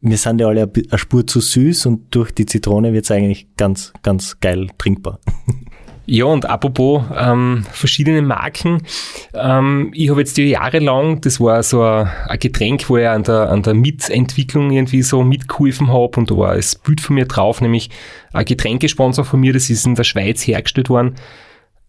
wir 0.00 0.18
sind 0.18 0.40
ja 0.40 0.48
alle 0.48 0.70
eine 0.72 0.98
Spur 0.98 1.26
zu 1.26 1.40
süß 1.40 1.86
und 1.86 2.14
durch 2.14 2.32
die 2.32 2.46
Zitrone 2.46 2.92
wird 2.92 3.04
es 3.04 3.10
eigentlich 3.10 3.54
ganz, 3.56 3.92
ganz 4.02 4.40
geil 4.40 4.68
trinkbar. 4.78 5.20
Ja, 6.08 6.26
und 6.26 6.48
apropos 6.48 7.02
ähm, 7.16 7.64
verschiedene 7.72 8.22
Marken, 8.22 8.82
ähm, 9.34 9.90
ich 9.92 10.08
habe 10.08 10.20
jetzt 10.20 10.36
die 10.36 10.44
Jahre 10.44 10.78
lang, 10.78 11.20
das 11.20 11.40
war 11.40 11.60
so 11.64 11.82
ein, 11.82 12.08
Getränk, 12.38 12.88
wo 12.88 12.96
ich 12.96 13.08
an 13.08 13.24
der, 13.24 13.50
an 13.50 13.62
der 13.62 13.74
Mitentwicklung 13.74 14.70
irgendwie 14.70 15.02
so 15.02 15.24
mitgeholfen 15.24 15.88
habe 15.88 16.20
und 16.20 16.30
da 16.30 16.36
war 16.36 16.52
ein 16.52 16.64
Bild 16.84 17.00
von 17.00 17.16
mir 17.16 17.26
drauf, 17.26 17.60
nämlich 17.60 17.90
ein 18.32 18.44
Getränkesponsor 18.44 19.24
von 19.24 19.40
mir, 19.40 19.52
das 19.52 19.68
ist 19.68 19.84
in 19.84 19.96
der 19.96 20.04
Schweiz 20.04 20.46
hergestellt 20.46 20.90
worden. 20.90 21.16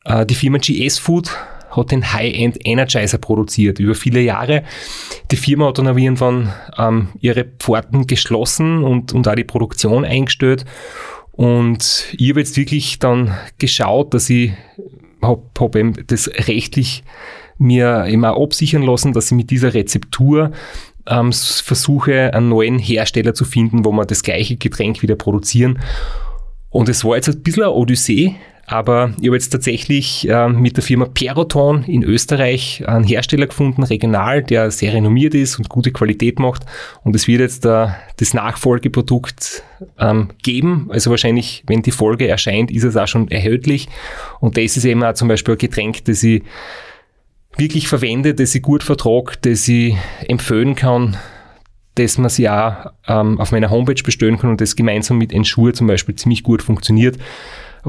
Äh, 0.03 0.25
die 0.25 0.35
Firma 0.35 0.57
GS 0.57 0.97
Food 0.97 1.29
hat 1.69 1.91
den 1.91 2.11
High-End 2.11 2.57
Energizer 2.65 3.19
produziert 3.19 3.77
über 3.77 3.93
viele 3.93 4.21
Jahre. 4.21 4.63
Die 5.29 5.35
Firma 5.35 5.67
hat 5.67 5.77
dann 5.77 5.87
aber 5.87 5.99
irgendwann 5.99 6.53
ähm, 6.77 7.09
ihre 7.19 7.45
Pforten 7.45 8.07
geschlossen 8.07 8.83
und, 8.83 9.13
und 9.13 9.27
auch 9.27 9.35
die 9.35 9.43
Produktion 9.43 10.05
eingestellt. 10.05 10.65
Und 11.37 12.07
ich 12.17 12.31
habe 12.31 12.39
jetzt 12.39 12.57
wirklich 12.57 12.97
dann 12.97 13.37
geschaut, 13.59 14.15
dass 14.15 14.27
ich 14.27 14.53
habe 15.21 15.43
hab 15.57 15.75
eben 15.75 15.93
das 16.07 16.27
rechtlich 16.27 17.03
mir 17.59 18.05
immer 18.05 18.41
absichern 18.41 18.81
lassen, 18.81 19.13
dass 19.13 19.27
ich 19.27 19.37
mit 19.37 19.51
dieser 19.51 19.75
Rezeptur 19.75 20.51
ähm, 21.07 21.31
versuche, 21.31 22.33
einen 22.33 22.49
neuen 22.49 22.79
Hersteller 22.79 23.35
zu 23.35 23.45
finden, 23.45 23.85
wo 23.85 23.91
wir 23.91 24.05
das 24.05 24.23
gleiche 24.23 24.57
Getränk 24.57 25.03
wieder 25.03 25.15
produzieren. 25.15 25.79
Und 26.71 26.89
es 26.89 27.05
war 27.05 27.15
jetzt 27.15 27.29
ein 27.29 27.43
bisschen 27.43 27.63
eine 27.63 27.71
Odyssee, 27.71 28.35
aber 28.69 29.13
ich 29.21 29.27
habe 29.27 29.37
jetzt 29.37 29.49
tatsächlich 29.49 30.27
äh, 30.27 30.49
mit 30.49 30.75
der 30.75 30.83
Firma 30.83 31.05
Peroton 31.05 31.85
in 31.85 32.03
Österreich 32.03 32.83
einen 32.85 33.05
Hersteller 33.05 33.47
gefunden, 33.47 33.81
regional, 33.81 34.43
der 34.43 34.71
sehr 34.71 34.93
renommiert 34.93 35.33
ist 35.33 35.57
und 35.57 35.69
gute 35.69 35.93
Qualität 35.93 36.37
macht. 36.37 36.65
Und 37.05 37.15
es 37.15 37.29
wird 37.29 37.39
jetzt 37.39 37.65
äh, 37.65 37.87
das 38.17 38.33
Nachfolgeprodukt 38.33 39.63
ähm, 39.97 40.31
geben. 40.43 40.89
Also 40.91 41.09
wahrscheinlich, 41.11 41.63
wenn 41.65 41.81
die 41.81 41.91
Folge 41.91 42.27
erscheint, 42.27 42.69
ist 42.69 42.83
es 42.83 42.97
auch 42.97 43.07
schon 43.07 43.31
erhältlich. 43.31 43.87
Und 44.41 44.57
das 44.57 44.75
ist 44.75 44.83
eben 44.83 45.01
auch 45.01 45.13
zum 45.13 45.29
Beispiel 45.29 45.53
ein 45.53 45.59
Getränk, 45.59 46.03
das 46.03 46.21
ich 46.23 46.43
wirklich 47.55 47.87
verwende, 47.87 48.33
das 48.33 48.53
ich 48.53 48.61
gut 48.61 48.83
vertrage, 48.83 49.37
das 49.43 49.65
ich 49.69 49.95
empfehlen 50.27 50.75
kann, 50.75 51.15
dass 51.95 52.17
man 52.17 52.29
sie 52.29 52.49
auch 52.49 52.87
ähm, 53.07 53.39
auf 53.39 53.53
meiner 53.53 53.69
Homepage 53.69 54.03
bestellen 54.03 54.37
kann 54.37 54.49
und 54.49 54.59
das 54.59 54.75
gemeinsam 54.75 55.19
mit 55.19 55.31
Ensure 55.31 55.71
zum 55.71 55.87
Beispiel 55.87 56.15
ziemlich 56.15 56.43
gut 56.43 56.61
funktioniert 56.61 57.17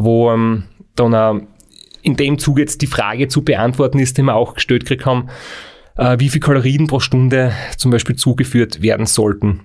wo 0.02 0.30
ähm, 0.30 0.64
dann 0.94 1.12
äh, 1.12 1.44
in 2.02 2.16
dem 2.16 2.38
Zuge 2.38 2.62
jetzt 2.62 2.80
die 2.82 2.86
Frage 2.86 3.28
zu 3.28 3.42
beantworten 3.42 3.98
ist, 3.98 4.16
die 4.18 4.22
wir 4.22 4.34
auch 4.34 4.54
gestellt 4.54 4.82
gekriegt 4.82 5.06
haben, 5.06 5.28
äh, 5.96 6.16
wie 6.18 6.28
viel 6.28 6.40
Kalorien 6.40 6.86
pro 6.86 7.00
Stunde 7.00 7.52
zum 7.76 7.90
Beispiel 7.90 8.16
zugeführt 8.16 8.82
werden 8.82 9.06
sollten. 9.06 9.60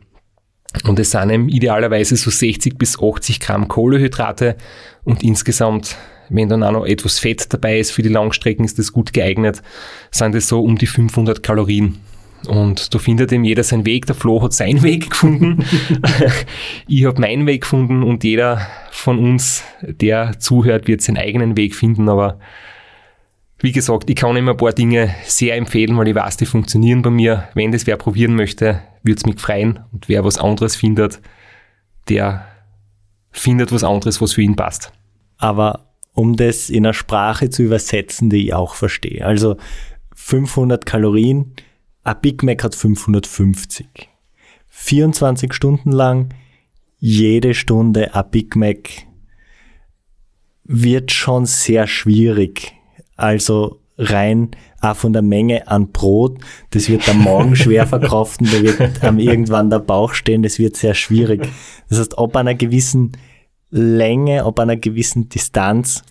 Und 0.86 0.98
es 1.00 1.12
sind 1.12 1.30
eben 1.30 1.50
idealerweise 1.50 2.16
so 2.16 2.32
60 2.32 2.78
bis 2.78 3.00
80 3.00 3.40
Gramm 3.40 3.68
Kohlehydrate 3.68 4.58
und 5.04 5.22
insgesamt, 5.22 5.98
wenn 6.30 6.50
dann 6.50 6.64
auch 6.64 6.72
noch 6.72 6.86
etwas 6.86 7.20
Fett 7.20 7.54
dabei 7.54 7.78
ist 7.78 7.92
für 7.92 8.02
die 8.02 8.10
Langstrecken, 8.10 8.66
ist 8.66 8.80
das 8.80 8.92
gut 8.92 9.14
geeignet, 9.14 9.62
sind 10.10 10.34
es 10.34 10.48
so 10.48 10.64
um 10.64 10.78
die 10.78 10.88
500 10.88 11.44
Kalorien. 11.44 12.00
Und 12.48 12.94
da 12.94 13.00
findet 13.00 13.32
eben 13.32 13.44
jeder 13.44 13.64
seinen 13.64 13.86
Weg. 13.86 14.06
Der 14.06 14.16
Flo 14.16 14.42
hat 14.42 14.54
seinen 14.54 14.82
Weg 14.84 15.12
gefunden. 15.12 15.66
ich 16.88 17.06
habe 17.06 17.22
meinen 17.22 17.46
Weg 17.46 17.62
gefunden 17.62 18.04
und 18.04 18.24
jeder 18.24 18.68
von 18.92 19.18
uns, 19.20 19.64
der 19.82 20.40
zuhört, 20.40 20.88
wird 20.88 21.02
seinen 21.02 21.18
eigenen 21.18 21.58
Weg 21.58 21.76
finden. 21.76 22.10
Aber 22.10 22.40
wie 23.60 23.72
gesagt, 23.72 24.10
ich 24.10 24.16
kann 24.16 24.36
immer 24.36 24.52
ein 24.52 24.58
paar 24.58 24.74
Dinge 24.74 25.16
sehr 25.26 25.56
empfehlen, 25.56 25.98
weil 25.98 26.10
ich 26.10 26.16
weiß, 26.16 26.38
die 26.38 26.46
funktionieren 26.46 27.02
bei 27.02 27.10
mir. 27.10 27.48
Wenn 27.54 27.72
das 27.72 27.88
wer 27.88 27.98
probieren 27.98 28.36
möchte, 28.36 28.82
würde 29.04 29.18
es 29.18 29.26
mich 29.26 29.40
freuen. 29.40 29.80
Und 29.92 30.10
wer 30.10 30.26
was 30.26 30.38
anderes 30.38 30.76
findet, 30.76 31.22
der 32.10 32.46
findet 33.32 33.72
was 33.72 33.84
anderes, 33.84 34.22
was 34.22 34.34
für 34.34 34.42
ihn 34.42 34.56
passt. 34.56 34.92
Aber 35.38 35.94
um 36.14 36.36
das 36.36 36.70
in 36.70 36.86
einer 36.86 36.94
Sprache 36.94 37.50
zu 37.50 37.64
übersetzen, 37.64 38.30
die 38.30 38.48
ich 38.48 38.54
auch 38.54 38.76
verstehe. 38.76 39.26
Also 39.26 39.58
500 40.16 40.86
Kalorien 40.86 41.54
ein 42.04 42.16
Big 42.22 42.44
Mac 42.44 42.64
hat 42.64 42.76
550. 42.76 44.10
24 44.70 45.54
Stunden 45.54 45.92
lang, 45.92 46.34
jede 47.00 47.54
Stunde 47.54 48.14
ein 48.16 48.30
Big 48.32 48.56
Mac 48.56 48.90
wird 50.64 51.12
schon 51.12 51.46
sehr 51.46 51.88
schwierig. 51.88 52.74
Also 53.16 53.80
rein 53.98 54.52
auch 54.82 54.96
von 54.96 55.14
der 55.14 55.22
Menge 55.22 55.68
an 55.68 55.92
Brot, 55.92 56.40
das 56.72 56.90
wird 56.90 57.08
am 57.08 57.20
Morgen 57.20 57.56
schwer 57.58 57.86
verkraften, 57.88 58.48
da 58.48 58.62
wird 58.62 59.04
am 59.04 59.20
irgendwann 59.20 59.70
der 59.70 59.80
Bauch 59.80 60.14
stehen, 60.14 60.44
das 60.44 60.60
wird 60.60 60.76
sehr 60.76 60.94
schwierig. 60.94 61.48
Das 61.90 62.00
heißt, 62.00 62.18
ob 62.18 62.36
einer 62.36 62.56
gewissen 62.56 63.12
Länge, 63.70 64.46
ob 64.46 64.60
einer 64.60 64.78
gewissen 64.78 65.30
Distanz, 65.30 66.04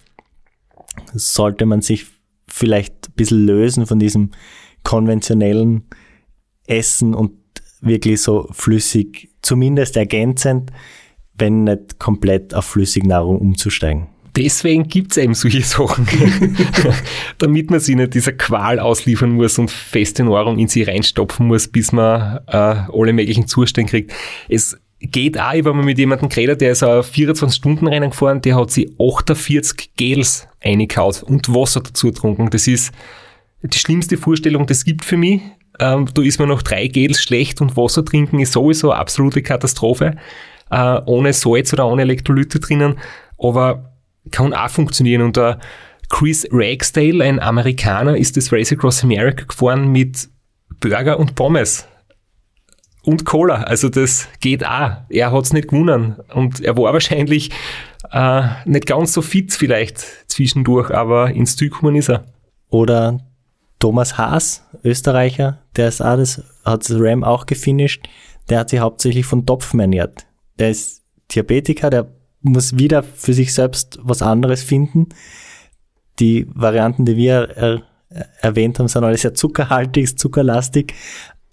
sollte 1.13 1.67
man 1.67 1.83
sich 1.83 2.07
vielleicht 2.47 3.09
ein 3.09 3.13
bisschen 3.15 3.47
lösen 3.47 3.87
von 3.87 3.99
diesem 3.99 4.31
konventionellen 4.85 5.85
Essen 6.67 7.15
und 7.15 7.33
wirklich 7.81 8.21
so 8.21 8.49
flüssig, 8.53 9.31
zumindest 9.43 9.97
ergänzend, 9.97 10.71
wenn 11.35 11.65
nicht 11.65 11.99
komplett 11.99 12.55
auf 12.55 12.65
Flüssignahrung 12.67 13.39
umzusteigen. 13.39 14.07
Deswegen 14.35 14.89
gibt 14.89 15.13
es 15.13 15.19
eben 15.19 15.35
solche 15.35 15.61
Sachen, 15.61 16.07
damit 17.39 17.71
man 17.71 17.81
sich 17.81 17.97
nicht 17.97 18.15
dieser 18.15 18.33
Qual 18.33 18.79
ausliefern 18.79 19.33
muss 19.33 19.59
und 19.59 19.71
feste 19.71 20.25
Nahrung 20.25 20.59
in 20.59 20.69
sie 20.69 20.85
reinstopfen 20.85 21.47
muss, 21.47 21.69
bis 21.69 21.93
man 21.93 22.39
äh, 22.47 22.57
alle 22.57 23.13
möglichen 23.13 23.47
Zustände 23.47 23.91
kriegt. 23.91 24.13
Es 24.49 24.79
geht 25.01 25.39
auch, 25.39 25.53
ich 25.53 25.65
war 25.67 25.75
mal 25.75 25.85
mit 25.85 25.99
jemandem 25.99 26.31
geredet, 26.31 26.63
der 26.63 26.73
ist 26.73 26.83
ein 26.83 27.01
24-Stunden-Rennen 27.01 28.11
gefahren, 28.11 28.41
der 28.41 28.57
hat 28.57 28.71
sich 28.71 28.89
48 28.99 29.97
Gels 29.97 30.49
eingekaut 30.63 31.23
und 31.23 31.49
Wasser 31.51 31.83
dazu 31.83 32.07
getrunken. 32.07 32.49
Das 32.49 32.67
ist 32.67 32.93
die 33.63 33.79
schlimmste 33.79 34.17
Vorstellung, 34.17 34.67
das 34.67 34.85
gibt 34.85 35.05
für 35.05 35.17
mich. 35.17 35.41
Ähm, 35.79 36.09
da 36.13 36.23
ist 36.23 36.39
man 36.39 36.49
noch 36.49 36.63
drei 36.63 36.87
Gels 36.89 37.23
schlecht 37.23 37.61
und 37.61 37.77
Wasser 37.77 38.05
trinken 38.05 38.41
ist 38.41 38.53
sowieso 38.53 38.91
eine 38.91 39.01
absolute 39.01 39.43
Katastrophe. 39.43 40.17
Äh, 40.71 41.01
ohne 41.07 41.33
Salz 41.33 41.73
oder 41.73 41.87
ohne 41.87 42.03
Elektrolyte 42.03 42.61
drinnen. 42.61 42.99
Aber 43.39 43.93
kann 44.31 44.55
auch 44.55 44.71
funktionieren. 44.71 45.23
Und 45.23 45.37
der 45.37 45.59
Chris 46.09 46.47
Ragsdale, 46.51 47.25
ein 47.25 47.41
Amerikaner, 47.41 48.17
ist 48.17 48.37
das 48.37 48.53
Race 48.53 48.73
Across 48.73 49.03
America 49.03 49.45
gefahren 49.45 49.91
mit 49.91 50.29
Burger 50.81 51.19
und 51.19 51.35
Pommes. 51.35 51.87
Und 53.03 53.25
Cola. 53.25 53.63
Also 53.65 53.89
das 53.89 54.29
geht 54.41 54.65
auch. 54.65 54.99
Er 55.09 55.33
hat 55.33 55.45
es 55.45 55.53
nicht 55.53 55.69
gewonnen. 55.69 56.17
Und 56.35 56.61
er 56.61 56.77
war 56.77 56.93
wahrscheinlich 56.93 57.51
äh, 58.13 58.43
nicht 58.65 58.87
ganz 58.87 59.13
so 59.13 59.23
fit 59.23 59.53
vielleicht 59.53 59.99
zwischendurch, 60.31 60.91
aber 60.91 61.31
ins 61.31 61.57
Ziel 61.57 61.71
gekommen 61.71 61.97
ist 61.97 62.11
er. 62.11 62.27
Oder 62.69 63.19
Thomas 63.83 64.17
Haas, 64.17 64.63
Österreicher, 64.85 65.59
der 65.75 65.89
ist 65.89 66.01
auch 66.01 66.17
das, 66.17 66.41
hat 66.65 66.89
das 66.89 66.97
Ram 67.01 67.25
auch 67.25 67.47
gefinisht, 67.47 68.09
der 68.49 68.61
hat 68.61 68.71
sich 68.71 68.79
hauptsächlich 68.79 69.27
von 69.27 69.45
Topfen 69.45 69.81
ernährt. 69.81 70.25
Der 70.61 70.71
ist 70.71 71.03
Diabetiker, 71.33 71.91
der 71.91 72.07
muss 72.43 72.79
wieder 72.79 73.03
für 73.03 73.33
sich 73.33 73.53
selbst 73.53 73.99
was 74.01 74.23
anderes 74.23 74.63
finden. 74.63 75.09
Die 76.21 76.47
Varianten, 76.55 77.07
die 77.07 77.17
wir 77.17 77.51
er, 77.57 77.83
erwähnt 78.41 78.79
haben, 78.79 78.87
sind 78.87 79.03
alle 79.03 79.19
sehr 79.19 79.35
zuckerhaltig, 79.35 80.17
zuckerlastig. 80.17 80.95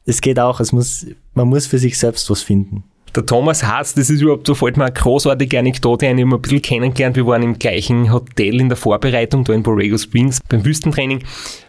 Es 0.05 0.21
geht 0.21 0.39
auch, 0.39 0.59
es 0.59 0.71
muss, 0.71 1.07
man 1.33 1.47
muss 1.47 1.65
für 1.65 1.79
sich 1.79 1.97
selbst 1.97 2.29
was 2.29 2.43
finden. 2.43 2.83
Der 3.15 3.25
Thomas 3.25 3.63
Haas, 3.63 3.95
das 3.95 4.09
ist 4.09 4.21
überhaupt, 4.21 4.45
so 4.45 4.53
fällt 4.53 4.77
mir 4.77 4.85
eine 4.85 4.93
großartige 4.93 5.57
Anekdote 5.57 6.07
ein, 6.07 6.17
ich 6.17 6.25
habe 6.25 6.35
ein 6.35 6.41
bisschen 6.41 6.61
kennengelernt. 6.61 7.15
Wir 7.15 7.25
waren 7.25 7.41
im 7.41 7.57
gleichen 7.57 8.11
Hotel 8.13 8.61
in 8.61 8.69
der 8.69 8.77
Vorbereitung, 8.77 9.43
da 9.43 9.53
in 9.53 9.63
Borrego 9.63 9.97
Springs, 9.97 10.39
beim 10.47 10.63
Wüstentraining. 10.63 11.23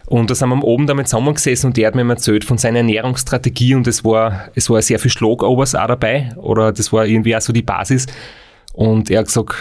Und 0.05 0.29
da 0.29 0.35
sind 0.35 0.49
wir 0.49 0.63
oben 0.63 0.87
damit 0.87 1.07
zusammengesessen 1.07 1.69
und 1.69 1.77
der 1.77 1.87
hat 1.87 1.95
mir 1.95 2.07
erzählt 2.07 2.43
von 2.43 2.57
seiner 2.57 2.79
Ernährungsstrategie 2.79 3.75
und 3.75 3.87
es 3.87 4.03
war, 4.03 4.49
es 4.55 4.69
war 4.69 4.81
sehr 4.81 4.99
viel 4.99 5.09
Schlagovers 5.09 5.73
auch 5.73 5.87
dabei 5.87 6.31
oder 6.35 6.71
das 6.71 6.93
war 6.93 7.05
irgendwie 7.05 7.35
auch 7.35 7.41
so 7.41 7.53
die 7.53 7.61
Basis. 7.61 8.07
Und 8.73 9.09
er 9.09 9.19
hat 9.19 9.27
gesagt, 9.27 9.55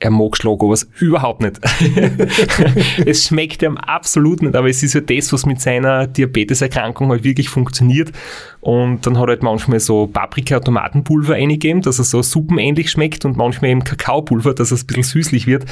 er 0.00 0.10
mag 0.10 0.36
Schlagobers 0.36 0.88
überhaupt 0.98 1.40
nicht. 1.40 1.60
es 3.06 3.24
schmeckt 3.24 3.62
ihm 3.62 3.76
absolut 3.76 4.42
nicht, 4.42 4.54
aber 4.54 4.68
es 4.68 4.82
ist 4.82 4.94
ja 4.94 5.00
das, 5.00 5.32
was 5.32 5.46
mit 5.46 5.60
seiner 5.60 6.06
Diabeteserkrankung 6.06 7.10
halt 7.10 7.24
wirklich 7.24 7.48
funktioniert. 7.48 8.12
Und 8.60 9.06
dann 9.06 9.18
hat 9.18 9.24
er 9.24 9.28
halt 9.28 9.42
manchmal 9.42 9.80
so 9.80 10.06
Paprika-Tomatenpulver 10.06 11.34
eingegeben, 11.34 11.80
dass 11.80 11.98
er 11.98 12.04
so 12.04 12.22
suppenähnlich 12.22 12.90
schmeckt 12.90 13.24
und 13.24 13.36
manchmal 13.36 13.70
eben 13.70 13.84
Kakaopulver, 13.84 14.52
dass 14.52 14.72
es 14.72 14.82
ein 14.82 14.86
bisschen 14.88 15.04
süßlich 15.04 15.46
wird. 15.46 15.64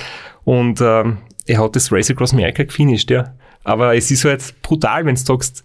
Und 0.44 0.80
ähm, 0.80 1.18
er 1.46 1.62
hat 1.62 1.76
das 1.76 1.90
Race 1.92 2.10
Across 2.10 2.32
America 2.32 2.62
gefinisht, 2.62 3.10
ja. 3.10 3.34
Aber 3.64 3.94
es 3.94 4.10
ist 4.10 4.24
halt 4.24 4.54
brutal, 4.62 5.04
wenn 5.04 5.14
du 5.14 5.20
sagst, 5.20 5.62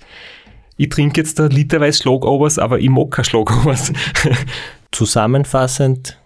ich 0.78 0.90
trinke 0.90 1.22
jetzt 1.22 1.40
da 1.40 1.46
literweise 1.46 2.04
Schlagobers, 2.04 2.60
aber 2.60 2.80
ich 2.80 2.90
mag 2.90 3.12
kein 3.12 3.26
Schlagobers. 3.26 3.94
Zusammenfassend 4.92 6.18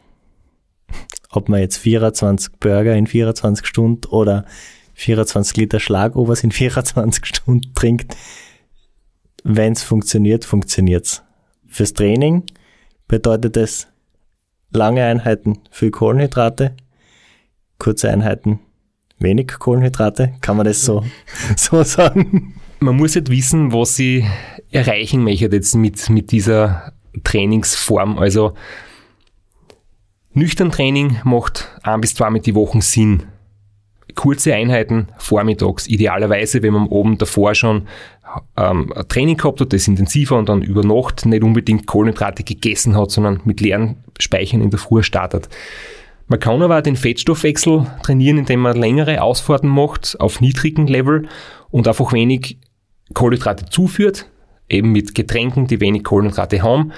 ob 1.31 1.49
man 1.49 1.61
jetzt 1.61 1.77
24 1.77 2.53
Burger 2.59 2.95
in 2.95 3.07
24 3.07 3.65
Stunden 3.65 4.07
oder 4.07 4.45
24 4.93 5.57
Liter 5.57 5.79
Schlagobers 5.79 6.43
in 6.43 6.51
24 6.51 7.25
Stunden 7.25 7.73
trinkt. 7.73 8.15
Wenn 9.43 9.73
es 9.73 9.83
funktioniert, 9.83 10.45
funktioniert's. 10.45 11.23
Fürs 11.67 11.93
Training 11.93 12.43
bedeutet 13.07 13.57
es 13.57 13.87
lange 14.71 15.03
Einheiten 15.03 15.59
für 15.71 15.89
Kohlenhydrate, 15.89 16.75
kurze 17.79 18.09
Einheiten 18.09 18.59
wenig 19.21 19.47
Kohlenhydrate, 19.59 20.33
kann 20.41 20.57
man 20.57 20.65
das 20.65 20.81
so, 20.81 21.03
so 21.55 21.83
sagen? 21.83 22.55
Man 22.79 22.97
muss 22.97 23.13
jetzt 23.13 23.29
wissen, 23.29 23.71
was 23.71 23.95
sie 23.95 24.25
erreichen 24.71 25.23
möchte 25.23 25.45
jetzt 25.45 25.75
mit, 25.75 26.09
mit 26.09 26.31
dieser 26.31 26.93
Trainingsform. 27.23 28.17
Also 28.17 28.53
nüchtern 30.33 30.71
Training 30.71 31.19
macht 31.23 31.69
ein 31.83 32.01
bis 32.01 32.15
zweimal 32.15 32.41
die 32.41 32.55
Woche 32.55 32.81
Sinn. 32.81 33.23
Kurze 34.15 34.53
Einheiten 34.53 35.07
vormittags, 35.17 35.87
idealerweise, 35.87 36.61
wenn 36.63 36.73
man 36.73 36.87
oben 36.87 37.17
davor 37.17 37.55
schon 37.55 37.87
ähm, 38.57 38.91
ein 38.93 39.07
Training 39.07 39.37
gehabt 39.37 39.61
hat, 39.61 39.73
das 39.73 39.87
intensiver 39.87 40.37
und 40.37 40.49
dann 40.49 40.61
über 40.61 40.83
Nacht 40.83 41.25
nicht 41.25 41.43
unbedingt 41.43 41.87
Kohlenhydrate 41.87 42.43
gegessen 42.43 42.97
hat, 42.97 43.11
sondern 43.11 43.41
mit 43.45 43.61
leeren 43.61 44.03
Speichern 44.19 44.61
in 44.61 44.69
der 44.69 44.79
Früh 44.79 45.03
startet. 45.03 45.49
Man 46.27 46.39
kann 46.39 46.61
aber 46.61 46.77
auch 46.77 46.83
den 46.83 46.95
Fettstoffwechsel 46.95 47.85
trainieren, 48.03 48.37
indem 48.37 48.61
man 48.61 48.77
längere 48.77 49.21
Ausfahrten 49.21 49.69
macht 49.69 50.19
auf 50.19 50.39
niedrigem 50.39 50.87
Level 50.87 51.27
und 51.69 51.87
einfach 51.87 52.13
wenig 52.13 52.57
Kohlenhydrate 53.13 53.65
zuführt, 53.65 54.29
eben 54.69 54.91
mit 54.91 55.13
Getränken, 55.13 55.67
die 55.67 55.81
wenig 55.81 56.03
Kohlenhydrate 56.03 56.63
haben. 56.63 56.93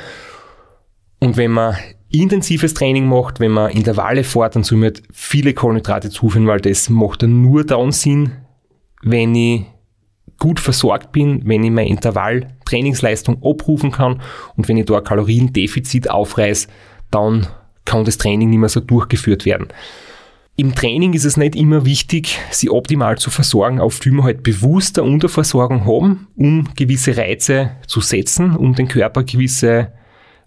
Und 1.20 1.38
wenn 1.38 1.52
man 1.52 1.78
intensives 2.14 2.74
Training 2.74 3.08
macht, 3.08 3.40
wenn 3.40 3.52
man 3.52 3.72
Intervalle 3.72 4.24
fährt, 4.24 4.56
dann 4.56 4.64
soll 4.64 4.78
man 4.78 4.94
viele 5.12 5.54
Kohlenhydrate 5.54 6.10
zuführen, 6.10 6.48
weil 6.48 6.62
das 6.62 6.90
macht 6.90 7.24
dann 7.24 7.42
nur 7.42 7.66
dann 7.66 7.92
Sinn, 7.92 8.34
wenn 9.02 9.36
ich 9.36 9.66
gut 10.40 10.60
versorgt 10.60 11.12
bin, 11.12 11.42
wenn 11.46 11.64
ich 11.64 11.72
meine 11.72 11.90
Intervall-Trainingsleistung 11.90 13.42
abrufen 13.44 13.92
kann 13.92 14.22
und 14.56 14.68
wenn 14.68 14.78
ich 14.78 14.86
da 14.86 14.98
ein 14.98 15.04
Kaloriendefizit 15.04 16.10
aufreiß, 16.10 16.68
dann 17.12 17.48
kann 17.86 18.06
das 18.06 18.18
Training 18.18 18.50
nicht 18.50 18.60
mehr 18.60 18.70
so 18.70 18.80
durchgeführt 18.80 19.46
werden. 19.46 19.68
Im 20.56 20.76
Training 20.76 21.14
ist 21.14 21.26
es 21.26 21.36
nicht 21.36 21.56
immer 21.56 21.86
wichtig, 21.86 22.38
sie 22.52 22.70
optimal 22.70 23.18
zu 23.18 23.32
versorgen, 23.32 23.80
auf 23.80 24.00
die 24.00 24.12
wir 24.12 24.24
halt 24.24 24.44
bewusst 24.44 25.00
eine 25.00 25.10
Unterversorgung 25.10 25.86
haben, 25.86 26.28
um 26.36 26.70
gewisse 26.76 27.18
Reize 27.18 27.72
zu 27.88 28.02
setzen, 28.02 28.56
um 28.56 28.76
den 28.76 28.88
Körper 28.88 29.24
gewisse, 29.24 29.92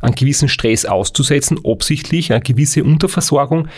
einen 0.00 0.14
gewissen 0.14 0.48
Stress 0.48 0.84
auszusetzen, 0.84 1.60
absichtlich, 1.64 2.32
eine 2.32 2.42
gewisse 2.42 2.84
Unterversorgung. 2.84 3.68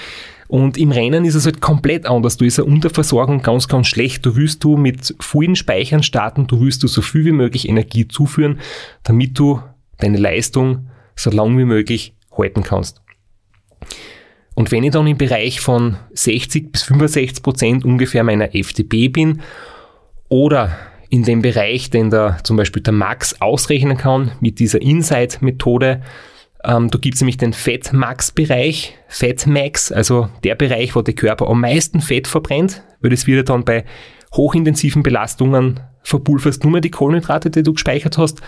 Und 0.48 0.78
im 0.78 0.92
Rennen 0.92 1.26
ist 1.26 1.34
es 1.34 1.44
halt 1.44 1.60
komplett 1.60 2.06
anders. 2.06 2.38
Du 2.38 2.44
ist 2.44 2.58
eine 2.58 2.68
Unterversorgung 2.70 3.42
ganz, 3.42 3.68
ganz 3.68 3.86
schlecht. 3.86 4.24
Du 4.24 4.34
willst 4.34 4.64
du 4.64 4.76
mit 4.76 5.14
vollen 5.20 5.56
Speichern 5.56 6.02
starten, 6.02 6.46
du 6.46 6.60
willst 6.60 6.82
du 6.82 6.88
so 6.88 7.02
viel 7.02 7.24
wie 7.26 7.32
möglich 7.32 7.68
Energie 7.68 8.08
zuführen, 8.08 8.58
damit 9.04 9.38
du 9.38 9.60
deine 9.98 10.16
Leistung 10.16 10.88
so 11.14 11.30
lang 11.30 11.58
wie 11.58 11.64
möglich 11.64 12.14
halten 12.36 12.62
kannst. 12.62 13.02
Und 14.54 14.72
wenn 14.72 14.84
ich 14.84 14.90
dann 14.90 15.06
im 15.06 15.18
Bereich 15.18 15.60
von 15.60 15.98
60 16.14 16.72
bis 16.72 16.82
65 16.82 17.42
Prozent 17.42 17.84
ungefähr 17.84 18.24
meiner 18.24 18.54
FDP 18.54 19.08
bin 19.08 19.42
oder 20.28 20.76
in 21.10 21.22
dem 21.22 21.42
Bereich, 21.42 21.90
den 21.90 22.10
da 22.10 22.38
zum 22.42 22.56
Beispiel 22.56 22.82
der 22.82 22.92
Max 22.92 23.40
ausrechnen 23.40 23.96
kann 23.96 24.32
mit 24.40 24.58
dieser 24.58 24.82
Insight-Methode, 24.82 26.02
ähm, 26.64 26.90
da 26.90 26.98
gibt 26.98 27.14
es 27.14 27.20
nämlich 27.20 27.36
den 27.36 27.52
Fett-Max-Bereich, 27.52 28.94
Fett-Max, 29.06 29.92
also 29.92 30.28
der 30.44 30.54
Bereich, 30.54 30.94
wo 30.94 31.02
der 31.02 31.14
Körper 31.14 31.48
am 31.48 31.60
meisten 31.60 32.00
Fett 32.00 32.26
verbrennt, 32.26 32.82
weil 33.00 33.10
das 33.10 33.26
wird 33.26 33.48
dann 33.48 33.64
bei 33.64 33.84
hochintensiven 34.34 35.02
Belastungen 35.02 35.80
verpulverst 36.02 36.62
nur 36.64 36.72
mehr 36.72 36.80
die 36.80 36.90
Kohlenhydrate, 36.90 37.50
die 37.50 37.62
du 37.62 37.72
gespeichert 37.72 38.18
hast 38.18 38.40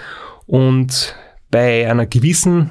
und 0.46 1.16
bei 1.50 1.88
einer 1.88 2.06
gewissen 2.06 2.70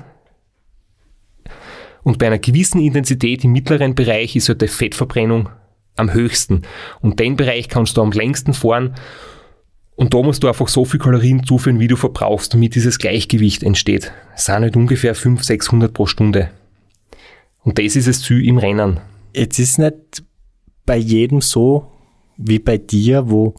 und 2.04 2.18
bei 2.18 2.28
einer 2.28 2.40
gewissen 2.40 2.80
Intensität 2.82 3.44
im 3.44 3.52
mittleren 3.52 3.94
Bereich 3.94 4.36
ist 4.36 4.50
halt 4.50 4.62
die 4.62 4.68
Fettverbrennung 4.68 5.50
am 5.96 6.14
höchsten. 6.14 6.62
Und 7.02 7.20
den 7.20 7.36
Bereich 7.36 7.68
kannst 7.68 7.98
du 7.98 8.02
am 8.02 8.12
längsten 8.12 8.54
fahren. 8.54 8.96
Und 10.00 10.14
da 10.14 10.22
musst 10.22 10.43
du 10.43 10.47
einfach 10.47 10.70
so 10.70 10.86
viel 10.86 11.00
Kalorien 11.00 11.43
zuführen, 11.43 11.80
wie 11.80 11.88
du 11.88 11.97
verbrauchst, 11.97 12.54
damit 12.54 12.76
dieses 12.76 13.00
Gleichgewicht 13.00 13.64
entsteht. 13.64 14.14
Es 14.34 14.45
sind 14.45 14.56
halt 14.56 14.78
ungefähr 14.78 15.14
500, 15.14 15.45
600 15.45 15.93
pro 15.93 16.06
Stunde. 16.06 16.52
Und 17.64 17.78
das 17.78 17.97
ist 17.97 18.08
das 18.08 18.22
Ziel 18.22 18.45
im 18.47 18.58
Rennen. 18.58 19.02
Jetzt 19.36 19.60
ist 19.60 19.78
nicht 19.78 20.24
bei 20.86 20.95
jedem 20.95 21.41
so 21.41 21.91
wie 22.38 22.60
bei 22.60 22.78
dir, 22.78 23.30
wo 23.30 23.56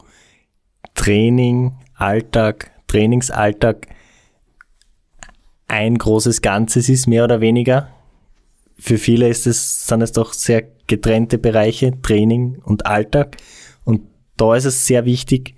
Training, 0.95 1.73
Alltag, 1.93 2.71
Trainingsalltag 2.87 3.87
ein 5.67 5.97
großes 5.97 6.41
Ganzes 6.41 6.89
ist, 6.89 7.07
mehr 7.07 7.23
oder 7.23 7.39
weniger 7.39 7.89
für 8.81 8.97
viele 8.97 9.29
ist 9.29 9.45
es, 9.45 9.85
sind 9.85 10.01
es 10.01 10.11
doch 10.11 10.33
sehr 10.33 10.63
getrennte 10.87 11.37
Bereiche, 11.37 12.01
Training 12.01 12.57
und 12.63 12.87
Alltag. 12.87 13.37
Und 13.83 14.01
da 14.37 14.55
ist 14.55 14.65
es 14.65 14.87
sehr 14.87 15.05
wichtig, 15.05 15.53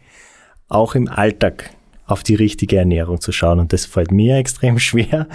auch 0.73 0.95
im 0.95 1.07
Alltag 1.07 1.69
auf 2.05 2.23
die 2.23 2.35
richtige 2.35 2.77
Ernährung 2.77 3.21
zu 3.21 3.31
schauen. 3.31 3.59
Und 3.59 3.73
das 3.73 3.85
fällt 3.85 4.11
mir 4.11 4.37
extrem 4.37 4.79
schwer. 4.79 5.27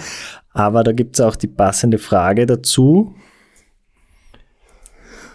Aber 0.53 0.83
da 0.83 0.91
gibt 0.91 1.15
es 1.15 1.21
auch 1.21 1.35
die 1.35 1.47
passende 1.47 1.97
Frage 1.97 2.45
dazu 2.45 3.15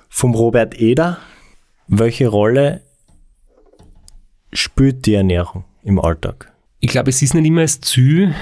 vom 0.08 0.34
Robert 0.34 0.80
Eder. 0.80 1.18
Welche 1.86 2.28
Rolle 2.28 2.82
spielt 4.52 5.06
die 5.06 5.14
Ernährung 5.14 5.64
im 5.82 5.98
Alltag? 5.98 6.52
Ich 6.80 6.90
glaube, 6.90 7.10
es 7.10 7.22
ist 7.22 7.34
nicht 7.34 7.46
immer 7.46 7.62
das 7.62 7.80
Ziel, 7.80 8.34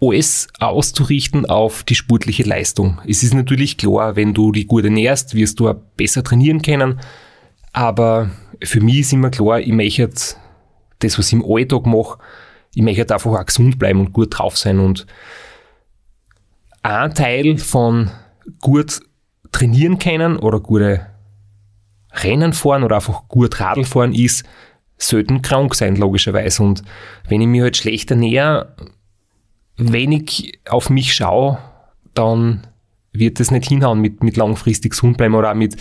alles 0.00 0.48
auszurichten 0.60 1.46
auf 1.46 1.82
die 1.82 1.94
sportliche 1.94 2.42
Leistung. 2.42 3.00
Es 3.06 3.22
ist 3.22 3.34
natürlich 3.34 3.76
klar, 3.76 4.16
wenn 4.16 4.34
du 4.34 4.52
die 4.52 4.66
gut 4.66 4.84
ernährst, 4.84 5.34
wirst 5.34 5.58
du 5.58 5.68
auch 5.68 5.76
besser 5.96 6.22
trainieren 6.22 6.62
können. 6.62 7.00
Aber 7.72 8.30
für 8.62 8.80
mich 8.80 9.00
ist 9.00 9.12
immer 9.12 9.30
klar, 9.30 9.60
ich 9.60 9.72
möchte 9.72 10.08
das, 10.98 11.18
was 11.18 11.28
ich 11.28 11.32
im 11.34 11.44
Alltag 11.44 11.86
mache, 11.86 12.18
ich 12.74 12.82
möchte 12.82 13.12
einfach 13.12 13.32
auch 13.32 13.46
gesund 13.46 13.78
bleiben 13.78 14.00
und 14.00 14.12
gut 14.12 14.38
drauf 14.38 14.56
sein. 14.56 14.78
Und 14.80 15.06
ein 16.82 17.14
Teil 17.14 17.58
von 17.58 18.10
gut 18.60 19.00
trainieren 19.50 19.98
können 19.98 20.36
oder 20.36 20.60
gute 20.60 21.06
Rennen 22.12 22.52
fahren 22.52 22.84
oder 22.84 22.96
einfach 22.96 23.28
gut 23.28 23.60
Radl 23.60 23.84
fahren 23.84 24.12
ist, 24.12 24.44
sollten 24.98 25.42
krank 25.42 25.74
sein, 25.74 25.96
logischerweise. 25.96 26.62
Und 26.62 26.82
wenn 27.28 27.40
ich 27.40 27.46
mich 27.46 27.62
halt 27.62 27.76
schlecht 27.76 28.10
ernähre, 28.10 28.74
wenig 29.76 30.60
auf 30.68 30.90
mich 30.90 31.14
schaue, 31.14 31.58
dann 32.14 32.66
wird 33.12 33.40
es 33.40 33.50
nicht 33.50 33.68
hinhauen 33.68 34.00
mit, 34.00 34.22
mit 34.22 34.36
langfristig 34.36 34.92
gesund 34.92 35.16
bleiben 35.16 35.34
oder 35.34 35.50
auch 35.50 35.54
mit 35.54 35.76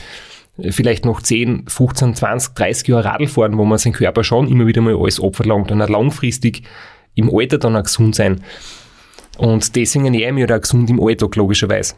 vielleicht 0.57 1.05
noch 1.05 1.21
10, 1.21 1.65
15, 1.67 2.15
20, 2.15 2.53
30 2.53 2.87
Jahre 2.87 3.05
Radl 3.05 3.27
fahren, 3.27 3.57
wo 3.57 3.65
man 3.65 3.77
seinen 3.77 3.93
Körper 3.93 4.23
schon 4.23 4.47
immer 4.47 4.67
wieder 4.67 4.81
mal 4.81 4.95
alles 4.95 5.21
abverlangt 5.21 5.71
und 5.71 5.81
auch 5.81 5.89
langfristig 5.89 6.63
im 7.15 7.29
Alter 7.33 7.57
dann 7.57 7.75
auch 7.75 7.83
gesund 7.83 8.15
sein. 8.15 8.41
Und 9.37 9.75
deswegen 9.75 10.05
ernähre 10.05 10.29
ich 10.29 10.33
mich 10.33 10.51
auch 10.51 10.61
gesund 10.61 10.89
im 10.89 11.01
Alltag, 11.01 11.35
logischerweise. 11.35 11.95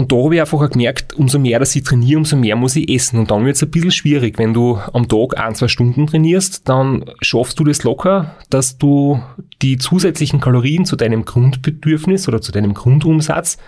Und 0.00 0.12
da 0.12 0.16
habe 0.16 0.34
ich 0.34 0.40
einfach 0.40 0.62
auch 0.62 0.70
gemerkt, 0.70 1.12
umso 1.14 1.38
mehr 1.38 1.58
dass 1.58 1.76
ich 1.76 1.82
trainiere, 1.82 2.18
umso 2.18 2.34
mehr 2.34 2.56
muss 2.56 2.76
ich 2.76 2.88
essen. 2.88 3.18
Und 3.18 3.30
dann 3.30 3.44
wird 3.44 3.56
es 3.56 3.62
ein 3.62 3.70
bisschen 3.70 3.90
schwierig. 3.90 4.38
Wenn 4.38 4.54
du 4.54 4.78
am 4.94 5.08
Tag 5.08 5.38
ein, 5.38 5.54
zwei 5.54 5.68
Stunden 5.68 6.06
trainierst, 6.06 6.66
dann 6.68 7.04
schaffst 7.20 7.58
du 7.60 7.64
das 7.64 7.82
locker, 7.82 8.34
dass 8.48 8.78
du 8.78 9.22
die 9.60 9.76
zusätzlichen 9.76 10.40
Kalorien 10.40 10.86
zu 10.86 10.96
deinem 10.96 11.26
Grundbedürfnis 11.26 12.28
oder 12.28 12.40
zu 12.40 12.50
deinem 12.50 12.72
Grundumsatz 12.72 13.58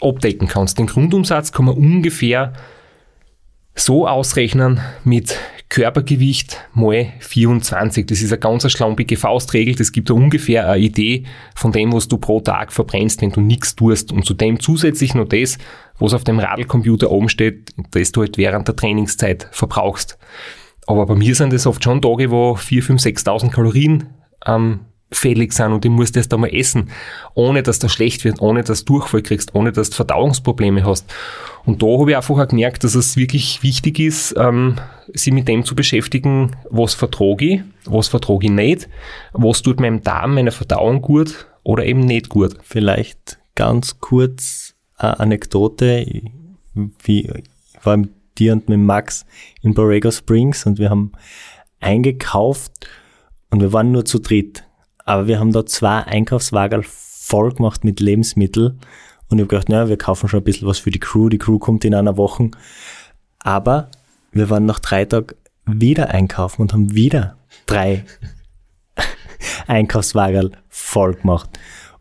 abdecken 0.00 0.48
kannst. 0.48 0.78
Den 0.78 0.86
Grundumsatz 0.86 1.52
kann 1.52 1.66
man 1.66 1.76
ungefähr 1.76 2.52
so 3.74 4.06
ausrechnen 4.06 4.80
mit 5.04 5.36
Körpergewicht 5.68 6.58
mal 6.74 7.12
24. 7.20 8.06
Das 8.06 8.20
ist 8.20 8.32
eine 8.32 8.40
ganz 8.40 8.70
schlampige 8.70 9.16
Faustregel. 9.16 9.76
Das 9.76 9.92
gibt 9.92 10.08
dir 10.08 10.14
ungefähr 10.14 10.68
eine 10.68 10.82
Idee 10.82 11.24
von 11.54 11.70
dem, 11.70 11.92
was 11.92 12.08
du 12.08 12.18
pro 12.18 12.40
Tag 12.40 12.72
verbrennst, 12.72 13.22
wenn 13.22 13.30
du 13.30 13.40
nichts 13.40 13.76
tust. 13.76 14.10
Und 14.10 14.24
zudem 14.24 14.58
zusätzlich 14.58 15.14
noch 15.14 15.28
das, 15.28 15.58
was 15.98 16.12
auf 16.12 16.24
dem 16.24 16.40
Radlcomputer 16.40 17.10
oben 17.10 17.28
steht, 17.28 17.72
das 17.92 18.10
du 18.10 18.22
halt 18.22 18.36
während 18.36 18.66
der 18.66 18.74
Trainingszeit 18.74 19.48
verbrauchst. 19.52 20.18
Aber 20.88 21.06
bei 21.06 21.14
mir 21.14 21.36
sind 21.36 21.52
das 21.52 21.68
oft 21.68 21.84
schon 21.84 22.02
Tage, 22.02 22.32
wo 22.32 22.56
4, 22.56 22.82
5, 22.82 23.02
6.000 23.02 23.50
Kalorien 23.50 24.08
ähm, 24.44 24.80
fällig 25.12 25.52
sind 25.52 25.72
und 25.72 25.84
ich 25.84 25.90
muss 25.90 26.12
das 26.12 26.28
da 26.28 26.36
mal 26.36 26.54
essen, 26.54 26.90
ohne 27.34 27.62
dass 27.62 27.78
das 27.78 27.92
schlecht 27.92 28.24
wird, 28.24 28.40
ohne 28.40 28.62
dass 28.62 28.84
du 28.84 28.94
Durchfall 28.94 29.22
kriegst, 29.22 29.54
ohne 29.54 29.72
dass 29.72 29.90
du 29.90 29.96
Verdauungsprobleme 29.96 30.84
hast. 30.84 31.12
Und 31.64 31.82
da 31.82 31.86
habe 31.86 32.10
ich 32.10 32.16
einfach 32.16 32.38
auch 32.38 32.48
gemerkt, 32.48 32.84
dass 32.84 32.94
es 32.94 33.16
wirklich 33.16 33.62
wichtig 33.62 33.98
ist, 33.98 34.34
ähm, 34.38 34.76
sich 35.12 35.32
mit 35.32 35.48
dem 35.48 35.64
zu 35.64 35.74
beschäftigen, 35.74 36.56
was 36.70 36.94
vertrage 36.94 37.44
ich, 37.44 37.60
was 37.84 38.08
vertrage 38.08 38.46
ich 38.46 38.52
nicht, 38.52 38.88
was 39.32 39.62
tut 39.62 39.80
meinem 39.80 40.02
Darm, 40.02 40.34
meiner 40.34 40.52
Verdauung 40.52 41.02
gut 41.02 41.46
oder 41.62 41.84
eben 41.84 42.00
nicht 42.00 42.28
gut. 42.28 42.56
Vielleicht 42.62 43.38
ganz 43.54 43.98
kurz 44.00 44.74
eine 44.96 45.20
Anekdote, 45.20 46.06
wie 47.02 47.26
ich 47.26 47.44
war 47.82 47.96
mit 47.96 48.10
dir 48.38 48.52
und 48.52 48.68
mit 48.68 48.78
Max 48.78 49.26
in 49.62 49.74
Borrego 49.74 50.10
Springs 50.10 50.66
und 50.66 50.78
wir 50.78 50.90
haben 50.90 51.12
eingekauft 51.80 52.72
und 53.50 53.60
wir 53.60 53.72
waren 53.72 53.92
nur 53.92 54.04
zu 54.04 54.18
dritt. 54.18 54.64
Aber 55.04 55.26
wir 55.26 55.38
haben 55.38 55.52
da 55.52 55.66
zwei 55.66 55.98
Einkaufswagen 55.98 56.82
voll 56.84 57.52
gemacht 57.54 57.84
mit 57.84 58.00
Lebensmitteln 58.00 58.80
Und 59.28 59.38
ich 59.38 59.40
habe 59.40 59.46
gedacht, 59.46 59.68
naja, 59.68 59.88
wir 59.88 59.98
kaufen 59.98 60.28
schon 60.28 60.40
ein 60.40 60.44
bisschen 60.44 60.68
was 60.68 60.78
für 60.78 60.90
die 60.90 61.00
Crew. 61.00 61.28
Die 61.28 61.38
Crew 61.38 61.58
kommt 61.58 61.84
in 61.84 61.94
einer 61.94 62.16
Woche. 62.16 62.50
Aber 63.38 63.90
wir 64.32 64.50
waren 64.50 64.66
nach 64.66 64.78
drei 64.78 65.04
Tagen 65.04 65.34
wieder 65.66 66.10
einkaufen 66.10 66.62
und 66.62 66.72
haben 66.72 66.94
wieder 66.94 67.36
drei 67.66 68.04
Einkaufswagen 69.66 70.56
voll 70.68 71.14
gemacht. 71.14 71.50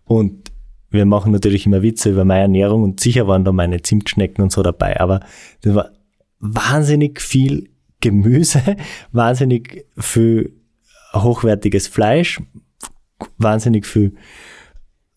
Und 0.05 0.49
wir 0.89 1.05
machen 1.05 1.31
natürlich 1.31 1.65
immer 1.65 1.81
Witze 1.81 2.09
über 2.09 2.25
meine 2.25 2.41
Ernährung 2.41 2.83
und 2.83 2.99
sicher 2.99 3.27
waren 3.27 3.45
da 3.45 3.51
meine 3.51 3.81
Zimtschnecken 3.81 4.43
und 4.43 4.51
so 4.51 4.63
dabei, 4.63 4.99
aber 4.99 5.19
das 5.61 5.75
war 5.75 5.91
wahnsinnig 6.39 7.21
viel 7.21 7.69
Gemüse, 8.01 8.61
wahnsinnig 9.11 9.85
viel 9.97 10.53
hochwertiges 11.13 11.87
Fleisch, 11.87 12.41
wahnsinnig 13.37 13.85
viel 13.85 14.15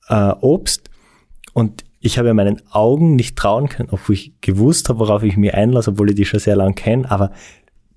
äh, 0.09 0.32
Obst 0.40 0.90
und 1.53 1.84
ich 2.00 2.18
habe 2.18 2.28
ja 2.28 2.34
meinen 2.34 2.61
Augen 2.70 3.14
nicht 3.14 3.36
trauen 3.36 3.68
können, 3.68 3.88
obwohl 3.92 4.16
ich 4.16 4.32
gewusst 4.40 4.88
habe, 4.88 4.98
worauf 4.98 5.22
ich 5.22 5.36
mich 5.36 5.55
einlasse, 5.55 5.90
obwohl 5.92 6.11
ich 6.11 6.16
die 6.16 6.24
schon 6.24 6.40
sehr 6.40 6.57
lange 6.57 6.74
kenne, 6.74 7.09
aber 7.11 7.30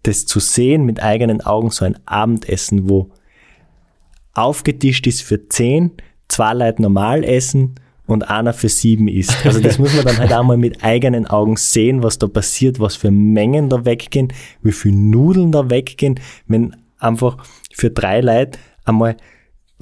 das 0.03 0.25
zu 0.25 0.39
sehen 0.39 0.85
mit 0.85 1.01
eigenen 1.01 1.41
Augen, 1.41 1.71
so 1.71 1.85
ein 1.85 1.97
Abendessen, 2.05 2.87
wo 2.87 3.09
aufgetischt 4.33 5.07
ist 5.07 5.23
für 5.23 5.49
zehn, 5.49 5.91
zwei 6.27 6.53
Leute 6.53 6.83
normal 6.83 7.23
essen 7.23 7.75
und 8.05 8.29
einer 8.29 8.53
für 8.53 8.69
sieben 8.69 9.07
isst. 9.07 9.45
Also 9.45 9.59
das 9.59 9.79
muss 9.79 9.95
man 9.95 10.05
dann 10.05 10.17
halt 10.17 10.31
einmal 10.31 10.57
mit 10.57 10.83
eigenen 10.83 11.25
Augen 11.25 11.57
sehen, 11.57 12.03
was 12.03 12.19
da 12.19 12.27
passiert, 12.27 12.79
was 12.79 12.95
für 12.95 13.09
Mengen 13.09 13.69
da 13.69 13.85
weggehen, 13.85 14.31
wie 14.61 14.71
viel 14.71 14.91
Nudeln 14.91 15.51
da 15.51 15.69
weggehen, 15.69 16.19
wenn 16.47 16.75
einfach 16.99 17.37
für 17.73 17.89
drei 17.89 18.21
Leute 18.21 18.59
einmal 18.83 19.17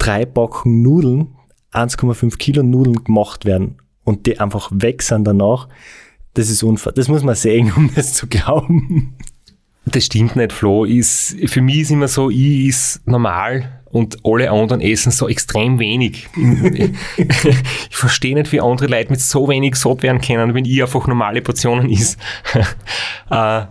drei 0.04 0.26
Backen 0.26 0.82
Nudeln, 0.82 1.28
1,5 1.72 2.36
Kilo 2.36 2.62
Nudeln 2.62 3.04
gemacht 3.04 3.44
werden 3.44 3.76
und 4.04 4.26
die 4.26 4.38
einfach 4.38 4.70
weg 4.72 5.02
sind 5.02 5.24
danach. 5.24 5.68
Das 6.34 6.50
ist 6.50 6.62
unfair. 6.62 6.92
Das 6.92 7.08
muss 7.08 7.22
man 7.22 7.34
sehen, 7.34 7.72
um 7.76 7.90
das 7.94 8.12
zu 8.12 8.26
glauben. 8.26 9.16
Das 9.86 10.06
stimmt 10.06 10.36
nicht, 10.36 10.52
Flo. 10.52 10.84
Ist, 10.84 11.36
für 11.46 11.60
mich 11.60 11.80
ist 11.80 11.90
immer 11.90 12.08
so, 12.08 12.30
ich 12.30 12.66
ist 12.66 13.06
normal 13.06 13.82
und 13.90 14.18
alle 14.24 14.50
anderen 14.50 14.80
essen 14.80 15.12
so 15.12 15.28
extrem 15.28 15.78
wenig. 15.78 16.26
ich 17.16 17.96
verstehe 17.96 18.34
nicht, 18.34 18.50
wie 18.52 18.60
andere 18.60 18.88
Leute 18.88 19.10
mit 19.10 19.20
so 19.20 19.48
wenig 19.48 19.76
satt 19.76 20.02
werden 20.02 20.20
können, 20.20 20.54
wenn 20.54 20.64
ich 20.64 20.82
einfach 20.82 21.06
normale 21.06 21.42
Portionen 21.42 21.90
isst. 21.90 22.18
äh, 23.30 23.66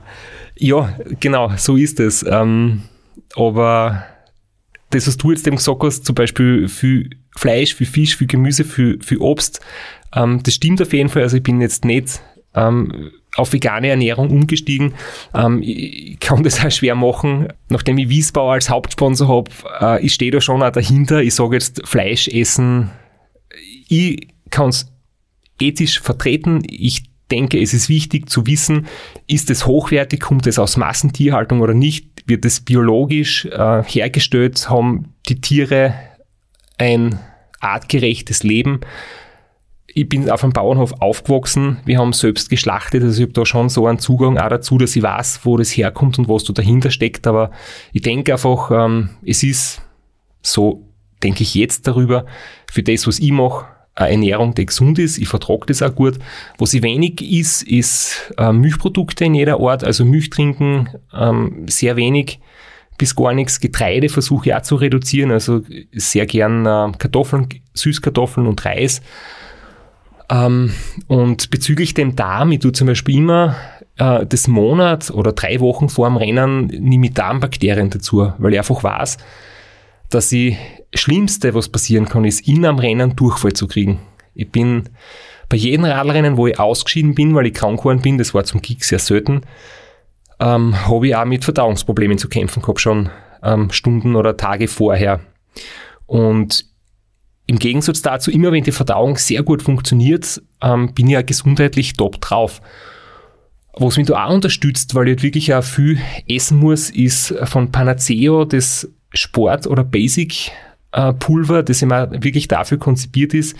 ja, 0.56 0.98
genau, 1.20 1.52
so 1.58 1.76
ist 1.76 2.00
es. 2.00 2.24
Ähm, 2.28 2.84
aber 3.36 4.06
das, 4.94 5.08
was 5.08 5.18
du 5.18 5.32
jetzt 5.32 5.46
eben 5.48 5.58
gesagt 5.58 5.82
hast, 5.84 6.06
zum 6.06 6.16
Beispiel 6.16 6.68
für 6.68 7.06
Fleisch, 7.36 7.74
für 7.76 7.86
Fisch, 7.86 8.16
für 8.16 8.26
Gemüse, 8.26 8.64
für, 8.64 8.98
für 9.02 9.22
Obst, 9.22 9.60
ähm, 10.16 10.42
das 10.44 10.54
stimmt 10.56 10.82
auf 10.82 10.94
jeden 10.94 11.10
Fall. 11.10 11.24
Also 11.24 11.38
ich 11.38 11.44
bin 11.44 11.62
jetzt 11.62 11.86
nicht 11.86 12.22
ähm, 12.56 13.12
auf 13.36 13.54
vegane 13.54 13.90
Ernährung 13.90 14.30
umgestiegen. 14.30 14.94
Ähm, 15.34 15.62
ich 15.64 16.20
kann 16.20 16.44
das 16.44 16.64
auch 16.64 16.72
schwer 16.72 16.96
machen, 16.96 17.48
nachdem 17.70 17.98
ich 17.98 18.10
Wiesbau 18.10 18.52
als 18.52 18.70
Hauptsponsor 18.70 19.28
habe. 19.28 19.52
Äh, 19.82 20.06
ich 20.06 20.14
stehe 20.14 20.32
da 20.32 20.42
schon 20.42 20.62
auch 20.62 20.72
dahinter. 20.72 21.22
Ich 21.22 21.36
sage 21.36 21.56
jetzt 21.56 21.82
Fleisch 21.88 22.28
essen. 22.28 22.92
Ich 23.88 24.28
kann 24.50 24.70
es 24.70 24.88
ethisch 25.60 26.00
vertreten. 26.00 26.62
Ich 26.70 27.04
denke, 27.34 27.60
es 27.60 27.74
ist 27.74 27.90
wichtig 27.90 28.30
zu 28.30 28.46
wissen, 28.46 28.88
ist 29.28 29.50
es 29.50 29.66
hochwertig, 29.66 30.22
kommt 30.22 30.48
es 30.48 30.60
aus 30.60 30.78
Massentierhaltung 30.78 31.62
oder 31.62 31.74
nicht, 31.74 32.08
wird 32.28 32.46
es 32.46 32.62
biologisch 32.62 33.46
äh, 33.46 33.84
hergestellt, 33.84 34.70
haben 34.70 35.14
die 35.28 35.42
Tiere 35.42 35.94
ein 36.78 37.20
artgerechtes 37.60 38.44
Leben? 38.44 38.82
Ich 39.88 40.08
bin 40.10 40.30
auf 40.30 40.44
einem 40.44 40.54
Bauernhof 40.54 40.94
aufgewachsen, 41.02 41.80
wir 41.86 42.00
haben 42.00 42.14
selbst 42.14 42.50
geschlachtet, 42.50 43.04
also 43.04 43.22
ich 43.22 43.28
habe 43.28 43.34
da 43.34 43.46
schon 43.46 43.70
so 43.70 43.88
einen 43.88 44.00
Zugang 44.00 44.38
auch 44.38 44.50
dazu, 44.50 44.78
dass 44.78 44.96
ich 44.96 45.04
weiß, 45.04 45.42
wo 45.44 45.58
das 45.58 45.72
herkommt 45.72 46.20
und 46.20 46.30
was 46.30 46.44
da 46.44 46.54
dahinter 46.54 46.92
steckt, 46.92 47.28
aber 47.28 47.52
ich 47.92 48.02
denke 48.02 48.34
einfach, 48.34 48.72
ähm, 48.72 49.10
es 49.26 49.44
ist 49.44 49.82
so, 50.42 50.88
denke 51.22 51.44
ich 51.44 51.56
jetzt 51.56 51.88
darüber, 51.88 52.26
für 52.72 52.84
das, 52.84 53.08
was 53.08 53.20
ich 53.20 53.32
mache, 53.32 53.66
eine 53.96 54.12
Ernährung, 54.12 54.56
die 54.56 54.66
gesund 54.66 54.98
ist, 55.00 55.18
ich 55.18 55.28
vertrage 55.28 55.68
das 55.68 55.82
auch 55.82 55.94
gut. 55.94 56.18
Was 56.58 56.74
ich 56.74 56.82
wenig 56.82 57.22
ist, 57.22 57.64
ist 57.64 58.34
äh, 58.38 58.52
Milchprodukte 58.52 59.26
in 59.26 59.36
jeder 59.36 59.60
Art, 59.60 59.84
also 59.84 60.04
Milch 60.04 60.30
trinken, 60.30 60.90
ähm, 61.14 61.66
sehr 61.68 61.96
wenig 61.96 62.40
bis 62.98 63.16
gar 63.16 63.34
nichts. 63.34 63.60
Getreide 63.60 64.10
versuche 64.10 64.50
ich 64.50 64.56
auch 64.56 64.62
zu 64.62 64.76
reduzieren, 64.76 65.32
also 65.32 65.62
sehr 65.92 66.26
gern 66.26 66.66
äh, 66.66 66.92
Kartoffeln, 66.98 67.50
Süßkartoffeln 67.74 68.48
und 68.48 68.66
Reis. 68.66 69.02
Ähm, 70.30 70.74
und 71.08 71.50
bezüglich 71.52 71.94
dem 71.94 72.16
Darm, 72.16 72.52
ich 72.52 72.60
tue 72.60 72.72
zum 72.72 72.88
Beispiel 72.88 73.18
immer 73.18 73.56
äh, 73.98 74.26
das 74.26 74.48
Monat 74.48 75.12
oder 75.12 75.34
drei 75.34 75.60
Wochen 75.60 75.90
vor 75.90 76.08
dem 76.08 76.18
Rennen 76.18 76.68
nehme 76.68 77.08
ich 77.08 77.14
Darmbakterien 77.14 77.90
dazu, 77.90 78.32
weil 78.38 78.54
ich 78.54 78.60
einfach 78.60 78.84
weiß, 78.84 79.18
dass 80.14 80.30
die 80.30 80.58
Schlimmste, 80.94 81.54
was 81.54 81.70
passieren 81.70 82.06
kann, 82.06 82.26
ist, 82.26 82.48
in 82.48 82.66
einem 82.66 82.80
Rennen 82.80 83.16
Durchfall 83.16 83.54
zu 83.54 83.68
kriegen. 83.68 84.00
Ich 84.36 84.52
bin 84.52 84.90
bei 85.50 85.58
jedem 85.58 85.86
Radrennen, 85.86 86.38
wo 86.38 86.48
ich 86.48 86.60
ausgeschieden 86.60 87.16
bin, 87.16 87.36
weil 87.36 87.48
ich 87.48 87.54
krank 87.54 87.80
geworden 87.80 88.02
bin, 88.02 88.18
das 88.18 88.34
war 88.34 88.44
zum 88.44 88.62
Kick 88.62 88.84
sehr 88.84 89.00
selten, 89.00 89.42
ähm, 90.40 90.76
habe 90.88 91.08
ich 91.08 91.16
auch 91.16 91.26
mit 91.26 91.44
Verdauungsproblemen 91.44 92.18
zu 92.18 92.30
kämpfen 92.30 92.62
gehabt, 92.62 92.80
schon 92.80 93.10
ähm, 93.44 93.70
Stunden 93.72 94.16
oder 94.16 94.38
Tage 94.38 94.68
vorher. 94.68 95.20
Und 96.06 96.66
im 97.46 97.60
Gegensatz 97.60 98.02
dazu, 98.02 98.32
immer 98.32 98.52
wenn 98.52 98.64
die 98.64 98.72
Verdauung 98.72 99.18
sehr 99.18 99.44
gut 99.44 99.62
funktioniert, 99.62 100.42
ähm, 100.62 100.94
bin 100.94 101.08
ich 101.08 101.14
ja 101.14 101.22
gesundheitlich 101.22 101.94
top 101.94 102.22
drauf. 102.22 102.62
Was 103.76 103.98
mich 103.98 104.08
da 104.08 104.26
auch 104.26 104.34
unterstützt, 104.34 104.96
weil 104.96 105.10
ich 105.10 105.24
wirklich 105.24 105.54
auch 105.54 105.64
viel 105.64 106.00
essen 106.28 106.60
muss, 106.60 106.90
ist 106.90 107.34
von 107.44 107.72
Panaceo 107.72 108.46
das 108.46 108.88
Sport- 109.14 109.68
oder 109.68 109.84
Basic-Pulver, 109.84 111.60
äh, 111.60 111.64
das 111.64 111.82
immer 111.82 112.12
wirklich 112.12 112.48
dafür 112.48 112.78
konzipiert 112.78 113.34
ist, 113.34 113.56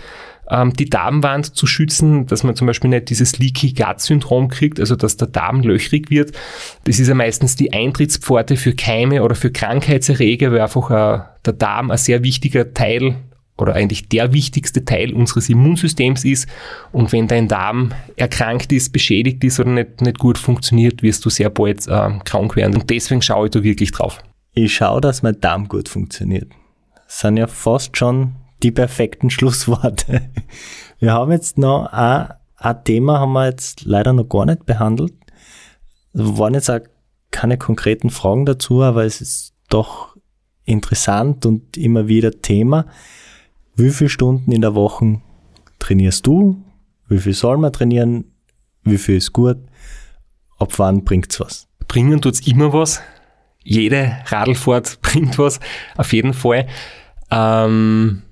ähm, 0.50 0.72
die 0.74 0.90
Darmwand 0.90 1.54
zu 1.54 1.66
schützen, 1.66 2.26
dass 2.26 2.42
man 2.42 2.56
zum 2.56 2.66
Beispiel 2.66 2.90
nicht 2.90 3.10
dieses 3.10 3.38
Leaky 3.38 3.72
Gut 3.72 4.00
Syndrom 4.00 4.48
kriegt, 4.48 4.78
also 4.80 4.96
dass 4.96 5.16
der 5.16 5.28
Darm 5.28 5.62
löchrig 5.62 6.10
wird. 6.10 6.32
Das 6.84 6.98
ist 6.98 7.08
ja 7.08 7.14
meistens 7.14 7.56
die 7.56 7.72
Eintrittspforte 7.72 8.56
für 8.56 8.74
Keime 8.74 9.22
oder 9.22 9.34
für 9.34 9.50
Krankheitserreger, 9.50 10.52
weil 10.52 10.60
einfach 10.60 10.90
äh, 10.90 11.22
der 11.44 11.52
Darm 11.54 11.90
ein 11.90 11.98
sehr 11.98 12.22
wichtiger 12.22 12.74
Teil 12.74 13.16
oder 13.56 13.74
eigentlich 13.74 14.08
der 14.08 14.32
wichtigste 14.32 14.84
Teil 14.84 15.12
unseres 15.12 15.48
Immunsystems 15.48 16.24
ist. 16.24 16.48
Und 16.92 17.12
wenn 17.12 17.28
dein 17.28 17.46
Darm 17.46 17.92
erkrankt 18.16 18.72
ist, 18.72 18.92
beschädigt 18.92 19.44
ist 19.44 19.60
oder 19.60 19.70
nicht, 19.70 20.00
nicht 20.00 20.18
gut 20.18 20.38
funktioniert, 20.38 21.02
wirst 21.02 21.24
du 21.24 21.30
sehr 21.30 21.50
bald 21.50 21.86
äh, 21.86 22.10
krank 22.24 22.56
werden. 22.56 22.74
Und 22.74 22.90
deswegen 22.90 23.22
schaue 23.22 23.46
ich 23.46 23.52
da 23.52 23.62
wirklich 23.62 23.92
drauf. 23.92 24.20
Ich 24.56 24.76
schaue, 24.76 25.00
dass 25.00 25.22
mein 25.22 25.40
Darm 25.40 25.66
gut 25.66 25.88
funktioniert. 25.88 26.50
Das 27.06 27.20
sind 27.20 27.36
ja 27.36 27.48
fast 27.48 27.96
schon 27.96 28.36
die 28.62 28.70
perfekten 28.70 29.28
Schlussworte. 29.30 30.30
Wir 31.00 31.12
haben 31.12 31.32
jetzt 31.32 31.58
noch 31.58 31.86
ein, 31.86 32.28
ein 32.56 32.84
Thema, 32.84 33.18
haben 33.18 33.32
wir 33.32 33.46
jetzt 33.46 33.84
leider 33.84 34.12
noch 34.12 34.28
gar 34.28 34.46
nicht 34.46 34.64
behandelt. 34.64 35.12
Es 36.12 36.38
waren 36.38 36.54
jetzt 36.54 36.70
auch 36.70 36.80
keine 37.32 37.58
konkreten 37.58 38.10
Fragen 38.10 38.46
dazu, 38.46 38.82
aber 38.82 39.04
es 39.04 39.20
ist 39.20 39.54
doch 39.68 40.16
interessant 40.64 41.44
und 41.46 41.76
immer 41.76 42.06
wieder 42.06 42.30
Thema. 42.30 42.86
Wie 43.74 43.90
viele 43.90 44.08
Stunden 44.08 44.52
in 44.52 44.60
der 44.60 44.76
Woche 44.76 45.20
trainierst 45.80 46.28
du? 46.28 46.62
Wie 47.08 47.18
viel 47.18 47.34
soll 47.34 47.58
man 47.58 47.72
trainieren? 47.72 48.32
Wie 48.84 48.98
viel 48.98 49.16
ist 49.16 49.32
gut? 49.32 49.58
Ab 50.58 50.72
wann 50.76 51.02
bringt's 51.02 51.40
was? 51.40 51.66
Bringen 51.88 52.20
tut's 52.20 52.46
immer 52.46 52.72
was. 52.72 53.02
Jede 53.64 54.18
Radlfahrt 54.26 54.98
bringt 55.02 55.38
was, 55.38 55.58
auf 55.96 56.12
jeden 56.12 56.34
Fall. 56.34 56.66
Ähm, 57.30 58.22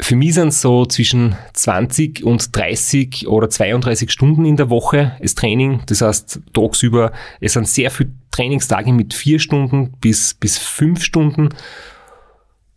für 0.00 0.16
mich 0.16 0.34
sind 0.34 0.48
es 0.48 0.60
so 0.60 0.84
zwischen 0.86 1.36
20 1.52 2.24
und 2.24 2.56
30 2.56 3.28
oder 3.28 3.48
32 3.48 4.10
Stunden 4.10 4.44
in 4.44 4.56
der 4.56 4.70
Woche 4.70 5.16
das 5.20 5.34
Training. 5.34 5.80
Das 5.86 6.00
heißt, 6.00 6.40
tagsüber, 6.52 7.12
es 7.40 7.52
sind 7.52 7.68
sehr 7.68 7.90
viele 7.90 8.10
Trainingstage 8.30 8.92
mit 8.92 9.14
vier 9.14 9.38
Stunden 9.38 9.92
bis, 10.00 10.34
bis 10.34 10.58
fünf 10.58 11.04
Stunden. 11.04 11.50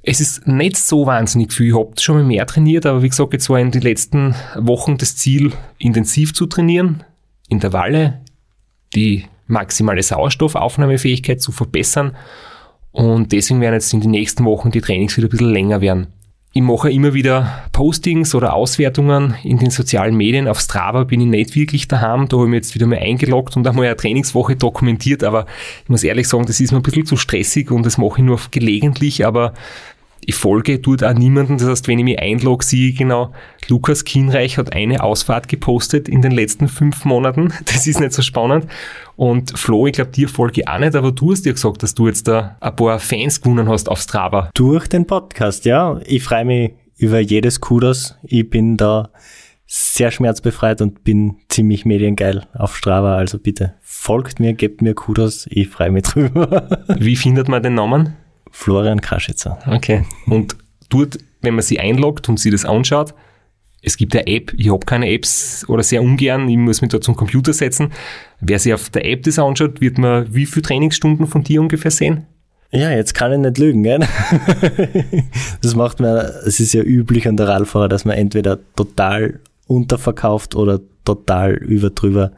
Es 0.04 0.22
ist 0.22 0.46
nicht 0.46 0.78
so 0.78 1.08
wahnsinnig 1.08 1.52
viel. 1.52 1.70
Ich 1.70 1.76
habe 1.76 1.94
schon 2.00 2.16
mal 2.18 2.24
mehr 2.24 2.46
trainiert, 2.46 2.86
aber 2.86 3.02
wie 3.02 3.10
gesagt, 3.10 3.34
jetzt 3.34 3.50
war 3.50 3.60
in 3.60 3.72
den 3.72 3.82
letzten 3.82 4.36
Wochen 4.56 4.98
das 4.98 5.16
Ziel, 5.16 5.52
intensiv 5.80 6.34
zu 6.36 6.46
trainieren, 6.46 7.04
Intervalle, 7.50 8.22
die 8.94 9.26
maximale 9.48 10.04
Sauerstoffaufnahmefähigkeit 10.04 11.42
zu 11.42 11.52
verbessern. 11.52 12.16
Und 12.92 13.32
deswegen 13.32 13.62
werden 13.62 13.76
jetzt 13.76 13.94
in 13.94 14.02
den 14.02 14.12
nächsten 14.12 14.46
Wochen 14.46 14.72
die 14.72 14.82
Trainings 14.82 15.18
wieder 15.18 15.28
ein 15.28 15.32
bisschen 15.32 15.52
länger 15.52 15.82
werden. 15.82 16.08
Ich 16.58 16.62
mache 16.62 16.90
immer 16.90 17.14
wieder 17.14 17.64
Postings 17.74 18.34
oder 18.34 18.54
Auswertungen 18.54 19.36
in 19.44 19.58
den 19.58 19.72
sozialen 19.72 20.16
Medien. 20.16 20.48
Auf 20.48 20.62
Strava 20.62 21.04
bin 21.04 21.20
ich 21.20 21.28
nicht 21.28 21.54
wirklich 21.54 21.90
daheim. 21.90 22.30
Da 22.30 22.38
habe 22.38 22.46
ich 22.46 22.52
mich 22.52 22.58
jetzt 22.60 22.76
wieder 22.76 22.88
mal 22.88 23.00
eingeloggt 23.00 23.58
und 23.58 23.68
einmal 23.68 23.88
eine 23.88 23.98
Trainingswoche 23.98 24.56
dokumentiert. 24.56 25.26
Aber 25.26 25.48
ich 25.84 25.90
muss 25.90 26.06
ehrlich 26.06 26.30
sagen, 26.30 26.46
das 26.46 26.62
ist 26.62 26.72
mir 26.72 26.80
ein 26.80 26.82
bisschen 26.82 27.06
zu 27.06 27.18
stressig 27.18 27.72
und 27.72 27.86
das 27.86 27.98
mache 27.98 28.20
ich 28.20 28.24
nur 28.24 28.40
gelegentlich. 28.52 29.26
Aber 29.26 29.54
Ich 30.28 30.36
folge 30.36 30.80
dort 30.80 31.04
auch 31.04 31.14
niemanden. 31.14 31.58
Das 31.58 31.68
heißt, 31.68 31.88
wenn 31.88 32.00
ich 32.00 32.06
mich 32.06 32.20
einlogge, 32.20 32.66
sehe 32.66 32.90
ich 32.90 32.98
genau, 32.98 33.32
Lukas 33.68 34.04
Kienreich 34.06 34.58
hat 34.58 34.74
eine 34.74 35.04
Ausfahrt 35.04 35.48
gepostet 35.48 36.10
in 36.10 36.22
den 36.22 36.32
letzten 36.32 36.68
fünf 36.68 37.06
Monaten. 37.06 37.54
Das 37.66 37.88
ist 37.88 38.00
nicht 38.00 38.14
so 38.14 38.22
spannend. 38.22 38.68
Und 39.16 39.58
Flo, 39.58 39.86
ich 39.86 39.94
glaube, 39.94 40.12
dir 40.12 40.30
folge 40.30 40.62
ich 40.62 40.68
auch 40.68 40.80
nicht, 40.80 40.96
aber 40.96 41.12
du 41.12 41.32
hast 41.32 41.46
dir 41.46 41.54
gesagt, 41.54 41.84
dass 41.84 41.94
du 41.94 42.08
jetzt 42.08 42.28
da 42.28 42.58
ein 42.60 42.76
paar 42.76 43.00
Fans 43.00 43.42
gewonnen 43.42 43.70
hast 43.70 43.90
auf 43.90 44.00
Strava. 44.00 44.50
Durch 44.54 44.88
den 44.88 45.06
Podcast, 45.06 45.66
ja. 45.66 46.00
Ich 46.06 46.24
freue 46.24 46.46
mich 46.46 46.72
über 46.98 47.20
jedes 47.20 47.62
Kudos. 47.62 48.16
Ich 48.24 48.50
bin 48.50 48.78
da 48.78 49.10
sehr 49.68 50.12
schmerzbefreit 50.12 50.82
und 50.82 51.04
bin 51.04 51.38
ziemlich 51.50 51.86
mediengeil 51.86 52.46
auf 52.54 52.76
Strava. 52.78 53.16
Also 53.16 53.40
bitte 53.40 53.76
folgt 53.82 54.40
mir, 54.40 54.54
gebt 54.54 54.82
mir 54.82 54.94
Kudos. 54.94 55.48
Ich 55.50 55.70
freue 55.70 55.92
mich 55.92 56.04
drüber. 56.04 56.86
Wie 56.98 57.16
findet 57.16 57.48
man 57.48 57.62
den 57.62 57.76
Namen? 57.76 58.16
Florian 58.56 59.02
Kaschitzer. 59.02 59.60
Okay. 59.68 60.06
Und 60.28 60.56
dort, 60.88 61.18
wenn 61.42 61.56
man 61.56 61.62
sie 61.62 61.78
einloggt 61.78 62.30
und 62.30 62.40
sie 62.40 62.52
das 62.52 62.64
anschaut, 62.64 63.14
es 63.82 63.98
gibt 63.98 64.16
eine 64.16 64.26
App, 64.28 64.54
ich 64.58 64.72
habe 64.72 64.86
keine 64.86 65.12
Apps 65.12 65.66
oder 65.68 65.84
sehr 65.84 66.02
ungern, 66.02 66.48
ich 66.48 66.58
muss 66.58 66.82
mich 66.82 66.90
da 66.90 67.02
zum 67.02 67.18
Computer 67.18 67.52
setzen. 67.52 67.92
Wer 68.40 68.58
sich 68.58 68.74
auf 68.74 68.90
der 68.90 69.06
App 69.06 69.24
das 69.24 69.38
anschaut, 69.38 69.82
wird 69.82 69.98
man 69.98 70.34
wie 70.34 70.46
viele 70.46 70.64
Trainingsstunden 70.64 71.28
von 71.28 71.44
dir 71.44 71.62
ungefähr 71.62 71.92
sehen? 71.92 72.26
Ja, 72.72 72.90
jetzt 72.92 73.14
kann 73.14 73.34
ich 73.34 73.40
nicht 73.40 73.58
lügen, 73.58 73.84
gell? 73.84 74.00
Das 75.62 75.76
macht 75.76 76.00
man, 76.00 76.16
es 76.46 76.60
ist 76.62 76.74
ja 76.74 76.82
üblich 76.82 77.28
an 77.28 77.38
der 77.38 77.50
Radfahrer, 77.50 77.90
dass 77.90 78.06
man 78.06 78.18
entweder 78.18 78.58
total 78.76 79.42
unterverkauft 79.68 80.56
oder 80.56 80.80
total 81.04 81.56
überdrüber 81.56 82.32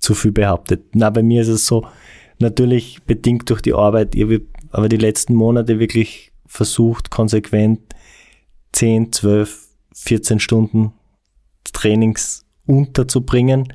zu 0.00 0.14
viel 0.14 0.32
behauptet. 0.32 0.82
Na, 0.94 1.10
bei 1.10 1.22
mir 1.22 1.42
ist 1.42 1.48
es 1.48 1.66
so, 1.66 1.86
natürlich 2.40 2.98
bedingt 3.06 3.48
durch 3.50 3.62
die 3.62 3.74
Arbeit, 3.74 4.14
ich 4.14 4.22
habe 4.22 4.40
aber 4.70 4.88
die 4.88 4.96
letzten 4.96 5.34
Monate 5.34 5.78
wirklich 5.78 6.32
versucht, 6.46 7.10
konsequent 7.10 7.80
10, 8.72 9.12
12, 9.12 9.68
14 9.94 10.40
Stunden 10.40 10.92
Trainings 11.72 12.44
unterzubringen. 12.66 13.72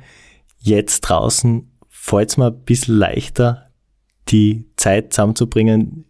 Jetzt 0.58 1.02
draußen 1.02 1.70
fällt 1.88 2.30
es 2.30 2.36
mir 2.36 2.46
ein 2.46 2.64
bisschen 2.64 2.96
leichter, 2.96 3.70
die 4.28 4.66
Zeit 4.76 5.12
zusammenzubringen. 5.12 6.04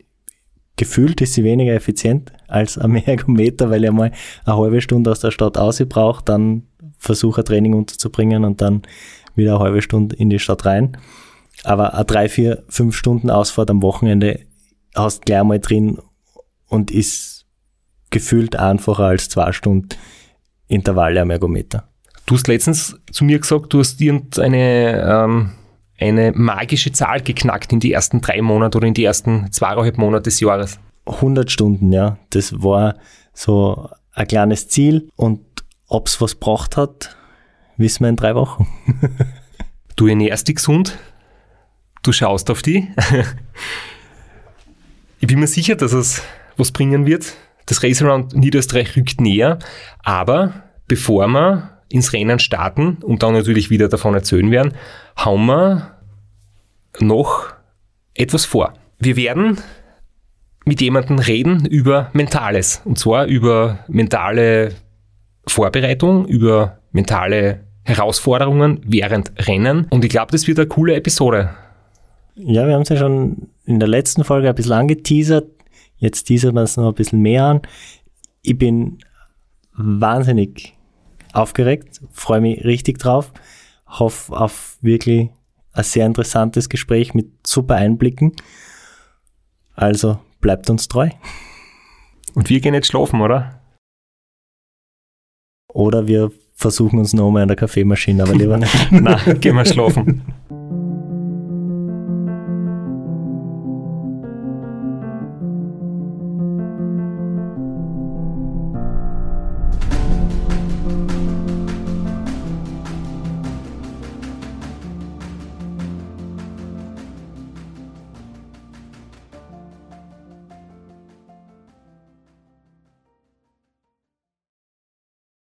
Gefühlt 0.77 1.21
ist 1.21 1.35
sie 1.35 1.45
weniger 1.45 1.75
effizient 1.75 2.33
als 2.49 2.79
am 2.79 2.95
Ergometer, 2.97 3.71
weil 3.71 3.85
ich 3.85 3.91
mal 3.91 4.13
eine 4.45 4.57
halbe 4.57 4.81
Stunde 4.81 5.11
aus 5.11 5.21
der 5.21 5.31
Stadt 5.31 5.59
aus 5.59 5.83
brauche, 5.89 6.25
dann 6.25 6.65
versuche 6.99 7.43
ein 7.43 7.45
Training 7.45 7.75
unterzubringen 7.75 8.45
und 8.45 8.61
dann 8.61 8.83
wieder 9.35 9.57
eine 9.57 9.65
halbe 9.65 9.83
Stunde 9.83 10.17
in 10.17 10.31
die 10.31 10.39
Stadt 10.39 10.65
rein. 10.65 10.97
Aber 11.65 11.95
eine 11.95 12.05
drei, 12.05 12.29
vier, 12.29 12.65
fünf 12.69 12.97
Stunden 12.97 13.31
Ausfahrt 13.31 13.71
am 13.71 13.83
Wochenende 13.83 14.41
hast 14.97 15.27
gleich 15.27 15.45
mal 15.45 15.59
drin 15.59 15.99
und 16.69 16.91
ist 16.91 17.47
gefühlt 18.11 18.57
einfacher 18.57 19.05
als 19.05 19.29
zwei 19.29 19.53
Stunden 19.53 19.91
Intervalle 20.69 21.21
am 21.21 21.31
Ergometer. 21.31 21.89
Du 22.27 22.35
hast 22.35 22.49
letztens 22.49 22.99
zu 23.13 23.25
mir 23.25 23.39
gesagt, 23.39 23.73
du 23.73 23.79
hast 23.79 24.01
irgendeine 24.01 25.03
ähm, 25.09 25.51
eine 25.99 26.33
magische 26.33 26.93
Zahl 26.93 27.21
geknackt 27.21 27.73
in 27.73 27.81
die 27.81 27.93
ersten 27.93 28.21
drei 28.21 28.43
Monate 28.43 28.79
oder 28.79 28.87
in 28.87 28.95
die 28.95 29.05
ersten 29.05 29.51
zweieinhalb 29.53 29.97
Monate 29.97 30.25
des 30.25 30.41
Jahres. 30.41 30.79
100 31.07 31.51
Stunden, 31.51 31.93
ja. 31.93 32.19
Das 32.31 32.63
war 32.63 32.97
so 33.33 33.89
ein 34.13 34.27
kleines 34.27 34.69
Ziel 34.69 35.09
und 35.15 35.41
ob 35.89 36.09
es 36.09 36.21
was 36.21 36.35
braucht 36.35 36.77
hat, 36.77 37.17
wissen 37.77 38.05
wir 38.05 38.09
in 38.09 38.17
drei 38.17 38.35
Wochen. 38.35 38.67
du 39.97 40.09
ernährst 40.09 40.49
dich 40.49 40.57
gesund, 40.57 40.99
du 42.03 42.13
schaust 42.13 42.51
auf 42.51 42.63
die. 42.63 42.89
ich 45.27 45.29
bin 45.29 45.41
mir 45.41 45.49
sicher, 45.49 45.75
dass 45.75 45.93
es 45.93 46.23
was 46.57 46.71
bringen 46.71 47.05
wird. 47.05 47.35
Das 47.67 47.83
Race 47.83 48.01
Around 48.01 48.37
Niederösterreich 48.37 48.97
rückt 48.97 49.21
näher, 49.21 49.59
aber 50.05 50.53
bevor 50.87 51.27
wir 51.27 51.81
ins 51.89 52.13
Rennen 52.13 52.39
starten 52.39 52.99
und 53.03 53.25
dann 53.25 53.33
natürlich 53.33 53.69
wieder 53.69 53.89
davon 53.89 54.15
erzählen 54.15 54.49
werden, 54.53 54.75
haben 55.17 55.47
wir 55.47 55.97
noch 57.01 57.55
etwas 58.15 58.45
vor. 58.45 58.75
Wir 59.01 59.17
werden 59.17 59.57
mit 60.65 60.81
jemandem 60.81 61.19
reden 61.19 61.67
über 61.67 62.09
Mentales. 62.13 62.83
Und 62.85 62.97
zwar 62.97 63.27
über 63.27 63.81
mentale 63.89 64.75
Vorbereitung, 65.49 66.27
über 66.29 66.79
mentale 66.93 67.65
Herausforderungen 67.83 68.81
während 68.87 69.33
Rennen. 69.49 69.89
Und 69.91 70.05
ich 70.05 70.11
glaube, 70.11 70.31
das 70.31 70.47
wird 70.47 70.61
eine 70.61 70.69
coole 70.69 70.95
Episode. 70.95 71.51
Ja, 72.37 72.65
wir 72.69 72.75
haben 72.75 72.83
es 72.83 72.91
ja 72.91 72.97
schon 72.97 73.49
in 73.67 73.81
der 73.81 73.89
letzten 73.89 74.25
Folge 74.25 74.49
ein 74.49 74.55
bisschen 74.55 74.73
angeteasert. 74.73 75.51
Jetzt 75.97 76.25
teasert 76.25 76.55
man 76.55 76.65
es 76.65 76.77
noch 76.77 76.89
ein 76.89 76.95
bisschen 76.95 77.21
mehr 77.21 77.45
an. 77.45 77.63
Ich 78.43 78.57
bin 78.57 78.99
wahnsinnig 79.75 80.75
aufgeregt, 81.33 82.01
freue 82.11 82.41
mich 82.41 82.65
richtig 82.65 82.99
drauf, 82.99 83.33
hoffe 83.87 84.37
auf 84.37 84.79
wirklich 84.81 85.31
ein 85.73 85.85
sehr 85.85 86.07
interessantes 86.07 86.69
Gespräch 86.69 87.13
mit 87.13 87.47
super 87.47 87.75
Einblicken. 87.75 88.33
Also 89.75 90.19
bleibt 90.41 90.71
uns 90.71 90.89
treu. 90.89 91.11
Und 92.35 92.49
wir 92.49 92.61
gehen 92.61 92.75
jetzt 92.75 92.89
schlafen, 92.89 93.21
oder? 93.21 93.61
Oder 95.73 96.07
wir 96.07 96.31
versuchen 96.55 96.99
uns 96.99 97.13
nochmal 97.13 97.43
an 97.43 97.49
der 97.49 97.57
Kaffeemaschine, 97.57 98.23
aber 98.23 98.35
lieber 98.35 98.57
nicht. 98.59 98.93
Nein, 98.93 99.41
gehen 99.41 99.57
wir 99.57 99.67
schlafen. 99.67 100.23